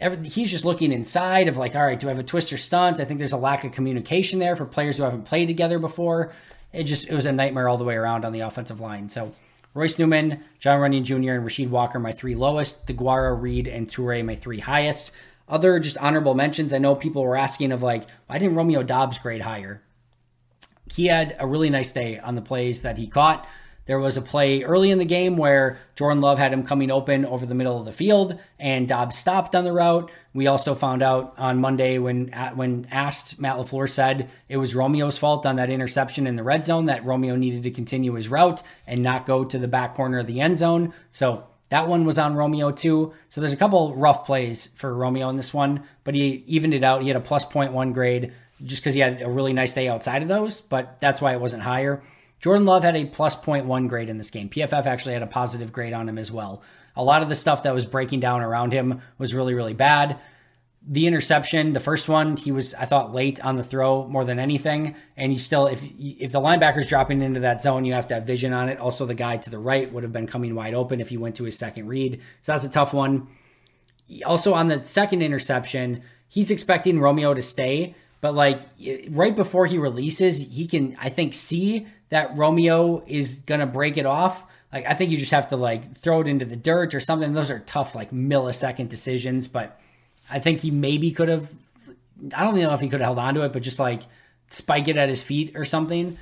every, 0.00 0.28
he's 0.28 0.50
just 0.50 0.64
looking 0.64 0.92
inside 0.92 1.48
of 1.48 1.56
like, 1.56 1.74
all 1.74 1.84
right, 1.84 1.98
do 1.98 2.06
I 2.06 2.10
have 2.10 2.18
a 2.18 2.24
twister 2.24 2.56
stunt? 2.56 3.00
I 3.00 3.04
think 3.04 3.18
there's 3.18 3.32
a 3.32 3.38
lack 3.38 3.64
of 3.64 3.72
communication 3.72 4.38
there 4.38 4.56
for 4.56 4.64
players 4.64 4.96
who 4.96 5.02
haven't 5.02 5.24
played 5.24 5.46
together 5.46 5.78
before. 5.78 6.32
It 6.72 6.84
just, 6.84 7.08
it 7.08 7.14
was 7.14 7.26
a 7.26 7.32
nightmare 7.32 7.68
all 7.68 7.78
the 7.78 7.84
way 7.84 7.94
around 7.94 8.24
on 8.24 8.32
the 8.32 8.40
offensive 8.40 8.80
line. 8.80 9.08
So, 9.08 9.34
Royce 9.74 9.98
Newman, 9.98 10.42
Jon 10.58 10.80
Runyan 10.80 11.04
Jr., 11.04 11.32
and 11.32 11.44
Rasheed 11.44 11.68
Walker, 11.68 11.98
my 11.98 12.10
three 12.10 12.34
lowest. 12.34 12.86
DeGuara, 12.86 13.40
Reed, 13.40 13.68
and 13.68 13.86
Toure, 13.86 14.24
my 14.24 14.34
three 14.34 14.58
highest. 14.60 15.12
Other 15.48 15.78
just 15.80 15.96
honorable 15.98 16.34
mentions. 16.34 16.74
I 16.74 16.78
know 16.78 16.94
people 16.94 17.22
were 17.22 17.36
asking 17.36 17.72
of 17.72 17.82
like, 17.82 18.06
why 18.26 18.38
didn't 18.38 18.56
Romeo 18.56 18.82
Doubs 18.82 19.18
grade 19.18 19.42
higher? 19.42 19.82
He 20.92 21.06
had 21.06 21.36
a 21.38 21.46
really 21.46 21.70
nice 21.70 21.92
day 21.92 22.18
on 22.18 22.34
the 22.34 22.42
plays 22.42 22.82
that 22.82 22.98
he 22.98 23.06
caught. 23.06 23.48
There 23.86 23.98
was 23.98 24.18
a 24.18 24.22
play 24.22 24.62
early 24.64 24.90
in 24.90 24.98
the 24.98 25.06
game 25.06 25.38
where 25.38 25.78
Jordan 25.96 26.20
Love 26.20 26.38
had 26.38 26.52
him 26.52 26.62
coming 26.62 26.90
open 26.90 27.24
over 27.24 27.46
the 27.46 27.54
middle 27.54 27.78
of 27.78 27.86
the 27.86 27.92
field, 27.92 28.38
and 28.58 28.86
Dobbs 28.86 29.16
stopped 29.16 29.54
on 29.54 29.64
the 29.64 29.72
route. 29.72 30.10
We 30.34 30.46
also 30.46 30.74
found 30.74 31.02
out 31.02 31.32
on 31.38 31.62
Monday 31.62 31.96
when 31.96 32.28
when 32.54 32.86
asked, 32.90 33.40
Matt 33.40 33.56
LaFleur 33.56 33.88
said 33.88 34.30
it 34.46 34.58
was 34.58 34.74
Romeo's 34.74 35.16
fault 35.16 35.46
on 35.46 35.56
that 35.56 35.70
interception 35.70 36.26
in 36.26 36.36
the 36.36 36.42
red 36.42 36.66
zone 36.66 36.84
that 36.84 37.06
Romeo 37.06 37.34
needed 37.34 37.62
to 37.62 37.70
continue 37.70 38.12
his 38.12 38.28
route 38.28 38.62
and 38.86 39.02
not 39.02 39.24
go 39.24 39.42
to 39.42 39.58
the 39.58 39.66
back 39.66 39.94
corner 39.94 40.18
of 40.18 40.26
the 40.26 40.42
end 40.42 40.58
zone. 40.58 40.92
So 41.10 41.46
that 41.70 41.88
one 41.88 42.04
was 42.04 42.18
on 42.18 42.34
Romeo 42.34 42.70
too. 42.70 43.12
So 43.28 43.40
there's 43.40 43.52
a 43.52 43.56
couple 43.56 43.94
rough 43.94 44.24
plays 44.24 44.66
for 44.66 44.94
Romeo 44.94 45.28
in 45.28 45.36
this 45.36 45.52
one, 45.52 45.82
but 46.04 46.14
he 46.14 46.44
evened 46.46 46.74
it 46.74 46.84
out. 46.84 47.02
He 47.02 47.08
had 47.08 47.16
a 47.16 47.20
plus 47.20 47.44
0.1 47.44 47.92
grade 47.92 48.32
just 48.62 48.82
because 48.82 48.94
he 48.94 49.00
had 49.00 49.22
a 49.22 49.28
really 49.28 49.52
nice 49.52 49.74
day 49.74 49.88
outside 49.88 50.22
of 50.22 50.28
those, 50.28 50.60
but 50.60 50.98
that's 51.00 51.20
why 51.20 51.32
it 51.32 51.40
wasn't 51.40 51.62
higher. 51.62 52.02
Jordan 52.40 52.66
Love 52.66 52.84
had 52.84 52.96
a 52.96 53.04
plus 53.04 53.36
0.1 53.36 53.88
grade 53.88 54.08
in 54.08 54.16
this 54.16 54.30
game. 54.30 54.48
PFF 54.48 54.86
actually 54.86 55.14
had 55.14 55.22
a 55.22 55.26
positive 55.26 55.72
grade 55.72 55.92
on 55.92 56.08
him 56.08 56.18
as 56.18 56.30
well. 56.30 56.62
A 56.96 57.02
lot 57.02 57.22
of 57.22 57.28
the 57.28 57.34
stuff 57.34 57.62
that 57.62 57.74
was 57.74 57.84
breaking 57.84 58.20
down 58.20 58.42
around 58.42 58.72
him 58.72 59.02
was 59.18 59.34
really, 59.34 59.54
really 59.54 59.74
bad. 59.74 60.18
The 60.86 61.06
interception, 61.06 61.72
the 61.72 61.80
first 61.80 62.08
one, 62.08 62.36
he 62.36 62.52
was 62.52 62.72
I 62.74 62.84
thought 62.84 63.12
late 63.12 63.44
on 63.44 63.56
the 63.56 63.64
throw 63.64 64.06
more 64.06 64.24
than 64.24 64.38
anything, 64.38 64.94
and 65.16 65.32
you 65.32 65.38
still 65.38 65.66
if 65.66 65.82
if 65.98 66.32
the 66.32 66.40
linebacker's 66.40 66.88
dropping 66.88 67.20
into 67.20 67.40
that 67.40 67.60
zone, 67.60 67.84
you 67.84 67.92
have 67.92 68.06
to 68.08 68.14
have 68.14 68.24
vision 68.24 68.52
on 68.52 68.68
it. 68.68 68.78
Also, 68.78 69.04
the 69.04 69.14
guy 69.14 69.36
to 69.38 69.50
the 69.50 69.58
right 69.58 69.92
would 69.92 70.02
have 70.02 70.12
been 70.12 70.26
coming 70.26 70.54
wide 70.54 70.74
open 70.74 71.00
if 71.00 71.08
he 71.08 71.16
went 71.16 71.36
to 71.36 71.44
his 71.44 71.58
second 71.58 71.88
read, 71.88 72.20
so 72.42 72.52
that's 72.52 72.64
a 72.64 72.70
tough 72.70 72.94
one. 72.94 73.28
Also, 74.24 74.54
on 74.54 74.68
the 74.68 74.82
second 74.84 75.20
interception, 75.20 76.02
he's 76.28 76.50
expecting 76.50 77.00
Romeo 77.00 77.34
to 77.34 77.42
stay, 77.42 77.94
but 78.20 78.34
like 78.34 78.60
right 79.10 79.34
before 79.34 79.66
he 79.66 79.78
releases, 79.78 80.40
he 80.40 80.66
can 80.66 80.96
I 81.00 81.10
think 81.10 81.34
see 81.34 81.86
that 82.08 82.36
Romeo 82.36 83.04
is 83.06 83.38
gonna 83.46 83.66
break 83.66 83.98
it 83.98 84.06
off. 84.06 84.46
Like 84.72 84.86
I 84.86 84.94
think 84.94 85.10
you 85.10 85.18
just 85.18 85.32
have 85.32 85.48
to 85.48 85.56
like 85.56 85.96
throw 85.96 86.20
it 86.20 86.28
into 86.28 86.44
the 86.44 86.56
dirt 86.56 86.94
or 86.94 87.00
something. 87.00 87.32
Those 87.32 87.50
are 87.50 87.58
tough 87.58 87.94
like 87.94 88.10
millisecond 88.10 88.88
decisions, 88.88 89.48
but 89.48 89.78
I 90.30 90.38
think 90.38 90.60
he 90.60 90.70
maybe 90.70 91.10
could 91.10 91.28
have. 91.28 91.52
I 92.34 92.42
don't 92.42 92.56
know 92.56 92.74
if 92.74 92.80
he 92.80 92.88
could 92.88 93.00
have 93.00 93.06
held 93.06 93.18
on 93.18 93.34
to 93.34 93.42
it, 93.42 93.52
but 93.52 93.62
just 93.62 93.78
like 93.78 94.02
spike 94.50 94.88
it 94.88 94.96
at 94.96 95.08
his 95.08 95.22
feet 95.22 95.52
or 95.54 95.64
something. 95.64 96.18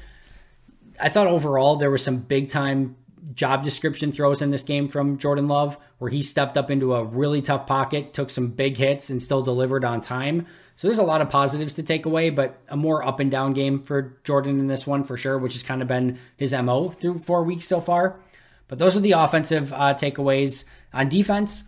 I 1.00 1.08
thought 1.08 1.26
overall 1.26 1.76
there 1.76 1.90
were 1.90 1.98
some 1.98 2.18
big 2.18 2.48
time 2.48 2.96
job 3.34 3.64
description 3.64 4.12
throws 4.12 4.40
in 4.40 4.50
this 4.50 4.62
game 4.62 4.88
from 4.88 5.18
Jordan 5.18 5.48
Love 5.48 5.78
where 5.98 6.10
he 6.10 6.22
stepped 6.22 6.56
up 6.56 6.70
into 6.70 6.94
a 6.94 7.04
really 7.04 7.42
tough 7.42 7.66
pocket, 7.66 8.12
took 8.12 8.30
some 8.30 8.48
big 8.48 8.76
hits, 8.76 9.10
and 9.10 9.22
still 9.22 9.42
delivered 9.42 9.84
on 9.84 10.00
time. 10.00 10.46
So 10.76 10.88
there's 10.88 10.98
a 10.98 11.04
lot 11.04 11.22
of 11.22 11.30
positives 11.30 11.74
to 11.74 11.82
take 11.82 12.04
away, 12.04 12.28
but 12.28 12.60
a 12.68 12.76
more 12.76 13.02
up 13.02 13.18
and 13.18 13.30
down 13.30 13.54
game 13.54 13.82
for 13.82 14.18
Jordan 14.24 14.58
in 14.58 14.66
this 14.66 14.86
one 14.86 15.04
for 15.04 15.16
sure, 15.16 15.38
which 15.38 15.54
has 15.54 15.62
kind 15.62 15.80
of 15.80 15.88
been 15.88 16.18
his 16.36 16.52
MO 16.52 16.90
through 16.90 17.18
four 17.18 17.42
weeks 17.42 17.66
so 17.66 17.80
far. 17.80 18.20
But 18.68 18.78
those 18.78 18.96
are 18.96 19.00
the 19.00 19.12
offensive 19.12 19.72
uh, 19.72 19.94
takeaways. 19.94 20.64
On 20.92 21.08
defense, 21.08 21.64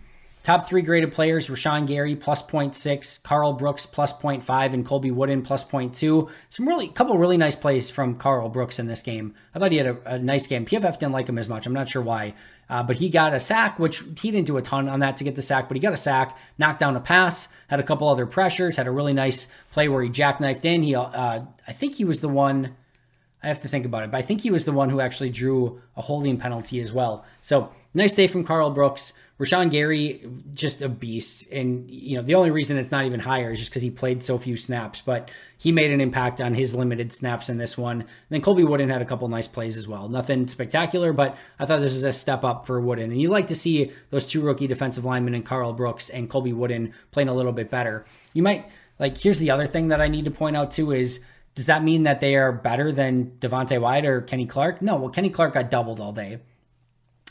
Top 0.48 0.66
three 0.66 0.80
graded 0.80 1.12
players 1.12 1.50
Rashan 1.50 1.86
Gary 1.86 2.16
plus 2.16 2.42
0.6, 2.42 3.22
Karl 3.22 3.52
Brooks 3.52 3.84
plus 3.84 4.14
0.5, 4.14 4.72
and 4.72 4.86
Colby 4.86 5.10
Wooden 5.10 5.42
plus 5.42 5.62
0.2. 5.62 6.30
Some 6.48 6.66
really, 6.66 6.86
a 6.86 6.90
couple 6.90 7.18
really 7.18 7.36
nice 7.36 7.54
plays 7.54 7.90
from 7.90 8.16
Karl 8.16 8.48
Brooks 8.48 8.78
in 8.78 8.86
this 8.86 9.02
game. 9.02 9.34
I 9.54 9.58
thought 9.58 9.72
he 9.72 9.76
had 9.76 9.88
a, 9.88 10.14
a 10.14 10.18
nice 10.18 10.46
game. 10.46 10.64
PFF 10.64 10.98
didn't 10.98 11.12
like 11.12 11.28
him 11.28 11.36
as 11.36 11.50
much. 11.50 11.66
I'm 11.66 11.74
not 11.74 11.90
sure 11.90 12.00
why. 12.00 12.32
Uh, 12.70 12.82
but 12.82 12.96
he 12.96 13.10
got 13.10 13.34
a 13.34 13.40
sack, 13.40 13.78
which 13.78 14.02
he 14.18 14.30
didn't 14.30 14.46
do 14.46 14.56
a 14.56 14.62
ton 14.62 14.88
on 14.88 15.00
that 15.00 15.18
to 15.18 15.24
get 15.24 15.34
the 15.34 15.42
sack, 15.42 15.68
but 15.68 15.76
he 15.76 15.82
got 15.82 15.92
a 15.92 15.98
sack, 15.98 16.38
knocked 16.56 16.80
down 16.80 16.96
a 16.96 17.00
pass, 17.00 17.48
had 17.66 17.78
a 17.78 17.82
couple 17.82 18.08
other 18.08 18.24
pressures, 18.24 18.78
had 18.78 18.86
a 18.86 18.90
really 18.90 19.12
nice 19.12 19.48
play 19.70 19.86
where 19.86 20.02
he 20.02 20.08
jackknifed 20.08 20.64
in. 20.64 20.82
He, 20.82 20.94
uh, 20.94 21.42
I 21.66 21.72
think 21.74 21.96
he 21.96 22.06
was 22.06 22.20
the 22.22 22.28
one. 22.30 22.74
I 23.42 23.48
have 23.48 23.60
to 23.60 23.68
think 23.68 23.84
about 23.84 24.04
it, 24.04 24.10
but 24.10 24.16
I 24.16 24.22
think 24.22 24.40
he 24.40 24.50
was 24.50 24.64
the 24.64 24.72
one 24.72 24.88
who 24.88 25.00
actually 25.02 25.28
drew 25.28 25.82
a 25.94 26.00
holding 26.00 26.38
penalty 26.38 26.80
as 26.80 26.90
well. 26.90 27.26
So 27.42 27.70
nice 27.92 28.14
day 28.14 28.26
from 28.26 28.44
Karl 28.44 28.70
Brooks. 28.70 29.12
Rashan 29.38 29.70
Gary, 29.70 30.28
just 30.52 30.82
a 30.82 30.88
beast. 30.88 31.50
And, 31.52 31.88
you 31.88 32.16
know, 32.16 32.22
the 32.22 32.34
only 32.34 32.50
reason 32.50 32.76
it's 32.76 32.90
not 32.90 33.04
even 33.04 33.20
higher 33.20 33.52
is 33.52 33.60
just 33.60 33.70
because 33.70 33.82
he 33.82 33.90
played 33.90 34.22
so 34.22 34.36
few 34.36 34.56
snaps, 34.56 35.00
but 35.00 35.30
he 35.56 35.70
made 35.70 35.92
an 35.92 36.00
impact 36.00 36.40
on 36.40 36.54
his 36.54 36.74
limited 36.74 37.12
snaps 37.12 37.48
in 37.48 37.56
this 37.56 37.78
one. 37.78 38.00
And 38.00 38.08
then 38.30 38.40
Colby 38.40 38.64
Wooden 38.64 38.88
had 38.88 39.00
a 39.00 39.04
couple 39.04 39.28
nice 39.28 39.46
plays 39.46 39.76
as 39.76 39.86
well. 39.86 40.08
Nothing 40.08 40.48
spectacular, 40.48 41.12
but 41.12 41.36
I 41.58 41.66
thought 41.66 41.80
this 41.80 41.94
was 41.94 42.04
a 42.04 42.10
step 42.10 42.42
up 42.42 42.66
for 42.66 42.80
Wooden. 42.80 43.12
And 43.12 43.20
you 43.20 43.30
like 43.30 43.46
to 43.46 43.54
see 43.54 43.92
those 44.10 44.26
two 44.26 44.40
rookie 44.40 44.66
defensive 44.66 45.04
linemen 45.04 45.34
and 45.34 45.46
Karl 45.46 45.72
Brooks 45.72 46.10
and 46.10 46.28
Colby 46.28 46.52
Wooden 46.52 46.92
playing 47.12 47.28
a 47.28 47.34
little 47.34 47.52
bit 47.52 47.70
better. 47.70 48.04
You 48.34 48.42
might, 48.42 48.68
like, 48.98 49.16
here's 49.18 49.38
the 49.38 49.52
other 49.52 49.66
thing 49.66 49.88
that 49.88 50.00
I 50.00 50.08
need 50.08 50.24
to 50.24 50.32
point 50.32 50.56
out 50.56 50.72
too 50.72 50.90
is, 50.90 51.20
does 51.54 51.66
that 51.66 51.84
mean 51.84 52.02
that 52.04 52.20
they 52.20 52.34
are 52.34 52.52
better 52.52 52.90
than 52.90 53.32
Devonte 53.38 53.80
Wyatt 53.80 54.04
or 54.04 54.20
Kenny 54.20 54.46
Clark? 54.46 54.82
No, 54.82 54.96
well, 54.96 55.10
Kenny 55.10 55.30
Clark 55.30 55.54
got 55.54 55.70
doubled 55.70 56.00
all 56.00 56.12
day. 56.12 56.38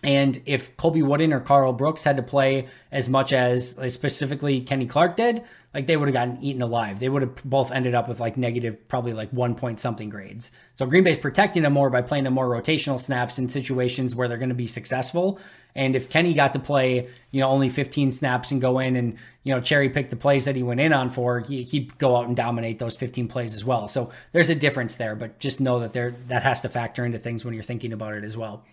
And 0.03 0.41
if 0.45 0.77
Colby 0.77 1.01
Wooden 1.01 1.33
or 1.33 1.39
Karl 1.39 1.73
Brooks 1.73 2.03
had 2.03 2.17
to 2.17 2.23
play 2.23 2.67
as 2.91 3.09
much 3.09 3.33
as 3.33 3.77
like, 3.77 3.91
specifically 3.91 4.61
Kenny 4.61 4.85
Clark 4.85 5.15
did, 5.15 5.43
like 5.73 5.87
they 5.87 5.97
would 5.97 6.07
have 6.07 6.13
gotten 6.13 6.43
eaten 6.43 6.61
alive. 6.61 6.99
They 6.99 7.09
would 7.09 7.23
have 7.23 7.43
both 7.43 7.71
ended 7.71 7.95
up 7.95 8.07
with 8.07 8.19
like 8.19 8.37
negative, 8.37 8.87
probably 8.87 9.13
like 9.13 9.31
one 9.31 9.55
point 9.55 9.79
something 9.79 10.09
grades. 10.09 10.51
So 10.75 10.85
Green 10.85 11.03
Bay's 11.03 11.17
protecting 11.17 11.63
them 11.63 11.73
more 11.73 11.89
by 11.89 12.03
playing 12.03 12.25
them 12.25 12.33
more 12.33 12.47
rotational 12.47 12.99
snaps 12.99 13.39
in 13.39 13.49
situations 13.49 14.15
where 14.15 14.27
they're 14.27 14.37
going 14.37 14.49
to 14.49 14.55
be 14.55 14.67
successful. 14.67 15.39
And 15.75 15.95
if 15.95 16.09
Kenny 16.09 16.33
got 16.33 16.53
to 16.53 16.59
play, 16.59 17.09
you 17.31 17.39
know, 17.39 17.49
only 17.49 17.69
15 17.69 18.11
snaps 18.11 18.51
and 18.51 18.61
go 18.61 18.79
in 18.79 18.95
and, 18.95 19.17
you 19.43 19.53
know, 19.53 19.61
cherry 19.61 19.89
pick 19.89 20.09
the 20.09 20.15
plays 20.15 20.45
that 20.45 20.55
he 20.55 20.63
went 20.63 20.79
in 20.79 20.93
on 20.93 21.09
for, 21.09 21.41
he, 21.41 21.63
he'd 21.63 21.97
go 21.97 22.15
out 22.15 22.27
and 22.27 22.35
dominate 22.35 22.79
those 22.79 22.97
15 22.97 23.27
plays 23.27 23.55
as 23.55 23.63
well. 23.63 23.87
So 23.87 24.11
there's 24.31 24.49
a 24.49 24.55
difference 24.55 24.95
there, 24.95 25.15
but 25.15 25.37
just 25.39 25.61
know 25.61 25.79
that 25.81 25.93
there 25.93 26.15
that 26.27 26.43
has 26.43 26.61
to 26.61 26.69
factor 26.69 27.05
into 27.05 27.19
things 27.19 27.45
when 27.45 27.53
you're 27.53 27.63
thinking 27.63 27.93
about 27.93 28.13
it 28.13 28.23
as 28.23 28.35
well. 28.35 28.63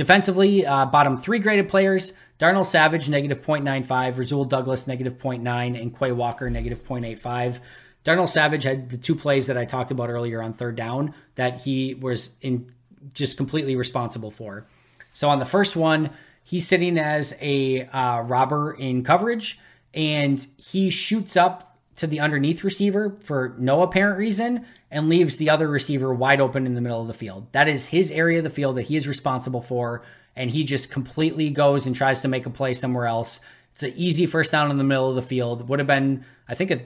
Defensively, 0.00 0.64
uh, 0.64 0.86
bottom 0.86 1.14
three 1.14 1.38
graded 1.38 1.68
players 1.68 2.14
Darnell 2.38 2.64
Savage, 2.64 3.10
negative 3.10 3.42
0.95, 3.44 4.16
Rasul 4.16 4.46
Douglas, 4.46 4.86
negative 4.86 5.18
0.9, 5.18 5.78
and 5.78 5.94
Quay 5.94 6.12
Walker, 6.12 6.48
negative 6.48 6.82
0.85. 6.82 7.60
Darnell 8.02 8.26
Savage 8.26 8.62
had 8.62 8.88
the 8.88 8.96
two 8.96 9.14
plays 9.14 9.46
that 9.46 9.58
I 9.58 9.66
talked 9.66 9.90
about 9.90 10.08
earlier 10.08 10.40
on 10.40 10.54
third 10.54 10.74
down 10.74 11.12
that 11.34 11.60
he 11.60 11.92
was 11.92 12.30
in 12.40 12.72
just 13.12 13.36
completely 13.36 13.76
responsible 13.76 14.30
for. 14.30 14.66
So 15.12 15.28
on 15.28 15.38
the 15.38 15.44
first 15.44 15.76
one, 15.76 16.08
he's 16.42 16.66
sitting 16.66 16.96
as 16.96 17.36
a 17.42 17.82
uh, 17.88 18.22
robber 18.22 18.72
in 18.72 19.04
coverage 19.04 19.60
and 19.92 20.46
he 20.56 20.88
shoots 20.88 21.36
up 21.36 21.69
to 22.00 22.06
the 22.06 22.20
underneath 22.20 22.64
receiver 22.64 23.16
for 23.20 23.54
no 23.58 23.82
apparent 23.82 24.18
reason 24.18 24.64
and 24.90 25.08
leaves 25.08 25.36
the 25.36 25.50
other 25.50 25.68
receiver 25.68 26.12
wide 26.14 26.40
open 26.40 26.66
in 26.66 26.74
the 26.74 26.80
middle 26.80 27.00
of 27.00 27.06
the 27.06 27.14
field. 27.14 27.46
That 27.52 27.68
is 27.68 27.86
his 27.86 28.10
area 28.10 28.38
of 28.38 28.44
the 28.44 28.50
field 28.50 28.76
that 28.76 28.82
he 28.82 28.96
is 28.96 29.06
responsible 29.06 29.60
for, 29.60 30.02
and 30.34 30.50
he 30.50 30.64
just 30.64 30.90
completely 30.90 31.50
goes 31.50 31.86
and 31.86 31.94
tries 31.94 32.22
to 32.22 32.28
make 32.28 32.46
a 32.46 32.50
play 32.50 32.72
somewhere 32.72 33.04
else. 33.04 33.40
It's 33.72 33.82
an 33.82 33.92
easy 33.96 34.24
first 34.24 34.50
down 34.50 34.70
in 34.70 34.78
the 34.78 34.84
middle 34.84 35.10
of 35.10 35.14
the 35.14 35.22
field. 35.22 35.68
Would 35.68 35.78
have 35.78 35.86
been, 35.86 36.24
I 36.48 36.54
think, 36.54 36.72
I 36.72 36.76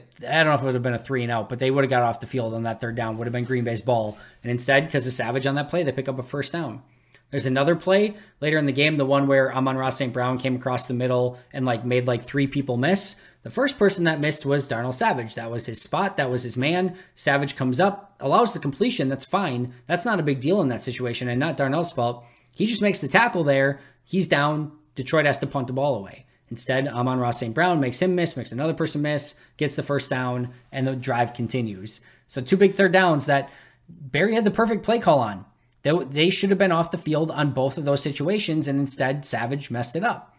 don't 0.43 0.47
know 0.47 0.53
if 0.53 0.61
it 0.61 0.65
would 0.65 0.73
have 0.73 0.83
been 0.83 0.93
a 0.93 0.99
three 0.99 1.23
and 1.23 1.31
out, 1.31 1.47
but 1.47 1.59
they 1.59 1.71
would 1.71 1.85
have 1.85 1.89
got 1.89 2.03
off 2.03 2.19
the 2.19 2.27
field 2.27 2.53
on 2.53 2.63
that 2.63 2.81
third 2.81 2.95
down. 2.95 3.17
Would 3.17 3.27
have 3.27 3.33
been 3.33 3.45
Green 3.45 3.63
Bay's 3.63 3.81
ball, 3.81 4.17
and 4.43 4.51
instead, 4.51 4.85
because 4.85 5.07
of 5.07 5.13
Savage 5.13 5.47
on 5.47 5.55
that 5.55 5.69
play, 5.69 5.83
they 5.83 5.93
pick 5.93 6.09
up 6.09 6.19
a 6.19 6.23
first 6.23 6.51
down. 6.51 6.83
There's 7.31 7.45
another 7.45 7.75
play 7.75 8.15
later 8.39 8.57
in 8.57 8.65
the 8.65 8.71
game, 8.71 8.97
the 8.97 9.05
one 9.05 9.27
where 9.27 9.53
Amon-Ra 9.53 9.89
St. 9.89 10.13
Brown 10.13 10.37
came 10.37 10.55
across 10.55 10.87
the 10.87 10.93
middle 10.93 11.39
and 11.51 11.65
like 11.65 11.83
made 11.83 12.05
like 12.05 12.23
three 12.23 12.47
people 12.47 12.77
miss. 12.77 13.15
The 13.45 13.51
first 13.51 13.77
person 13.77 14.05
that 14.05 14.19
missed 14.19 14.43
was 14.43 14.67
Darnell 14.67 14.91
Savage. 14.91 15.35
That 15.35 15.51
was 15.51 15.67
his 15.67 15.79
spot. 15.79 16.17
That 16.17 16.31
was 16.31 16.41
his 16.41 16.57
man. 16.57 16.97
Savage 17.13 17.55
comes 17.55 17.79
up, 17.79 18.15
allows 18.19 18.53
the 18.53 18.59
completion. 18.59 19.07
That's 19.07 19.23
fine. 19.23 19.71
That's 19.85 20.03
not 20.03 20.19
a 20.19 20.23
big 20.23 20.41
deal 20.41 20.63
in 20.63 20.69
that 20.69 20.81
situation 20.81 21.29
and 21.29 21.39
not 21.39 21.55
Darnell's 21.55 21.93
fault. 21.93 22.25
He 22.49 22.65
just 22.65 22.81
makes 22.81 23.01
the 23.01 23.07
tackle 23.07 23.43
there. 23.43 23.79
He's 24.03 24.27
down. 24.27 24.71
Detroit 24.95 25.27
has 25.27 25.37
to 25.37 25.45
punt 25.45 25.67
the 25.67 25.73
ball 25.73 25.93
away. 25.93 26.25
Instead, 26.49 26.87
Amon-Ra 26.87 27.29
St. 27.29 27.53
Brown 27.53 27.79
makes 27.79 28.01
him 28.01 28.15
miss, 28.15 28.35
makes 28.35 28.51
another 28.51 28.73
person 28.73 29.03
miss, 29.03 29.35
gets 29.57 29.75
the 29.75 29.83
first 29.83 30.09
down, 30.09 30.51
and 30.71 30.87
the 30.87 30.95
drive 30.95 31.35
continues. 31.35 32.01
So, 32.25 32.41
two 32.41 32.57
big 32.57 32.73
third 32.73 32.93
downs 32.93 33.27
that 33.27 33.51
Barry 33.87 34.33
had 34.33 34.43
the 34.43 34.49
perfect 34.49 34.83
play 34.83 34.97
call 34.97 35.19
on. 35.19 35.45
They, 35.83 35.91
they 35.91 36.29
should 36.31 36.49
have 36.49 36.57
been 36.57 36.71
off 36.71 36.89
the 36.89 36.97
field 36.97 37.29
on 37.29 37.51
both 37.51 37.77
of 37.77 37.85
those 37.85 38.01
situations, 38.01 38.67
and 38.67 38.79
instead, 38.79 39.23
Savage 39.23 39.69
messed 39.69 39.95
it 39.95 40.03
up. 40.03 40.34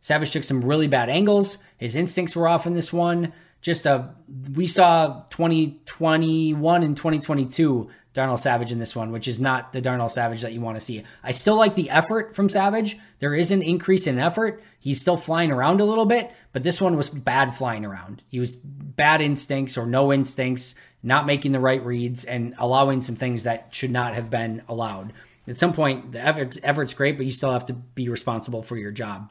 Savage 0.00 0.30
took 0.30 0.44
some 0.44 0.62
really 0.62 0.86
bad 0.86 1.08
angles. 1.08 1.58
His 1.76 1.96
instincts 1.96 2.36
were 2.36 2.48
off 2.48 2.66
in 2.66 2.74
this 2.74 2.92
one. 2.92 3.32
Just 3.60 3.86
a 3.86 4.14
we 4.54 4.66
saw 4.66 5.24
2021 5.30 6.82
and 6.82 6.96
2022 6.96 7.90
Darnell 8.16 8.38
Savage 8.38 8.72
in 8.72 8.78
this 8.78 8.96
one, 8.96 9.12
which 9.12 9.28
is 9.28 9.38
not 9.38 9.74
the 9.74 9.80
Darnell 9.82 10.08
Savage 10.08 10.40
that 10.40 10.54
you 10.54 10.60
want 10.62 10.76
to 10.76 10.80
see. 10.80 11.02
I 11.22 11.32
still 11.32 11.56
like 11.56 11.74
the 11.74 11.90
effort 11.90 12.34
from 12.34 12.48
Savage. 12.48 12.96
There 13.18 13.34
is 13.34 13.50
an 13.50 13.60
increase 13.60 14.06
in 14.06 14.18
effort. 14.18 14.62
He's 14.80 14.98
still 14.98 15.18
flying 15.18 15.50
around 15.50 15.82
a 15.82 15.84
little 15.84 16.06
bit, 16.06 16.32
but 16.54 16.62
this 16.62 16.80
one 16.80 16.96
was 16.96 17.10
bad 17.10 17.54
flying 17.54 17.84
around. 17.84 18.22
He 18.28 18.40
was 18.40 18.56
bad 18.56 19.20
instincts 19.20 19.76
or 19.76 19.84
no 19.84 20.14
instincts, 20.14 20.74
not 21.02 21.26
making 21.26 21.52
the 21.52 21.60
right 21.60 21.84
reads, 21.84 22.24
and 22.24 22.54
allowing 22.56 23.02
some 23.02 23.16
things 23.16 23.42
that 23.42 23.74
should 23.74 23.90
not 23.90 24.14
have 24.14 24.30
been 24.30 24.62
allowed. 24.66 25.12
At 25.46 25.58
some 25.58 25.74
point, 25.74 26.12
the 26.12 26.20
effort, 26.24 26.56
effort's 26.62 26.94
great, 26.94 27.18
but 27.18 27.26
you 27.26 27.32
still 27.32 27.52
have 27.52 27.66
to 27.66 27.74
be 27.74 28.08
responsible 28.08 28.62
for 28.62 28.78
your 28.78 28.92
job. 28.92 29.30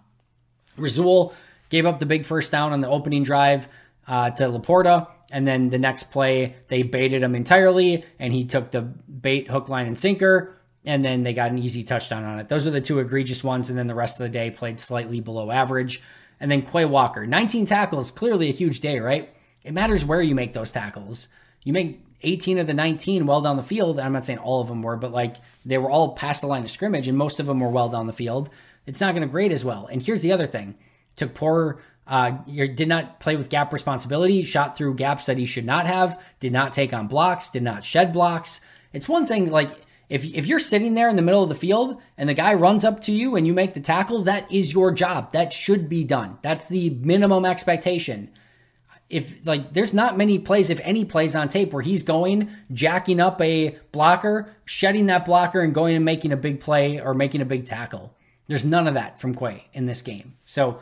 Rasul 0.77 1.33
gave 1.69 1.85
up 1.85 1.99
the 1.99 2.05
big 2.05 2.25
first 2.25 2.51
down 2.51 2.73
on 2.73 2.81
the 2.81 2.89
opening 2.89 3.23
drive 3.23 3.67
uh, 4.07 4.29
to 4.31 4.43
Laporta. 4.43 5.07
And 5.31 5.45
then 5.45 5.69
the 5.69 5.79
next 5.79 6.11
play, 6.11 6.55
they 6.67 6.83
baited 6.83 7.23
him 7.23 7.35
entirely, 7.35 8.05
and 8.19 8.31
he 8.31 8.45
took 8.45 8.71
the 8.71 8.81
bait, 8.81 9.49
hook, 9.49 9.69
line, 9.69 9.87
and 9.87 9.97
sinker. 9.97 10.55
And 10.85 11.03
then 11.03 11.23
they 11.23 11.33
got 11.33 11.49
an 11.51 11.57
easy 11.57 11.81
touchdown 11.81 12.23
on 12.23 12.39
it. 12.39 12.47
Those 12.47 12.67
are 12.67 12.71
the 12.71 12.79
two 12.79 12.99
egregious 12.99 13.43
ones. 13.43 13.69
And 13.69 13.77
then 13.77 13.87
the 13.87 13.95
rest 13.95 14.19
of 14.19 14.23
the 14.23 14.29
day 14.29 14.51
played 14.51 14.79
slightly 14.79 15.19
below 15.19 15.49
average. 15.49 16.01
And 16.39 16.51
then 16.51 16.61
Quay 16.61 16.85
Walker, 16.85 17.25
19 17.25 17.65
tackles, 17.65 18.11
clearly 18.11 18.49
a 18.49 18.53
huge 18.53 18.81
day, 18.81 18.99
right? 18.99 19.33
It 19.63 19.73
matters 19.73 20.05
where 20.05 20.21
you 20.21 20.35
make 20.35 20.53
those 20.53 20.71
tackles. 20.71 21.27
You 21.63 21.73
make 21.73 22.05
18 22.21 22.59
of 22.59 22.67
the 22.67 22.73
19 22.73 23.25
well 23.25 23.41
down 23.41 23.57
the 23.57 23.63
field. 23.63 23.99
I'm 23.99 24.13
not 24.13 24.25
saying 24.25 24.39
all 24.39 24.61
of 24.61 24.67
them 24.67 24.83
were, 24.83 24.95
but 24.95 25.11
like 25.11 25.37
they 25.65 25.77
were 25.77 25.89
all 25.89 26.13
past 26.13 26.41
the 26.41 26.47
line 26.47 26.63
of 26.63 26.69
scrimmage, 26.69 27.07
and 27.07 27.17
most 27.17 27.39
of 27.39 27.45
them 27.45 27.59
were 27.59 27.69
well 27.69 27.89
down 27.89 28.05
the 28.05 28.13
field 28.13 28.49
it's 28.85 29.01
not 29.01 29.13
going 29.13 29.27
to 29.27 29.31
grade 29.31 29.51
as 29.51 29.65
well. 29.65 29.87
And 29.91 30.01
here's 30.01 30.21
the 30.21 30.31
other 30.31 30.47
thing: 30.47 30.75
took 31.15 31.33
poor. 31.33 31.81
Uh, 32.07 32.31
did 32.45 32.87
not 32.87 33.19
play 33.19 33.35
with 33.35 33.49
gap 33.49 33.73
responsibility, 33.73 34.43
shot 34.43 34.77
through 34.77 34.93
gaps 34.93 35.25
that 35.25 35.39
he 35.39 35.45
should 35.47 35.65
not 35.65 35.87
have, 35.87 36.23
did 36.39 36.53
not 36.53 36.71
take 36.71 36.93
on 36.93 37.07
blocks, 37.07 37.49
did 37.49 37.63
not 37.63 37.83
shed 37.83 38.13
blocks. 38.13 38.61
It's 38.93 39.09
one 39.09 39.25
thing 39.25 39.49
like 39.49 39.71
if, 40.07 40.23
if 40.23 40.45
you're 40.45 40.59
sitting 40.59 40.93
there 40.93 41.09
in 41.09 41.15
the 41.15 41.23
middle 41.23 41.41
of 41.41 41.49
the 41.49 41.55
field 41.55 41.99
and 42.15 42.29
the 42.29 42.35
guy 42.35 42.53
runs 42.53 42.85
up 42.85 43.01
to 43.01 43.11
you 43.11 43.35
and 43.35 43.47
you 43.47 43.55
make 43.55 43.73
the 43.73 43.79
tackle, 43.79 44.21
that 44.21 44.51
is 44.51 44.71
your 44.71 44.91
job. 44.91 45.31
That 45.31 45.51
should 45.51 45.89
be 45.89 46.03
done. 46.03 46.37
That's 46.43 46.67
the 46.67 46.91
minimum 46.91 47.43
expectation. 47.43 48.29
if 49.09 49.45
like 49.45 49.73
there's 49.73 49.93
not 49.93 50.17
many 50.17 50.39
plays, 50.39 50.69
if 50.69 50.79
any 50.83 51.05
plays 51.05 51.35
on 51.35 51.47
tape 51.47 51.73
where 51.73 51.81
he's 51.81 52.03
going, 52.03 52.49
jacking 52.71 53.19
up 53.19 53.39
a 53.41 53.77
blocker, 53.91 54.55
shedding 54.65 55.05
that 55.07 55.25
blocker, 55.25 55.61
and 55.61 55.73
going 55.73 55.95
and 55.95 56.05
making 56.05 56.31
a 56.31 56.37
big 56.37 56.59
play 56.59 56.99
or 56.99 57.13
making 57.13 57.41
a 57.41 57.45
big 57.45 57.65
tackle. 57.65 58.15
There's 58.47 58.65
none 58.65 58.87
of 58.87 58.93
that 58.93 59.19
from 59.19 59.35
Quay 59.35 59.67
in 59.73 59.85
this 59.85 60.01
game. 60.01 60.35
So 60.45 60.79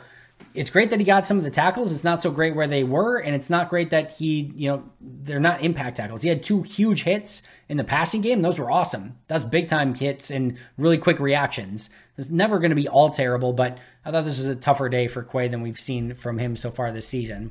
it's 0.54 0.70
great 0.70 0.90
that 0.90 1.00
he 1.00 1.04
got 1.04 1.26
some 1.26 1.38
of 1.38 1.44
the 1.44 1.50
tackles. 1.50 1.92
It's 1.92 2.04
not 2.04 2.22
so 2.22 2.30
great 2.30 2.54
where 2.54 2.66
they 2.66 2.84
were, 2.84 3.18
and 3.18 3.34
it's 3.34 3.50
not 3.50 3.70
great 3.70 3.90
that 3.90 4.12
he, 4.12 4.52
you 4.54 4.68
know, 4.68 4.84
they're 5.00 5.40
not 5.40 5.62
impact 5.62 5.96
tackles. 5.96 6.22
He 6.22 6.28
had 6.28 6.42
two 6.42 6.62
huge 6.62 7.02
hits 7.02 7.42
in 7.68 7.76
the 7.76 7.84
passing 7.84 8.20
game. 8.20 8.42
Those 8.42 8.58
were 8.58 8.70
awesome. 8.70 9.18
That's 9.26 9.44
big 9.44 9.68
time 9.68 9.94
hits 9.94 10.30
and 10.30 10.56
really 10.76 10.98
quick 10.98 11.18
reactions. 11.18 11.90
It's 12.16 12.30
never 12.30 12.58
going 12.58 12.70
to 12.70 12.76
be 12.76 12.88
all 12.88 13.10
terrible, 13.10 13.52
but 13.52 13.78
I 14.04 14.10
thought 14.10 14.24
this 14.24 14.38
was 14.38 14.46
a 14.46 14.54
tougher 14.54 14.88
day 14.88 15.08
for 15.08 15.22
Quay 15.22 15.48
than 15.48 15.62
we've 15.62 15.80
seen 15.80 16.14
from 16.14 16.38
him 16.38 16.54
so 16.54 16.70
far 16.70 16.92
this 16.92 17.08
season. 17.08 17.50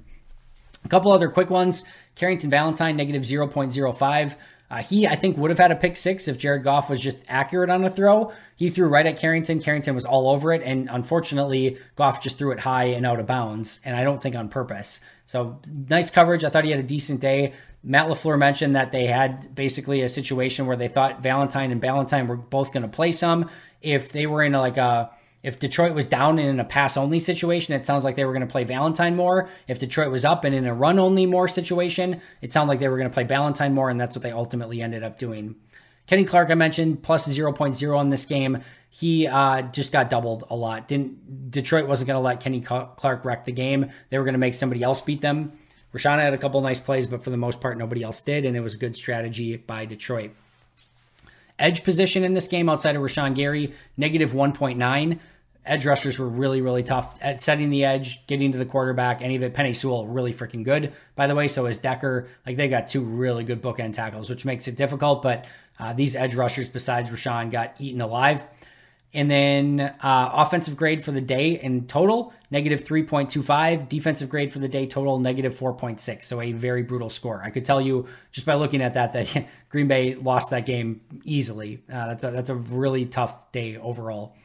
A 0.85 0.87
couple 0.87 1.11
other 1.11 1.29
quick 1.29 1.49
ones. 1.49 1.83
Carrington 2.15 2.49
Valentine, 2.49 2.95
negative 2.95 3.23
0.05. 3.23 4.35
Uh, 4.73 4.81
he, 4.81 5.07
I 5.07 5.15
think, 5.15 5.37
would 5.37 5.51
have 5.51 5.59
had 5.59 5.71
a 5.71 5.75
pick 5.75 5.95
six 5.95 6.27
if 6.27 6.39
Jared 6.39 6.63
Goff 6.63 6.89
was 6.89 6.99
just 6.99 7.23
accurate 7.27 7.69
on 7.69 7.83
a 7.83 7.91
throw. 7.91 8.33
He 8.55 8.71
threw 8.71 8.87
right 8.87 9.05
at 9.05 9.19
Carrington. 9.19 9.61
Carrington 9.61 9.93
was 9.93 10.03
all 10.03 10.27
over 10.27 10.51
it. 10.51 10.63
And 10.63 10.89
unfortunately, 10.91 11.77
Goff 11.95 12.23
just 12.23 12.39
threw 12.39 12.51
it 12.53 12.59
high 12.59 12.85
and 12.85 13.05
out 13.05 13.19
of 13.19 13.27
bounds. 13.27 13.79
And 13.85 13.95
I 13.95 14.03
don't 14.03 14.19
think 14.19 14.35
on 14.35 14.49
purpose. 14.49 14.99
So 15.27 15.59
nice 15.67 16.09
coverage. 16.09 16.43
I 16.43 16.49
thought 16.49 16.63
he 16.63 16.71
had 16.71 16.79
a 16.79 16.87
decent 16.87 17.19
day. 17.21 17.53
Matt 17.83 18.07
LaFleur 18.07 18.39
mentioned 18.39 18.75
that 18.75 18.91
they 18.91 19.05
had 19.05 19.53
basically 19.53 20.01
a 20.01 20.09
situation 20.09 20.65
where 20.65 20.75
they 20.75 20.87
thought 20.87 21.21
Valentine 21.21 21.71
and 21.71 21.79
Ballentine 21.79 22.25
were 22.25 22.35
both 22.35 22.73
going 22.73 22.81
to 22.81 22.89
play 22.89 23.11
some. 23.11 23.51
If 23.79 24.11
they 24.11 24.25
were 24.25 24.41
in 24.41 24.55
a, 24.55 24.59
like 24.59 24.77
a 24.77 25.11
if 25.43 25.59
Detroit 25.59 25.93
was 25.93 26.07
down 26.07 26.39
and 26.39 26.47
in 26.47 26.59
a 26.61 26.65
pass 26.65 26.95
only 26.95 27.19
situation, 27.19 27.75
it 27.75 27.85
sounds 27.85 28.05
like 28.05 28.15
they 28.15 28.23
were 28.23 28.31
going 28.31 28.47
to 28.47 28.51
play 28.51 28.63
Valentine 28.63 29.17
more. 29.17 29.49
If 29.67 29.77
Detroit 29.77 30.09
was 30.09 30.23
up 30.23 30.45
and 30.45 30.55
in 30.55 30.65
a 30.65 30.73
run 30.73 30.97
only 30.97 31.25
more 31.25 31.49
situation, 31.49 32.21
it 32.41 32.53
sounded 32.53 32.69
like 32.69 32.79
they 32.79 32.87
were 32.87 32.97
going 32.97 33.09
to 33.09 33.13
play 33.13 33.25
Valentine 33.25 33.73
more, 33.73 33.89
and 33.89 33.99
that's 33.99 34.15
what 34.15 34.23
they 34.23 34.31
ultimately 34.31 34.81
ended 34.81 35.03
up 35.03 35.19
doing. 35.19 35.55
Kenny 36.07 36.23
Clark, 36.23 36.49
I 36.49 36.55
mentioned, 36.55 37.03
plus 37.03 37.27
0.0 37.27 37.97
on 37.97 38.09
this 38.09 38.25
game. 38.25 38.59
He 38.89 39.27
uh, 39.27 39.63
just 39.63 39.91
got 39.91 40.09
doubled 40.09 40.45
a 40.49 40.55
lot. 40.55 40.87
Didn't 40.87 41.51
Detroit 41.51 41.87
wasn't 41.87 42.07
going 42.07 42.17
to 42.17 42.21
let 42.21 42.39
Kenny 42.39 42.61
Clark 42.61 43.25
wreck 43.25 43.45
the 43.45 43.51
game. 43.51 43.91
They 44.09 44.17
were 44.17 44.23
going 44.23 44.33
to 44.33 44.39
make 44.39 44.53
somebody 44.53 44.81
else 44.81 45.01
beat 45.01 45.21
them. 45.21 45.53
Rashan 45.93 46.19
had 46.19 46.33
a 46.33 46.37
couple 46.37 46.59
nice 46.61 46.79
plays, 46.79 47.07
but 47.07 47.23
for 47.23 47.29
the 47.29 47.37
most 47.37 47.59
part, 47.59 47.77
nobody 47.77 48.01
else 48.01 48.21
did, 48.21 48.45
and 48.45 48.55
it 48.55 48.61
was 48.61 48.75
a 48.75 48.79
good 48.79 48.95
strategy 48.95 49.57
by 49.57 49.85
Detroit. 49.85 50.31
Edge 51.59 51.83
position 51.83 52.23
in 52.23 52.33
this 52.33 52.47
game 52.47 52.67
outside 52.67 52.95
of 52.95 53.01
Rashan 53.01 53.35
Gary, 53.35 53.73
negative 53.95 54.33
1.9 54.33 55.19
edge 55.65 55.85
rushers 55.85 56.19
were 56.19 56.27
really, 56.27 56.61
really 56.61 56.83
tough 56.83 57.15
at 57.21 57.41
setting 57.41 57.69
the 57.69 57.85
edge, 57.85 58.25
getting 58.27 58.51
to 58.51 58.57
the 58.57 58.65
quarterback. 58.65 59.21
Any 59.21 59.35
of 59.35 59.43
it, 59.43 59.53
Penei 59.53 59.75
Sewell, 59.75 60.07
really 60.07 60.33
freaking 60.33 60.63
good, 60.63 60.93
by 61.15 61.27
the 61.27 61.35
way. 61.35 61.47
So 61.47 61.65
is 61.65 61.77
Decker. 61.77 62.27
Like 62.45 62.57
they 62.57 62.67
got 62.67 62.87
two 62.87 63.01
really 63.01 63.43
good 63.43 63.61
bookend 63.61 63.93
tackles, 63.93 64.29
which 64.29 64.45
makes 64.45 64.67
it 64.67 64.75
difficult. 64.75 65.21
But 65.21 65.45
uh, 65.79 65.93
these 65.93 66.15
edge 66.15 66.35
rushers, 66.35 66.69
besides 66.69 67.09
Rashan, 67.09 67.51
got 67.51 67.75
eaten 67.79 68.01
alive. 68.01 68.45
And 69.15 69.29
then 69.29 69.79
uh, 69.79 70.29
offensive 70.33 70.75
grade 70.75 71.03
for 71.03 71.11
the 71.11 71.21
day 71.21 71.59
in 71.59 71.85
total, 71.85 72.33
negative 72.49 72.83
3.25. 72.83 73.87
Defensive 73.87 74.27
grade 74.27 74.51
for 74.51 74.57
the 74.57 74.67
day 74.67 74.87
total, 74.87 75.19
negative 75.19 75.53
4.6. 75.53 76.23
So 76.23 76.41
a 76.41 76.51
very 76.51 76.81
brutal 76.81 77.11
score. 77.11 77.39
I 77.43 77.51
could 77.51 77.63
tell 77.63 77.79
you 77.79 78.07
just 78.31 78.47
by 78.47 78.55
looking 78.55 78.81
at 78.81 78.95
that 78.95 79.13
that 79.13 79.47
Green 79.69 79.87
Bay 79.87 80.15
lost 80.15 80.49
that 80.49 80.65
game 80.65 81.01
easily. 81.23 81.83
Uh, 81.87 82.07
that's, 82.07 82.23
a, 82.23 82.31
that's 82.31 82.49
a 82.49 82.55
really 82.55 83.05
tough 83.05 83.51
day 83.51 83.77
overall. 83.77 84.35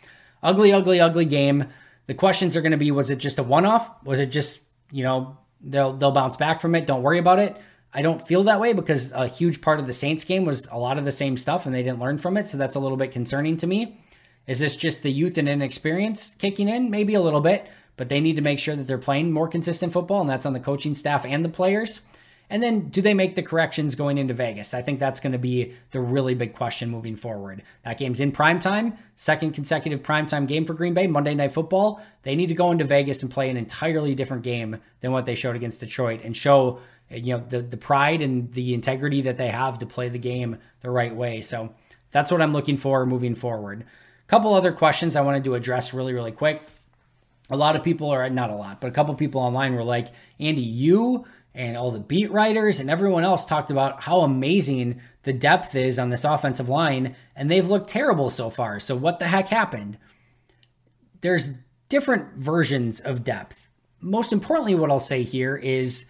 Ugly, 0.43 0.73
ugly, 0.73 1.01
ugly 1.01 1.25
game. 1.25 1.67
The 2.07 2.15
questions 2.15 2.57
are 2.57 2.63
going 2.63 2.73
to 2.73 2.79
be 2.79 2.91
was 2.91 3.11
it 3.11 3.17
just 3.17 3.39
a 3.39 3.43
one 3.43 3.67
off? 3.67 4.05
Was 4.05 4.21
it 4.21 4.31
just, 4.31 4.63
you 4.91 5.05
know, 5.05 5.37
they'll 5.61 5.93
they'll 5.93 6.13
bounce 6.13 6.37
back 6.37 6.61
from 6.61 6.75
it. 6.75 6.87
Don't 6.87 7.03
worry 7.03 7.19
about 7.19 7.39
it. 7.39 7.57
I 7.93 8.03
don't 8.03 8.21
feel 8.21 8.45
that 8.45 8.61
way 8.61 8.73
because 8.73 9.13
a 9.13 9.27
huge 9.27 9.61
part 9.61 9.81
of 9.81 9.87
the 9.87 9.93
Saints 9.93 10.25
game 10.25 10.45
was 10.45 10.67
a 10.71 10.79
lot 10.79 10.99
of 10.99 11.05
the 11.05 11.13
same 11.13 11.37
stuff 11.37 11.67
and 11.67 11.75
they 11.75 11.83
didn't 11.83 12.01
learn 12.01 12.19
from 12.19 12.37
it. 12.37 12.49
So 12.49 12.59
that's 12.59 12.77
a 12.77 12.81
little 12.81 12.99
bit 12.99 13.13
concerning 13.13 13.57
to 13.59 13.67
me. 13.67 14.01
Is 14.47 14.59
this 14.59 14.77
just 14.77 15.03
the 15.03 15.13
youth 15.13 15.37
and 15.37 15.49
inexperience 15.49 16.35
kicking 16.37 16.69
in? 16.69 16.91
Maybe 16.91 17.15
a 17.15 17.21
little 17.21 17.43
bit, 17.43 17.69
but 17.97 18.09
they 18.09 18.21
need 18.21 18.37
to 18.37 18.43
make 18.43 18.59
sure 18.59 18.75
that 18.75 18.87
they're 18.87 18.97
playing 18.97 19.31
more 19.31 19.47
consistent 19.47 19.93
football, 19.93 20.23
and 20.23 20.31
that's 20.31 20.47
on 20.47 20.55
the 20.55 20.61
coaching 20.61 20.95
staff 20.95 21.27
and 21.27 21.45
the 21.45 21.51
players. 21.51 22.01
And 22.51 22.63
then 22.63 22.89
do 22.89 23.03
they 23.03 23.13
make 23.13 23.35
the 23.35 23.43
corrections 23.43 23.95
going 23.95 24.17
into 24.17 24.33
Vegas? 24.33 24.73
I 24.73 24.81
think 24.81 24.99
that's 24.99 25.21
going 25.21 25.33
to 25.33 25.39
be 25.39 25.75
the 25.91 26.01
really 26.01 26.35
big 26.35 26.55
question 26.55 26.89
moving 26.89 27.15
forward. 27.15 27.63
That 27.85 27.99
game's 27.99 28.21
in 28.21 28.33
prime 28.33 28.59
time, 28.59 28.95
second 29.17 29.53
consecutive 29.53 30.03
primetime 30.03 30.49
game 30.49 30.65
for 30.65 30.73
Green 30.73 30.95
Bay, 30.95 31.07
Monday 31.07 31.35
Night 31.35 31.53
Football. 31.53 32.01
They 32.23 32.35
need 32.35 32.49
to 32.49 32.55
go 32.55 32.71
into 32.71 32.85
Vegas 32.85 33.23
and 33.23 33.31
play 33.31 33.51
an 33.51 33.59
entirely 33.59 34.15
different 34.15 34.45
game 34.45 34.79
than 35.01 35.13
what 35.13 35.27
they 35.27 35.35
showed 35.35 35.57
against 35.57 35.81
Detroit 35.81 36.21
and 36.25 36.37
show 36.37 36.81
you 37.11 37.35
know 37.35 37.45
the 37.49 37.61
the 37.61 37.77
pride 37.77 38.23
and 38.23 38.53
the 38.53 38.75
integrity 38.75 39.23
that 39.23 39.37
they 39.37 39.49
have 39.49 39.79
to 39.79 39.87
play 39.87 40.09
the 40.09 40.19
game 40.19 40.59
the 40.81 40.91
right 40.91 41.15
way. 41.15 41.41
So 41.41 41.75
that's 42.11 42.31
what 42.31 42.43
I'm 42.43 42.53
looking 42.53 42.77
for 42.77 43.05
moving 43.07 43.35
forward. 43.35 43.83
A 43.83 44.29
couple 44.29 44.55
other 44.55 44.73
questions 44.73 45.17
I 45.17 45.23
wanted 45.23 45.45
to 45.45 45.55
address 45.55 45.95
really 45.95 46.13
really 46.13 46.33
quick. 46.33 46.63
A 47.51 47.57
lot 47.57 47.77
of 47.77 47.83
people 47.83 48.11
are 48.11 48.29
not 48.29 48.51
a 48.51 48.55
lot, 48.55 48.81
but 48.81 48.89
a 48.89 48.91
couple 48.91 49.15
people 49.15 49.41
online 49.41 49.75
were 49.75 49.85
like, 49.85 50.09
"Andy, 50.39 50.61
you 50.61 51.25
and 51.59 51.77
all 51.77 51.91
the 51.91 51.99
beat 51.99 52.31
writers 52.31 52.79
and 52.79 52.89
everyone 52.89 53.25
else 53.25 53.45
talked 53.45 53.73
about 53.73 54.05
how 54.05 54.21
amazing 54.21 55.01
the 55.25 55.33
depth 55.33 55.75
is 55.75 55.99
on 55.99 56.09
this 56.09 56.25
offensive 56.25 56.69
line, 56.69 57.17
and 57.35 57.51
they've 57.51 57.69
looked 57.69 57.91
terrible 57.91 58.31
so 58.31 58.49
far. 58.49 58.79
So, 58.79 58.95
what 58.95 59.19
the 59.19 59.27
heck 59.27 59.49
happened? 59.49 59.99
There's 61.21 61.51
different 61.89 62.37
versions 62.37 63.01
of 63.01 63.25
depth. 63.25 63.69
Most 64.01 64.33
importantly, 64.33 64.77
what 64.77 64.91
I'll 64.91 65.01
say 65.01 65.25
here 65.25 65.57
is 65.57 66.07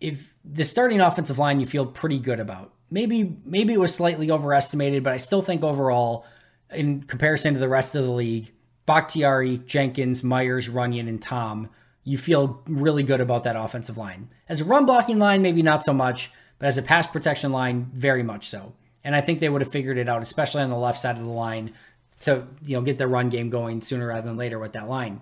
if 0.00 0.34
the 0.42 0.64
starting 0.64 1.02
offensive 1.02 1.38
line 1.38 1.60
you 1.60 1.66
feel 1.66 1.84
pretty 1.84 2.18
good 2.18 2.40
about. 2.40 2.72
Maybe 2.90 3.36
maybe 3.44 3.74
it 3.74 3.80
was 3.80 3.94
slightly 3.94 4.30
overestimated, 4.30 5.02
but 5.02 5.12
I 5.12 5.18
still 5.18 5.42
think 5.42 5.64
overall, 5.64 6.24
in 6.72 7.02
comparison 7.02 7.52
to 7.54 7.60
the 7.60 7.68
rest 7.68 7.94
of 7.94 8.04
the 8.04 8.12
league, 8.12 8.52
Bakhtiari, 8.86 9.58
Jenkins, 9.58 10.22
Myers, 10.22 10.68
Runyan, 10.68 11.08
and 11.08 11.20
Tom 11.20 11.68
you 12.06 12.16
feel 12.16 12.62
really 12.68 13.02
good 13.02 13.20
about 13.20 13.42
that 13.42 13.56
offensive 13.56 13.98
line. 13.98 14.28
As 14.48 14.60
a 14.60 14.64
run 14.64 14.86
blocking 14.86 15.18
line, 15.18 15.42
maybe 15.42 15.60
not 15.60 15.84
so 15.84 15.92
much, 15.92 16.30
but 16.58 16.66
as 16.66 16.78
a 16.78 16.82
pass 16.82 17.06
protection 17.06 17.50
line, 17.50 17.90
very 17.92 18.22
much 18.22 18.46
so. 18.46 18.72
And 19.04 19.14
I 19.14 19.20
think 19.20 19.40
they 19.40 19.48
would 19.48 19.60
have 19.60 19.72
figured 19.72 19.98
it 19.98 20.08
out, 20.08 20.22
especially 20.22 20.62
on 20.62 20.70
the 20.70 20.76
left 20.76 21.00
side 21.00 21.18
of 21.18 21.24
the 21.24 21.30
line, 21.30 21.74
to 22.22 22.46
you 22.64 22.76
know 22.76 22.82
get 22.82 22.96
their 22.96 23.08
run 23.08 23.28
game 23.28 23.50
going 23.50 23.82
sooner 23.82 24.06
rather 24.06 24.26
than 24.28 24.36
later 24.36 24.58
with 24.58 24.72
that 24.72 24.88
line. 24.88 25.20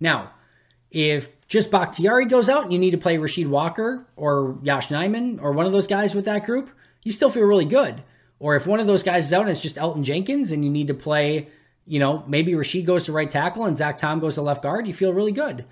Now, 0.00 0.32
if 0.90 1.30
just 1.48 1.70
Bakhtiari 1.70 2.24
goes 2.24 2.48
out 2.48 2.64
and 2.64 2.72
you 2.72 2.78
need 2.78 2.92
to 2.92 2.98
play 2.98 3.18
Rasheed 3.18 3.48
Walker 3.48 4.06
or 4.16 4.58
Yosh 4.62 4.88
Nijman 4.88 5.40
or 5.42 5.52
one 5.52 5.66
of 5.66 5.72
those 5.72 5.86
guys 5.86 6.14
with 6.14 6.24
that 6.24 6.44
group, 6.44 6.70
you 7.04 7.12
still 7.12 7.30
feel 7.30 7.44
really 7.44 7.66
good. 7.66 8.02
Or 8.38 8.56
if 8.56 8.66
one 8.66 8.80
of 8.80 8.86
those 8.86 9.02
guys 9.02 9.26
is 9.26 9.32
out 9.34 9.42
and 9.42 9.50
it's 9.50 9.62
just 9.62 9.76
Elgton 9.76 10.02
Jenkins 10.02 10.50
and 10.50 10.64
you 10.64 10.70
need 10.70 10.88
to 10.88 10.94
play, 10.94 11.48
you 11.86 11.98
know, 11.98 12.24
maybe 12.26 12.52
Rasheed 12.52 12.86
goes 12.86 13.04
to 13.04 13.12
right 13.12 13.28
tackle 13.28 13.66
and 13.66 13.76
Zach 13.76 13.98
Tom 13.98 14.18
goes 14.18 14.36
to 14.36 14.42
left 14.42 14.62
guard, 14.62 14.86
you 14.86 14.94
feel 14.94 15.12
really 15.12 15.32
good. 15.32 15.66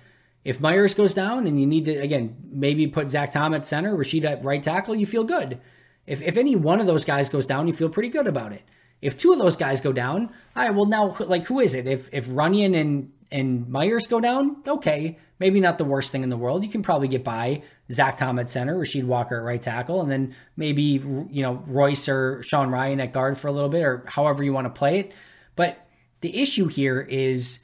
If 0.45 0.61
Myers 0.61 0.93
goes 0.93 1.15
down 1.15 1.47
and 1.47 1.59
you 1.59 1.65
need 1.65 1.85
to, 1.85 1.95
again, 1.95 2.37
maybe 2.51 2.85
put 2.85 3.09
Zach 3.09 3.31
Tom 3.31 3.55
at 3.55 3.65
center, 3.65 3.97
Rasheed 3.97 4.23
at 4.23 4.45
right 4.45 4.61
tackle, 4.61 4.95
you 4.95 5.07
feel 5.07 5.23
good. 5.23 5.59
If, 6.05 6.21
if 6.21 6.37
any 6.37 6.55
one 6.55 6.79
of 6.79 6.85
those 6.85 7.03
guys 7.03 7.29
goes 7.29 7.47
down, 7.47 7.67
you 7.67 7.73
feel 7.73 7.89
pretty 7.89 8.09
good 8.09 8.27
about 8.27 8.53
it. 8.53 8.61
If 9.01 9.17
two 9.17 9.33
of 9.33 9.39
those 9.39 9.57
guys 9.57 9.81
go 9.81 9.91
down, 9.91 10.29
all 10.55 10.63
right, 10.63 10.73
well, 10.73 10.85
now, 10.85 11.15
like, 11.19 11.45
who 11.45 11.59
is 11.59 11.73
it? 11.73 11.87
If, 11.87 12.13
if 12.13 12.27
Runyan 12.27 12.79
and, 12.79 13.11
and 13.31 13.67
Myers 13.67 14.05
go 14.05 14.21
down, 14.21 14.57
okay, 14.67 15.17
maybe 15.39 15.59
not 15.59 15.79
the 15.79 15.83
worst 15.83 16.11
thing 16.11 16.21
in 16.21 16.29
the 16.29 16.37
world. 16.37 16.63
You 16.63 16.69
can 16.69 16.83
probably 16.83 17.07
get 17.07 17.23
by 17.23 17.63
Zach 17.91 18.15
Tom 18.15 18.37
at 18.37 18.47
center, 18.47 18.75
Rasheed 18.75 19.05
Walker 19.05 19.39
at 19.39 19.43
right 19.43 19.61
tackle, 19.61 19.99
and 19.99 20.11
then 20.11 20.35
maybe, 20.55 20.83
you 20.83 21.41
know, 21.41 21.63
Royce 21.65 22.07
or 22.07 22.43
Sean 22.43 22.69
Rhyan 22.69 23.01
at 23.01 23.13
guard 23.13 23.35
for 23.37 23.47
a 23.47 23.51
little 23.51 23.69
bit, 23.69 23.81
or 23.83 24.05
however 24.07 24.43
you 24.43 24.53
want 24.53 24.65
to 24.65 24.77
play 24.77 24.99
it. 24.99 25.11
But 25.55 25.87
the 26.21 26.39
issue 26.39 26.67
here 26.67 27.01
is 27.01 27.59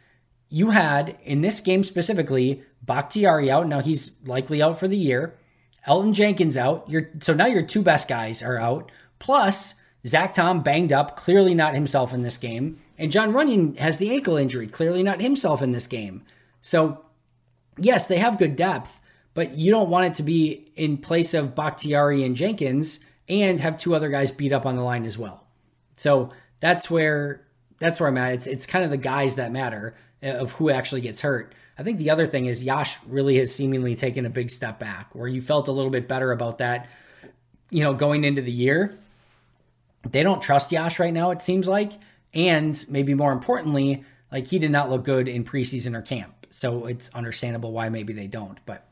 you 0.52 0.72
had, 0.72 1.18
in 1.24 1.42
this 1.42 1.62
game 1.62 1.84
specifically, 1.84 2.62
Bakhtiari 2.84 3.50
out. 3.50 3.68
Now 3.68 3.80
he's 3.80 4.12
likely 4.26 4.62
out 4.62 4.78
for 4.78 4.88
the 4.88 4.98
year. 4.98 5.34
Elgton 5.88 6.14
Jenkins 6.14 6.58
out. 6.58 6.88
Your 6.90 7.10
so 7.22 7.34
now 7.34 7.48
your 7.48 7.64
two 7.64 7.82
best 7.82 8.08
guys 8.08 8.44
are 8.44 8.58
out. 8.58 8.92
Plus 9.18 9.76
Zach 10.06 10.34
Tom 10.34 10.62
banged 10.62 10.92
up, 10.92 11.16
clearly 11.16 11.56
not 11.56 11.74
himself 11.74 12.14
in 12.14 12.22
this 12.22 12.38
game. 12.38 12.80
And 12.98 13.12
Jon 13.12 13.32
Runyan 13.32 13.78
has 13.78 13.98
the 13.98 14.12
ankle 14.12 14.36
injury, 14.36 14.68
clearly 14.68 15.02
not 15.02 15.22
himself 15.22 15.62
in 15.62 15.72
this 15.72 15.88
game. 15.88 16.24
So 16.62 17.06
yes, 17.78 18.08
they 18.08 18.18
have 18.18 18.38
good 18.38 18.56
depth, 18.56 19.00
but 19.34 19.56
you 19.56 19.72
don't 19.72 19.90
want 19.90 20.08
it 20.08 20.16
to 20.16 20.24
be 20.24 20.72
in 20.76 20.98
place 20.98 21.34
of 21.34 21.56
Bakhtiari 21.56 22.24
and 22.24 22.36
Jenkins 22.36 23.00
and 23.30 23.60
have 23.62 23.78
two 23.78 23.96
other 23.96 24.10
guys 24.10 24.32
beat 24.32 24.52
up 24.52 24.66
on 24.66 24.76
the 24.76 24.84
line 24.84 25.06
as 25.06 25.18
well. 25.18 25.48
So 25.96 26.30
that's 26.60 26.92
where 26.92 27.48
that's 27.80 28.00
where 28.00 28.10
I'm 28.10 28.18
at. 28.18 28.34
It's 28.34 28.48
it's 28.48 28.66
kind 28.66 28.84
of 28.84 28.92
the 28.92 28.98
guys 28.98 29.38
that 29.38 29.52
matter 29.52 29.96
of 30.22 30.54
who 30.54 30.70
actually 30.70 31.02
gets 31.02 31.22
hurt. 31.22 31.54
I 31.78 31.84
think 31.84 31.98
the 31.98 32.10
other 32.10 32.28
thing 32.28 32.46
is 32.46 32.64
Yosh 32.64 32.98
really 33.08 33.38
has 33.38 33.54
seemingly 33.54 33.96
taken 33.96 34.26
a 34.26 34.30
big 34.30 34.52
step 34.52 34.80
back 34.80 35.16
where 35.16 35.28
you 35.28 35.42
felt 35.42 35.68
a 35.68 35.72
little 35.72 35.90
bit 35.90 36.08
better 36.08 36.32
about 36.32 36.60
that, 36.60 36.90
you 37.70 37.84
know, 37.84 37.94
going 37.94 38.24
into 38.24 38.42
the 38.42 38.52
year. 38.52 38.98
They 40.10 40.24
don't 40.24 40.42
trust 40.42 40.72
Yosh 40.72 41.00
right 41.00 41.14
now, 41.14 41.32
it 41.32 41.42
seems 41.42 41.68
like. 41.68 41.94
And 42.34 42.84
maybe 42.90 43.14
more 43.14 43.32
importantly, 43.32 44.04
like 44.32 44.48
he 44.48 44.60
did 44.60 44.72
not 44.72 44.90
look 44.90 45.04
good 45.04 45.28
in 45.28 45.44
preseason 45.44 45.96
or 45.96 46.02
camp. 46.02 46.48
So 46.52 46.86
it's 46.86 47.10
understandable 47.16 47.72
why 47.72 47.90
maybe 47.90 48.14
they 48.14 48.28
don't. 48.28 48.60
But 48.66 48.88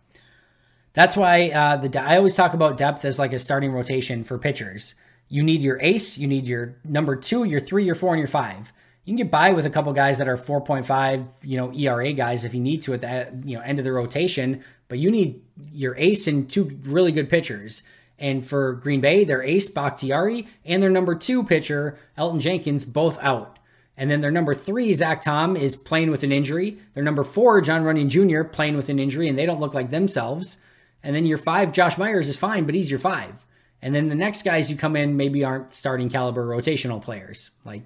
That's 0.93 1.15
why 1.15 1.49
uh, 1.49 1.77
the 1.77 2.01
I 2.01 2.17
always 2.17 2.35
talk 2.35 2.53
about 2.53 2.77
depth 2.77 3.05
as 3.05 3.19
like 3.19 3.33
a 3.33 3.39
starting 3.39 3.71
rotation 3.71 4.23
for 4.23 4.37
pitchers. 4.37 4.95
You 5.27 5.43
need 5.43 5.61
your 5.61 5.79
ace, 5.81 6.17
you 6.17 6.27
need 6.27 6.47
your 6.47 6.75
number 6.83 7.15
two, 7.15 7.43
your 7.43 7.59
three, 7.59 7.85
your 7.85 7.95
four, 7.95 8.13
and 8.13 8.19
your 8.19 8.27
five. 8.27 8.73
You 9.09 9.13
can 9.13 9.25
get 9.25 9.31
by 9.31 9.53
with 9.53 9.65
a 9.65 9.71
couple 9.71 9.91
guys 9.91 10.19
that 10.19 10.27
are 10.27 10.37
4.5, 10.37 11.25
you 11.41 11.57
know, 11.57 11.73
ERA 11.73 12.13
guys 12.13 12.45
if 12.45 12.53
you 12.53 12.59
need 12.59 12.83
to 12.83 12.93
at 12.93 13.01
the 13.01 13.41
you 13.43 13.57
know 13.57 13.63
end 13.63 13.79
of 13.79 13.83
the 13.83 13.91
rotation, 13.91 14.63
but 14.87 14.99
you 14.99 15.09
need 15.09 15.41
your 15.73 15.95
ace 15.97 16.27
and 16.27 16.47
two 16.47 16.77
really 16.83 17.11
good 17.11 17.27
pitchers. 17.27 17.81
And 18.19 18.45
for 18.45 18.73
Green 18.73 19.01
Bay, 19.01 19.23
their 19.23 19.41
ace 19.41 19.67
Bakhtiari 19.67 20.47
and 20.63 20.83
their 20.83 20.91
number 20.91 21.15
two 21.15 21.43
pitcher 21.43 21.97
Elgton 22.19 22.39
Jenkins 22.39 22.85
both 22.85 23.17
out. 23.23 23.57
And 23.97 24.11
then 24.11 24.21
their 24.21 24.29
number 24.29 24.53
three, 24.53 24.93
Zach 24.93 25.23
Tom, 25.23 25.57
is 25.57 25.75
playing 25.75 26.11
with 26.11 26.21
an 26.21 26.31
injury. 26.31 26.77
Their 26.93 27.03
number 27.03 27.23
four, 27.23 27.61
Jon 27.61 27.81
Runyan 27.81 28.09
Jr., 28.09 28.43
playing 28.47 28.77
with 28.77 28.89
an 28.89 28.99
injury, 28.99 29.27
and 29.27 29.39
they 29.39 29.47
don't 29.47 29.59
look 29.59 29.73
like 29.73 29.89
themselves. 29.89 30.57
And 31.01 31.15
then 31.15 31.25
your 31.25 31.39
five, 31.39 31.71
Josh 31.71 31.97
Myers, 31.97 32.29
is 32.29 32.37
fine, 32.37 32.67
but 32.67 32.75
he's 32.75 32.91
your 32.91 32.99
five. 32.99 33.43
And 33.81 33.95
then 33.95 34.09
the 34.09 34.13
next 34.13 34.43
guys 34.43 34.69
you 34.69 34.77
come 34.77 34.95
in 34.95 35.17
maybe 35.17 35.43
aren't 35.43 35.73
starting 35.73 36.09
caliber 36.09 36.45
rotational 36.45 37.01
players 37.01 37.49
like 37.65 37.81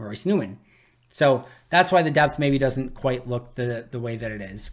Royce 0.00 0.26
Newman. 0.26 0.58
So 1.10 1.44
that's 1.68 1.92
why 1.92 2.02
the 2.02 2.10
depth 2.10 2.38
maybe 2.38 2.58
doesn't 2.58 2.94
quite 2.94 3.28
look 3.28 3.54
the, 3.54 3.86
the 3.90 3.98
way 3.98 4.16
that 4.16 4.30
it 4.30 4.40
is. 4.40 4.70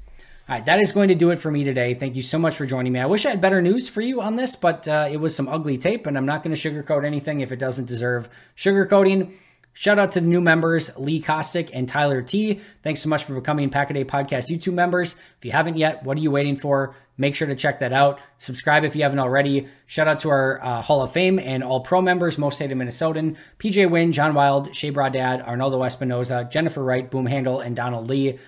All 0.50 0.56
right, 0.56 0.66
that 0.66 0.80
is 0.80 0.94
going 0.94 1.10
to 1.10 1.16
do 1.16 1.32
it 1.32 1.40
for 1.40 1.52
me 1.52 1.66
today. 1.66 1.94
Thank 1.94 2.16
you 2.16 2.22
so 2.22 2.40
much 2.40 2.56
for 2.56 2.66
joining 2.66 2.94
me. 2.94 3.00
I 3.00 3.06
wish 3.06 3.26
I 3.26 3.32
had 3.32 3.42
better 3.42 3.62
news 3.62 3.90
for 3.90 4.00
you 4.00 4.22
on 4.22 4.38
this, 4.38 4.56
but 4.56 4.88
uh, 4.88 5.10
it 5.12 5.18
was 5.18 5.36
some 5.36 5.50
ugly 5.50 5.78
tape, 5.78 6.08
and 6.08 6.18
I'm 6.18 6.26
not 6.26 6.42
going 6.42 6.56
to 6.56 6.72
sugarcoat 6.72 7.04
anything 7.04 7.42
if 7.42 7.52
it 7.52 7.60
doesn't 7.60 7.86
deserve 7.86 8.30
sugarcoating. 8.56 9.34
Shout 9.78 10.00
out 10.00 10.14
to 10.14 10.22
the 10.22 10.28
new 10.28 10.42
members, 10.42 10.90
Lee 10.98 11.22
Kostick 11.22 11.70
and 11.72 11.88
Tyler 11.88 12.24
T. 12.24 12.60
Thanks 12.82 13.00
so 13.00 13.10
much 13.10 13.26
for 13.26 13.36
becoming 13.36 13.70
Pack-A-Day 13.70 14.06
Podcast 14.06 14.50
YouTube 14.50 14.74
members. 14.74 15.14
If 15.38 15.46
you 15.46 15.52
haven't 15.52 15.78
yet, 15.78 16.02
what 16.02 16.18
are 16.18 16.20
you 16.20 16.32
waiting 16.32 16.56
for? 16.56 16.96
Make 17.16 17.36
sure 17.36 17.48
to 17.48 17.54
check 17.54 17.78
that 17.78 17.94
out. 17.94 18.20
Subscribe 18.40 18.86
if 18.86 18.96
you 18.96 19.04
haven't 19.04 19.20
already. 19.20 19.68
Shout 19.86 20.08
out 20.08 20.18
to 20.22 20.30
our 20.30 20.66
uh, 20.66 20.82
Hall 20.82 21.04
of 21.04 21.12
Fame 21.12 21.38
and 21.38 21.64
All 21.64 21.82
Pro 21.82 22.02
members, 22.02 22.40
most 22.40 22.58
hated 22.58 22.76
Minnesotan, 22.76 23.38
PJ 23.60 23.88
Wynn, 23.92 24.12
John 24.14 24.34
Wild, 24.34 24.76
Shea 24.76 24.90
Brodad, 24.90 25.48
Arnaldo 25.48 25.78
Espinoza, 25.82 26.50
Jennifer 26.50 26.84
Wright, 26.84 27.12
Boom 27.12 27.28
Handle, 27.28 27.60
and 27.60 27.76
Donald 27.76 28.10
Lee. 28.10 28.40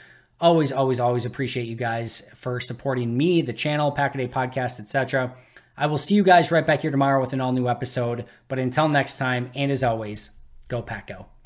Always, 0.42 0.72
always, 0.72 1.00
always 1.00 1.26
appreciate 1.26 1.68
you 1.68 1.76
guys 1.76 2.24
for 2.34 2.60
supporting 2.60 3.16
me, 3.16 3.44
the 3.44 3.54
channel, 3.54 3.92
Pack-A-Day 3.92 4.30
Podcast, 4.30 4.80
etc. 4.80 5.36
I 5.78 5.86
will 5.86 6.00
see 6.00 6.16
you 6.16 6.24
guys 6.24 6.52
right 6.52 6.66
back 6.66 6.80
here 6.80 6.90
tomorrow 6.90 7.22
with 7.22 7.34
an 7.34 7.42
all 7.42 7.52
new 7.52 7.70
episode. 7.70 8.26
But 8.48 8.58
until 8.58 8.88
next 8.88 9.20
time, 9.20 9.52
and 9.54 9.72
as 9.72 9.84
always, 9.84 10.32
Go 10.70 10.84
Pack 10.84 11.08
Go. 11.08 11.39